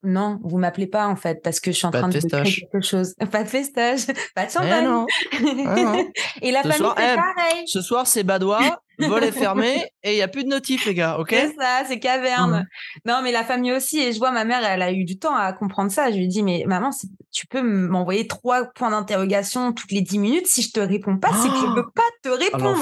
non, 0.05 0.39
vous 0.43 0.57
m'appelez 0.57 0.87
pas 0.87 1.07
en 1.07 1.15
fait 1.15 1.41
parce 1.43 1.59
que 1.59 1.71
je 1.71 1.77
suis 1.77 1.85
en 1.85 1.91
train 1.91 2.07
de, 2.07 2.19
créer 2.19 2.67
quelque 2.71 2.81
chose. 2.81 3.13
Pas 3.31 3.43
de 3.43 3.49
festage, 3.49 4.05
pas 4.35 4.45
de 4.45 4.49
eh 4.49 4.53
champagne. 4.53 4.85
non. 4.85 5.05
Ah 5.67 5.97
et 6.41 6.51
la 6.51 6.61
famille 6.61 6.91
c'est 6.97 7.13
eh, 7.13 7.15
pareil. 7.15 7.63
Ce 7.67 7.81
soir 7.81 8.07
c'est 8.07 8.23
badois, 8.23 8.81
volet 8.99 9.31
fermé 9.31 9.89
et 10.03 10.13
il 10.13 10.17
y 10.17 10.21
a 10.21 10.27
plus 10.27 10.43
de 10.43 10.49
notifs 10.49 10.85
les 10.85 10.93
gars, 10.93 11.17
ok? 11.19 11.29
C'est 11.31 11.55
ça, 11.55 11.83
c'est 11.87 11.99
caverne. 11.99 12.65
Non 13.05 13.21
mais 13.23 13.31
la 13.31 13.43
famille 13.43 13.73
aussi 13.73 13.99
et 13.99 14.13
je 14.13 14.19
vois 14.19 14.31
ma 14.31 14.45
mère, 14.45 14.63
elle 14.63 14.81
a 14.81 14.91
eu 14.91 15.03
du 15.03 15.17
temps 15.17 15.35
à 15.35 15.51
comprendre 15.53 15.91
ça. 15.91 16.11
Je 16.11 16.17
lui 16.17 16.27
dis 16.27 16.43
mais 16.43 16.63
maman, 16.67 16.91
tu 17.31 17.47
peux 17.47 17.61
m'envoyer 17.61 18.27
trois 18.27 18.65
points 18.65 18.91
d'interrogation 18.91 19.73
toutes 19.73 19.91
les 19.91 20.01
dix 20.01 20.19
minutes. 20.19 20.47
Si 20.47 20.61
je 20.61 20.71
te 20.71 20.79
réponds 20.79 21.17
pas, 21.17 21.31
c'est 21.33 21.49
que 21.49 21.55
je 21.55 21.73
peux 21.73 21.89
pas 21.91 22.03
te 22.23 22.29
répondre. 22.29 22.81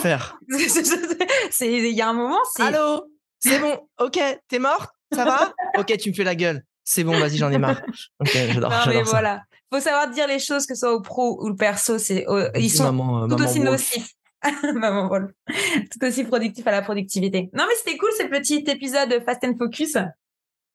c'est 1.51 1.71
il 1.71 1.95
y 1.95 2.01
a 2.01 2.09
un 2.09 2.13
moment, 2.13 2.39
c'est. 2.55 2.63
Allô, 2.63 3.05
c'est 3.39 3.59
bon, 3.59 3.77
ok, 3.99 4.19
t'es 4.47 4.59
morte, 4.59 4.89
ça 5.13 5.25
va? 5.25 5.53
Ok, 5.77 5.97
tu 5.97 6.09
me 6.09 6.15
fais 6.15 6.23
la 6.23 6.35
gueule 6.35 6.63
c'est 6.83 7.03
bon, 7.03 7.17
vas-y, 7.17 7.37
j'en 7.37 7.51
ai 7.51 7.57
marre. 7.57 7.81
Ok, 8.19 8.31
j'adore. 8.33 8.71
Non, 8.71 8.77
mais 8.87 9.03
voilà. 9.03 9.43
Faut 9.71 9.79
savoir 9.79 10.09
dire 10.09 10.27
les 10.27 10.39
choses, 10.39 10.65
que 10.65 10.75
ce 10.75 10.81
soit 10.81 10.93
au 10.93 11.01
pro 11.01 11.43
ou 11.43 11.49
le 11.49 11.55
perso, 11.55 11.97
c'est, 11.97 12.25
ils 12.55 12.69
sont 12.69 13.23
euh, 13.23 13.27
tout 13.27 13.43
aussi 13.43 13.59
nocifs. 13.59 14.13
maman 14.75 15.09
Tout 15.09 16.05
aussi 16.05 16.23
productif 16.25 16.67
à 16.67 16.71
la 16.71 16.81
productivité. 16.81 17.49
Non, 17.53 17.63
mais 17.67 17.75
c'était 17.75 17.97
cool 17.97 18.09
ce 18.17 18.23
petit 18.23 18.63
épisode 18.67 19.23
Fast 19.25 19.43
and 19.45 19.55
Focus. 19.57 19.97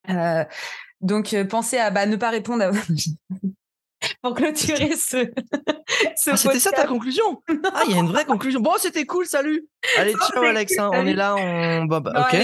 Euh, 0.08 0.44
donc, 1.00 1.34
euh, 1.34 1.44
pensez 1.44 1.78
à 1.78 1.90
bah, 1.90 2.06
ne 2.06 2.16
pas 2.16 2.30
répondre 2.30 2.64
à... 2.64 2.70
pour 4.22 4.34
clôturer 4.34 4.96
ce, 4.96 5.28
ce 6.16 6.30
ah, 6.30 6.36
C'était 6.36 6.60
ça 6.60 6.70
ta 6.70 6.86
conclusion? 6.86 7.42
Ah, 7.48 7.82
il 7.86 7.94
y 7.94 7.94
a 7.94 8.00
une 8.00 8.08
vraie 8.08 8.24
conclusion. 8.24 8.60
Bon, 8.60 8.72
c'était 8.78 9.04
cool, 9.04 9.26
salut 9.26 9.66
Allez, 9.96 10.14
ciao 10.14 10.42
Alex, 10.42 10.78
hein, 10.78 10.90
on 10.92 11.06
est 11.06 11.14
là, 11.14 11.36
on... 11.36 11.84
Bah, 11.84 12.00
bah, 12.00 12.28
ok. 12.32 12.40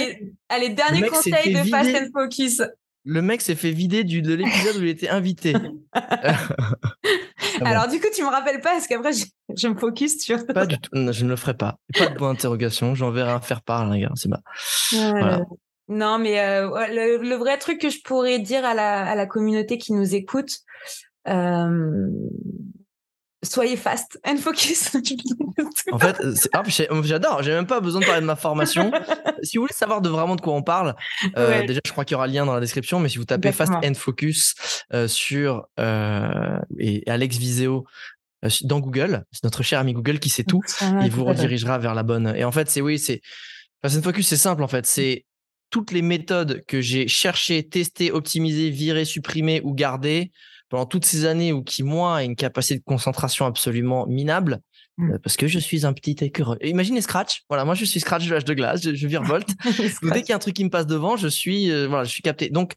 Allez, 0.49 0.69
dernier 0.71 1.09
conseil 1.09 1.55
de 1.55 1.69
Fast 1.69 1.91
and 1.95 2.09
Focus. 2.13 2.63
Le 3.05 3.21
mec 3.21 3.43
s'est 3.43 3.55
fait 3.55 3.71
vider 3.71 4.03
du, 4.05 4.23
de 4.23 4.35
l'épisode 4.35 4.77
où 4.77 4.83
il 4.83 4.89
était 4.89 5.11
invité. 5.11 5.55
Alors, 7.61 7.87
du 7.89 8.01
coup, 8.01 8.07
tu 8.15 8.23
me 8.23 8.29
rappelles 8.29 8.61
pas 8.61 8.71
parce 8.71 8.87
qu'après, 8.87 9.13
je, 9.13 9.69
me 9.69 9.75
focus 9.77 10.19
sur. 10.23 10.47
Pas 10.47 10.67
du 10.67 10.79
tout. 10.79 10.91
je 10.95 11.25
ne 11.25 11.31
le 11.31 11.37
ferai 11.37 11.55
pas. 11.55 11.79
Pas 11.97 12.07
de 12.07 12.15
point 12.15 12.33
d'interrogation. 12.33 12.95
J'enverrai 12.95 13.31
un 13.31 13.41
faire 13.41 13.63
part, 13.63 13.89
les 13.91 14.01
gars. 14.01 14.13
C'est 14.15 14.31
bas. 14.31 14.41
Non, 15.89 16.19
mais 16.19 16.41
euh, 16.41 16.67
le, 16.89 17.35
vrai 17.35 17.59
truc 17.59 17.79
que 17.79 17.91
je 17.91 18.01
pourrais 18.03 18.39
dire 18.39 18.65
à 18.65 18.73
la, 18.73 19.05
à 19.07 19.15
la 19.15 19.27
communauté 19.27 19.77
qui 19.77 19.93
nous 19.93 20.15
écoute, 20.15 20.61
euh, 21.29 22.09
soyez 23.45 23.77
fast 23.77 24.19
and 24.27 24.39
focus. 24.39 24.95
en 25.93 25.99
fait, 25.99 26.17
ah, 26.53 26.63
j'adore. 27.03 27.43
J'ai 27.43 27.53
même 27.53 27.67
pas 27.67 27.81
besoin 27.81 28.01
de 28.01 28.07
parler 28.07 28.21
de 28.21 28.27
ma 28.27 28.37
formation. 28.37 28.91
si 29.43 29.57
vous 29.57 29.65
voulez 29.65 29.75
savoir 29.75 30.01
de 30.01 30.09
vraiment 30.09 30.37
de 30.37 30.41
quoi 30.41 30.55
on 30.55 30.63
parle, 30.63 30.95
euh, 31.37 31.67
déjà, 31.67 31.81
je 31.85 31.93
crois 31.93 32.05
qu'il 32.05 32.15
y 32.15 32.17
aura 32.17 32.27
le 32.27 32.33
lien 32.33 32.47
dans 32.47 32.55
la 32.55 32.61
description. 32.61 33.01
Mais 33.01 33.09
si 33.09 33.19
vous 33.19 33.25
tapez 33.25 33.53
fast 33.53 33.73
and 33.73 33.95
focus 33.95 34.55
euh, 34.93 35.09
sur 35.09 35.67
euh, 35.79 36.59
et 36.79 37.03
Alex 37.07 37.37
Viseo 37.37 37.85
dans 38.63 38.81
Google, 38.81 39.25
c'est 39.33 39.45
notre 39.45 39.63
cher 39.63 39.81
ami 39.81 39.95
Google 39.95 40.19
qui 40.19 40.29
sait 40.29 40.45
tout. 40.45 40.61
il 41.03 41.11
vous 41.11 41.25
redirigera 41.25 41.79
vers 41.79 41.95
la 41.95 42.03
bonne. 42.03 42.35
Et 42.37 42.45
en 42.45 42.53
fait, 42.53 42.71
c'est 42.71 42.81
oui, 42.81 42.99
c'est 42.99 43.21
fast 43.83 43.97
and 43.97 44.03
focus, 44.03 44.29
c'est 44.29 44.37
simple 44.37 44.63
en 44.63 44.69
fait. 44.69 44.87
C'est 44.87 45.25
toutes 45.71 45.91
les 45.91 46.03
méthodes 46.03 46.63
que 46.69 46.81
j'ai 46.81 47.09
cherché, 47.09 47.67
testé, 47.67 48.13
optimisé, 48.13 48.71
viré, 48.71 49.05
supprimé 49.05 49.61
ou 49.65 49.75
gardé 49.75 50.31
pendant 50.75 50.87
toutes 50.87 51.05
ces 51.05 51.25
années 51.25 51.53
où 51.53 51.63
qui, 51.63 51.85
moi, 51.85 52.17
a 52.17 52.23
une 52.25 52.35
capacité 52.35 52.81
de 52.81 52.85
concentration 52.85 53.47
absolument 53.47 54.09
minable, 54.09 54.59
mmh. 54.99 55.13
euh, 55.13 55.19
parce 55.23 55.37
que 55.37 55.47
je 55.47 55.61
suis 55.61 55.87
un 55.87 55.93
petit 55.93 56.17
écureuil. 56.21 56.59
Imaginez 56.63 57.01
Scratch. 57.01 57.45
Voilà, 57.49 57.65
moi, 57.65 57.77
je 57.77 57.85
suis 57.85 58.01
Scratch 58.01 58.27
de 58.27 58.33
l'âge 58.33 58.45
de 58.45 58.55
glace, 58.55 58.83
je, 58.83 58.93
je 58.93 59.07
virevolte. 59.07 59.51
dès 60.03 60.23
qu'il 60.23 60.31
y 60.31 60.33
a 60.33 60.35
un 60.35 60.41
truc 60.41 60.57
qui 60.57 60.65
me 60.65 60.71
passe 60.71 60.89
devant, 60.89 61.17
je 61.17 61.29
suis, 61.29 61.71
euh, 61.71 61.87
voilà, 61.87 62.03
je 62.03 62.11
suis 62.11 62.23
capté. 62.23 62.49
Donc, 62.49 62.73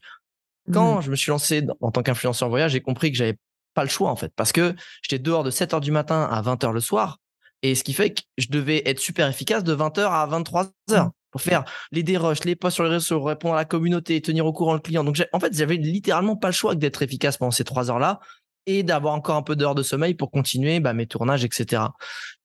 Quand 0.72 1.00
je 1.00 1.10
me 1.10 1.16
suis 1.16 1.30
lancé 1.30 1.66
en 1.80 1.90
tant 1.90 2.04
qu'influenceur 2.04 2.48
voyage, 2.48 2.70
j'ai 2.70 2.80
compris 2.80 3.10
que 3.10 3.18
j'avais 3.18 3.36
pas 3.74 3.82
le 3.82 3.90
choix 3.90 4.10
en 4.10 4.16
fait, 4.16 4.32
parce 4.36 4.52
que 4.52 4.76
j'étais 5.02 5.18
dehors 5.18 5.42
de 5.42 5.50
7 5.50 5.74
heures 5.74 5.80
du 5.80 5.90
matin 5.90 6.28
à 6.30 6.40
20 6.40 6.62
heures 6.62 6.72
le 6.72 6.80
soir, 6.80 7.18
et 7.62 7.74
ce 7.74 7.82
qui 7.82 7.94
fait 7.94 8.10
que 8.10 8.22
je 8.36 8.46
devais 8.48 8.82
être 8.86 9.00
super 9.00 9.26
efficace 9.26 9.64
de 9.64 9.72
20 9.72 9.98
heures 9.98 10.12
à 10.12 10.24
23 10.26 10.70
heures 10.92 11.10
pour 11.10 11.17
faire 11.38 11.64
les 11.92 12.02
déroches, 12.02 12.44
les 12.44 12.56
posts 12.56 12.76
sur 12.76 12.84
les 12.84 12.90
réseaux, 12.90 13.22
répondre 13.22 13.54
à 13.54 13.58
la 13.58 13.64
communauté, 13.64 14.20
tenir 14.20 14.46
au 14.46 14.52
courant 14.52 14.74
le 14.74 14.80
client. 14.80 15.04
Donc 15.04 15.22
en 15.32 15.40
fait, 15.40 15.54
j'avais 15.54 15.76
littéralement 15.76 16.36
pas 16.36 16.48
le 16.48 16.52
choix 16.52 16.74
que 16.74 16.80
d'être 16.80 17.02
efficace 17.02 17.36
pendant 17.36 17.50
ces 17.50 17.64
trois 17.64 17.90
heures-là 17.90 18.20
et 18.66 18.82
d'avoir 18.82 19.14
encore 19.14 19.36
un 19.36 19.42
peu 19.42 19.56
d'heures 19.56 19.74
de 19.74 19.82
sommeil 19.82 20.14
pour 20.14 20.30
continuer 20.30 20.78
bah, 20.80 20.92
mes 20.92 21.06
tournages, 21.06 21.44
etc. 21.44 21.82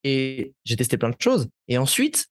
Et 0.04 0.54
j'ai 0.64 0.78
testé 0.78 0.98
plein 0.98 1.10
de 1.10 1.18
choses. 1.20 1.50
Et 1.68 1.78
ensuite, 1.78 2.28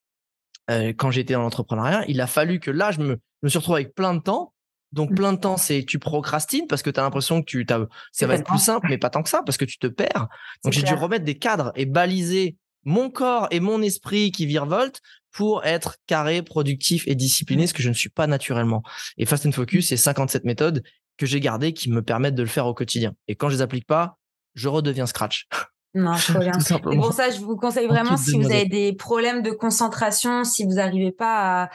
euh, 0.71 0.93
quand 0.97 1.11
j'étais 1.11 1.33
dans 1.33 1.41
l'entrepreneuriat, 1.41 2.03
il 2.07 2.19
a 2.19 2.27
fallu 2.27 2.59
que 2.59 2.71
là, 2.71 2.91
je 2.91 2.99
me, 2.99 3.19
me 3.43 3.49
suis 3.49 3.59
retrouvé 3.59 3.81
avec 3.81 3.93
plein 3.93 4.15
de 4.15 4.21
temps. 4.21 4.53
Donc 4.93 5.11
mmh. 5.11 5.15
plein 5.15 5.33
de 5.33 5.37
temps, 5.39 5.57
c'est 5.57 5.85
tu 5.85 5.99
procrastines 5.99 6.67
parce 6.67 6.81
que 6.81 6.89
tu 6.89 6.99
as 6.99 7.03
l'impression 7.03 7.41
que 7.41 7.45
tu 7.45 7.65
ça 8.11 8.27
va 8.27 8.35
être 8.35 8.45
plus 8.45 8.59
simple, 8.59 8.87
mais 8.89 8.97
pas 8.97 9.09
tant 9.09 9.23
que 9.23 9.29
ça 9.29 9.41
parce 9.43 9.57
que 9.57 9.65
tu 9.65 9.77
te 9.77 9.87
perds. 9.87 10.27
Donc 10.63 10.73
j'ai 10.73 10.83
dû 10.83 10.93
remettre 10.93 11.25
des 11.25 11.37
cadres 11.37 11.71
et 11.75 11.85
baliser 11.85 12.57
mon 12.85 13.09
corps 13.09 13.47
et 13.51 13.59
mon 13.59 13.81
esprit 13.81 14.31
qui 14.31 14.45
virevoltent 14.45 15.01
pour 15.33 15.65
être 15.65 15.97
carré, 16.07 16.41
productif 16.43 17.03
et 17.07 17.15
discipliné, 17.15 17.67
ce 17.67 17.73
que 17.73 17.83
je 17.83 17.89
ne 17.89 17.93
suis 17.93 18.09
pas 18.09 18.27
naturellement. 18.27 18.83
Et 19.17 19.25
Fast 19.25 19.45
and 19.45 19.51
Focus, 19.51 19.89
c'est 19.89 19.97
57 19.97 20.45
méthodes 20.45 20.83
que 21.17 21.25
j'ai 21.25 21.39
gardées 21.39 21.73
qui 21.73 21.91
me 21.91 22.01
permettent 22.01 22.35
de 22.35 22.43
le 22.43 22.49
faire 22.49 22.67
au 22.67 22.73
quotidien. 22.73 23.13
Et 23.27 23.35
quand 23.35 23.49
je 23.49 23.55
les 23.55 23.61
applique 23.61 23.87
pas, 23.87 24.17
je 24.53 24.69
redeviens 24.69 25.05
scratch. 25.05 25.47
Non, 25.95 26.15
trop 26.15 26.39
bien. 26.39 26.59
C'est 26.59 26.79
pour 26.79 27.13
ça, 27.13 27.29
je 27.29 27.39
vous 27.39 27.55
conseille 27.55 27.87
vraiment 27.87 28.17
si 28.17 28.35
vous 28.35 28.45
avez 28.45 28.65
des 28.65 28.93
problèmes 28.93 29.43
de 29.43 29.51
concentration, 29.51 30.43
si 30.43 30.63
vous 30.63 30.73
n'arrivez 30.73 31.11
pas 31.11 31.63
à, 31.63 31.69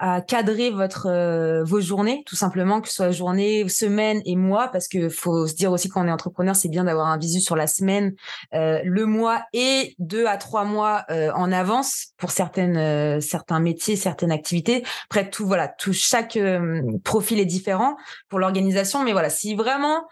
à 0.00 0.22
cadrer 0.22 0.70
votre 0.70 1.08
euh, 1.08 1.62
vos 1.62 1.80
journées, 1.80 2.22
tout 2.26 2.34
simplement, 2.34 2.80
que 2.80 2.88
ce 2.88 2.94
soit 2.94 3.10
journée, 3.10 3.68
semaine 3.68 4.22
et 4.24 4.34
mois, 4.34 4.68
parce 4.68 4.88
que 4.88 5.10
faut 5.10 5.46
se 5.46 5.54
dire 5.54 5.70
aussi 5.72 5.90
quand 5.90 6.02
on 6.02 6.08
est 6.08 6.12
entrepreneur, 6.12 6.56
c'est 6.56 6.70
bien 6.70 6.84
d'avoir 6.84 7.08
un 7.08 7.18
visu 7.18 7.40
sur 7.40 7.54
la 7.54 7.66
semaine, 7.66 8.14
euh, 8.54 8.80
le 8.82 9.04
mois 9.04 9.42
et 9.52 9.94
deux 9.98 10.24
à 10.24 10.38
trois 10.38 10.64
mois 10.64 11.04
euh, 11.10 11.30
en 11.32 11.52
avance 11.52 12.08
pour 12.16 12.30
certaines 12.30 13.20
certains 13.20 13.60
métiers, 13.60 13.94
certaines 13.96 14.32
activités. 14.32 14.84
Après 15.10 15.28
tout, 15.28 15.46
voilà, 15.46 15.68
tout 15.68 15.92
chaque 15.92 16.38
profil 17.04 17.38
est 17.38 17.44
différent 17.44 17.96
pour 18.30 18.38
l'organisation, 18.38 19.04
mais 19.04 19.12
voilà, 19.12 19.28
si 19.28 19.54
vraiment 19.54 20.08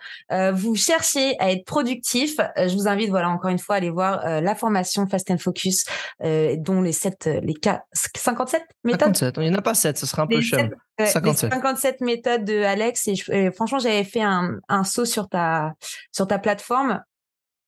vous 0.53 0.75
cherchez 0.75 1.37
à 1.39 1.51
être 1.51 1.65
productif, 1.65 2.37
je 2.57 2.75
vous 2.75 2.89
invite, 2.89 3.09
voilà, 3.09 3.31
encore 3.31 3.51
une 3.51 3.59
fois, 3.59 3.77
à 3.77 3.79
aller 3.79 3.91
voir 3.91 4.41
la 4.41 4.55
formation 4.55 5.07
Fast 5.07 5.31
and 5.31 5.39
Focus, 5.39 5.85
dont 6.21 6.83
les 6.83 6.93
sept, 6.93 7.29
les 7.43 7.55
cas, 7.55 7.83
57 7.93 8.63
méthodes. 8.85 9.17
57, 9.17 9.37
il 9.39 9.43
n'y 9.45 9.55
en 9.55 9.59
a 9.59 9.63
pas 9.63 9.75
ce 9.79 10.07
serait 10.07 10.23
un 10.23 10.27
peu 10.27 10.41
cher. 10.41 10.71
57. 10.99 11.51
57 11.51 12.01
méthodes 12.01 12.45
de 12.45 12.63
Alex 12.63 13.09
et, 13.09 13.51
franchement 13.53 13.79
j'avais 13.79 14.05
fait 14.05 14.23
un, 14.23 14.59
un, 14.69 14.85
saut 14.85 15.05
sur 15.05 15.29
ta 15.29 15.75
sur 16.11 16.27
ta 16.27 16.39
plateforme 16.39 17.03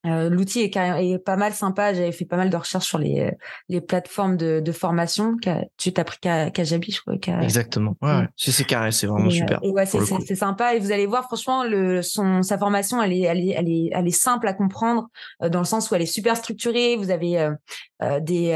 euh, 0.06 0.30
l'outil 0.30 0.60
est, 0.60 0.76
est, 0.76 1.18
pas 1.18 1.36
mal 1.36 1.52
sympa. 1.52 1.92
J'avais 1.92 2.12
fait 2.12 2.24
pas 2.24 2.36
mal 2.36 2.48
de 2.48 2.56
recherches 2.56 2.86
sur 2.86 2.98
les, 2.98 3.30
les 3.68 3.80
plateformes 3.80 4.36
de, 4.36 4.60
de 4.60 4.72
formation. 4.72 5.36
Tu 5.76 5.92
t'as 5.92 6.04
pris 6.04 6.18
Kajabi, 6.18 6.92
je 6.92 7.00
crois. 7.00 7.42
Exactement. 7.42 7.96
Ouais, 8.00 8.26
c'est 8.36 8.64
carré, 8.64 8.92
c'est 8.92 9.06
vraiment 9.06 9.30
super. 9.30 9.62
ouais, 9.62 9.86
c'est 9.86 10.34
sympa. 10.34 10.74
Et 10.74 10.78
vous 10.78 10.92
allez 10.92 11.06
voir, 11.06 11.24
franchement, 11.24 11.64
le, 11.64 12.02
son, 12.02 12.42
sa 12.42 12.56
formation, 12.56 13.02
elle 13.02 13.12
est, 13.12 13.22
elle 13.22 13.40
est, 13.40 13.54
elle 13.56 13.68
est, 13.68 13.90
elle 13.92 14.08
est 14.08 14.10
simple 14.10 14.48
à 14.48 14.54
comprendre 14.54 15.08
euh, 15.42 15.48
dans 15.48 15.60
le 15.60 15.66
sens 15.66 15.90
où 15.90 15.94
elle 15.94 16.02
est 16.02 16.06
super 16.06 16.36
structurée. 16.36 16.96
Vous 16.96 17.10
avez 17.10 17.38
euh, 17.38 18.20
des, 18.20 18.52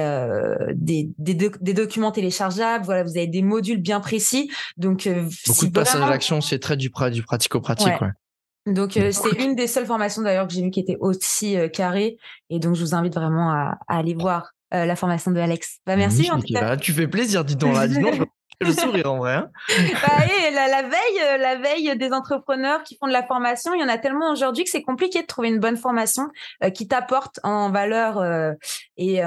des, 0.75 1.11
des, 1.19 1.51
des, 1.61 1.75
documents 1.75 2.13
téléchargeables. 2.13 2.85
Voilà, 2.85 3.03
vous 3.03 3.17
avez 3.17 3.27
des 3.27 3.43
modules 3.43 3.81
bien 3.81 4.01
précis. 4.01 4.51
Donc, 4.79 5.09
beaucoup 5.47 5.67
de 5.67 5.73
passages 5.73 6.01
à 6.01 6.09
l'action, 6.09 6.41
c'est 6.41 6.59
très 6.59 6.77
du, 6.77 6.91
du 7.11 7.23
pratico-pratique. 7.23 8.01
Ouais. 8.01 8.11
Donc 8.67 8.97
euh, 8.97 9.11
c'est 9.13 9.43
une 9.43 9.55
des 9.55 9.67
seules 9.67 9.85
formations 9.85 10.23
d'ailleurs 10.23 10.47
que 10.47 10.55
j'ai 10.55 10.63
vu 10.63 10.71
qui 10.71 10.81
était 10.81 10.97
aussi 11.01 11.57
euh, 11.57 11.69
carrée 11.69 12.17
et 12.49 12.59
donc 12.59 12.75
je 12.75 12.81
vous 12.81 12.95
invite 12.95 13.15
vraiment 13.15 13.51
à, 13.51 13.79
aller 13.89 14.15
voir 14.15 14.53
euh, 14.73 14.87
la 14.87 14.97
formation 14.97 15.31
de 15.31 15.41
Alex. 15.41 15.81
Bah 15.87 15.97
merci 15.97 16.31
en 16.31 16.41
tout 16.41 16.53
cas. 16.53 16.77
tu 16.77 16.93
fais 16.93 17.07
plaisir, 17.07 17.45
dis 17.45 17.57
donc 17.57 17.75
là, 17.75 17.87
dis 17.87 17.99
donc. 17.99 18.27
le 18.61 18.73
sourire 18.73 19.13
en 19.13 19.19
vrai. 19.19 19.35
Hein. 19.35 19.51
bah, 19.69 20.25
et 20.25 20.51
la, 20.55 20.69
la, 20.69 20.83
veille, 20.83 21.41
la 21.41 21.57
veille 21.57 21.99
des 21.99 22.13
entrepreneurs 22.13 22.85
qui 22.85 22.97
font 22.99 23.07
de 23.07 23.13
la 23.13 23.27
formation, 23.27 23.75
il 23.75 23.81
y 23.81 23.85
en 23.85 23.89
a 23.89 23.99
tellement 23.99 24.31
aujourd'hui 24.33 24.65
que 24.65 24.71
c'est 24.71 24.83
compliqué 24.83 25.21
de 25.21 25.27
trouver 25.27 25.49
une 25.49 25.59
bonne 25.59 25.77
formation 25.77 26.29
qui 26.73 26.89
t'apporte 26.89 27.41
en 27.43 27.71
valeur 27.71 28.23
et 28.97 29.21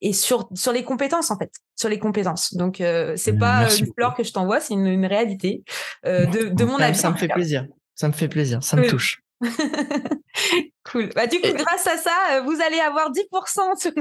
et 0.00 0.12
sur 0.12 0.48
sur 0.54 0.72
les 0.72 0.84
compétences 0.84 1.32
en 1.32 1.38
fait, 1.38 1.50
sur 1.74 1.88
les 1.88 1.98
compétences. 1.98 2.54
Donc 2.54 2.80
c'est 3.16 3.36
pas 3.36 3.66
une 3.74 3.92
fleur 3.96 4.14
que 4.14 4.22
je 4.22 4.32
t'envoie, 4.32 4.60
c'est 4.60 4.74
une, 4.74 4.86
une, 4.86 5.06
réalité 5.06 5.64
de, 6.04 6.50
de 6.50 6.64
mon 6.64 6.78
avis. 6.78 6.96
Ça 6.96 7.10
me 7.10 7.16
fait 7.16 7.28
plaisir. 7.28 7.66
Ça 8.00 8.08
me 8.08 8.14
fait 8.14 8.28
plaisir, 8.28 8.62
ça 8.62 8.78
me 8.78 8.88
touche. 8.88 9.22
cool. 10.90 11.10
Bah, 11.14 11.26
du 11.26 11.38
coup, 11.38 11.52
grâce 11.52 11.86
à 11.86 11.98
ça, 11.98 12.10
euh, 12.32 12.40
vous 12.40 12.56
allez 12.66 12.80
avoir 12.80 13.12
10% 13.12 13.78
sur 13.78 13.92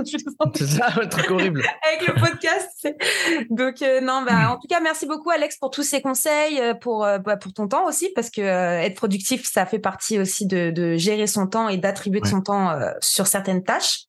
C'est 0.56 0.68
ça, 0.68 0.88
un 1.02 1.08
truc 1.08 1.30
horrible. 1.30 1.62
Avec 1.86 2.08
le 2.08 2.14
podcast. 2.18 2.88
Donc, 3.50 3.82
euh, 3.82 4.00
non, 4.00 4.22
bah, 4.22 4.54
en 4.54 4.56
tout 4.56 4.70
cas, 4.70 4.80
merci 4.80 5.06
beaucoup, 5.06 5.32
Alex, 5.32 5.58
pour 5.58 5.70
tous 5.70 5.84
ces 5.84 6.02
conseils, 6.02 6.62
euh, 6.62 6.74
pour, 6.76 7.00
bah, 7.00 7.36
pour 7.36 7.52
ton 7.52 7.68
temps 7.68 7.86
aussi, 7.86 8.10
parce 8.16 8.30
que 8.30 8.40
être 8.40 8.96
productif, 8.96 9.44
ça 9.46 9.66
fait 9.66 9.80
partie 9.80 10.18
aussi 10.18 10.48
de, 10.48 10.72
de 10.72 10.96
gérer 10.96 11.28
son 11.28 11.46
temps 11.46 11.68
et 11.68 11.76
d'attribuer 11.76 12.22
son 12.24 12.40
temps 12.40 12.80
sur 13.02 13.28
certaines 13.28 13.64
tâches. 13.66 14.06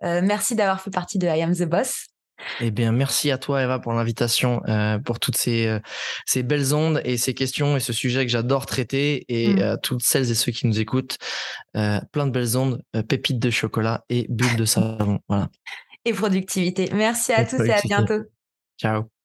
merci 0.00 0.54
d'avoir 0.54 0.80
fait 0.80 0.92
partie 0.92 1.18
de 1.18 1.26
I 1.26 1.42
Am 1.42 1.52
the 1.52 1.64
Boss. 1.64 2.11
Eh 2.60 2.70
bien, 2.70 2.92
merci 2.92 3.30
à 3.30 3.38
toi, 3.38 3.62
Eva, 3.62 3.78
pour 3.78 3.92
l'invitation, 3.92 4.62
euh, 4.68 4.98
pour 4.98 5.20
toutes 5.20 5.36
ces, 5.36 5.66
euh, 5.66 5.78
ces 6.26 6.42
belles 6.42 6.74
ondes 6.74 7.00
et 7.04 7.16
ces 7.16 7.34
questions 7.34 7.76
et 7.76 7.80
ce 7.80 7.92
sujet 7.92 8.24
que 8.24 8.30
j'adore 8.30 8.66
traiter. 8.66 9.24
Et 9.28 9.54
mmh. 9.54 9.78
toutes 9.82 10.02
celles 10.02 10.30
et 10.30 10.34
ceux 10.34 10.52
qui 10.52 10.66
nous 10.66 10.80
écoutent, 10.80 11.18
euh, 11.76 12.00
plein 12.12 12.26
de 12.26 12.32
belles 12.32 12.56
ondes, 12.56 12.82
pépites 13.08 13.38
de 13.38 13.50
chocolat 13.50 14.04
et 14.08 14.26
bulles 14.28 14.56
de 14.56 14.64
savon. 14.64 15.20
Voilà. 15.28 15.48
Et 16.04 16.12
productivité. 16.12 16.90
Merci 16.92 17.32
à 17.32 17.44
tous 17.44 17.60
et 17.60 17.72
à 17.72 17.80
bientôt. 17.80 18.22
Ciao. 18.78 19.04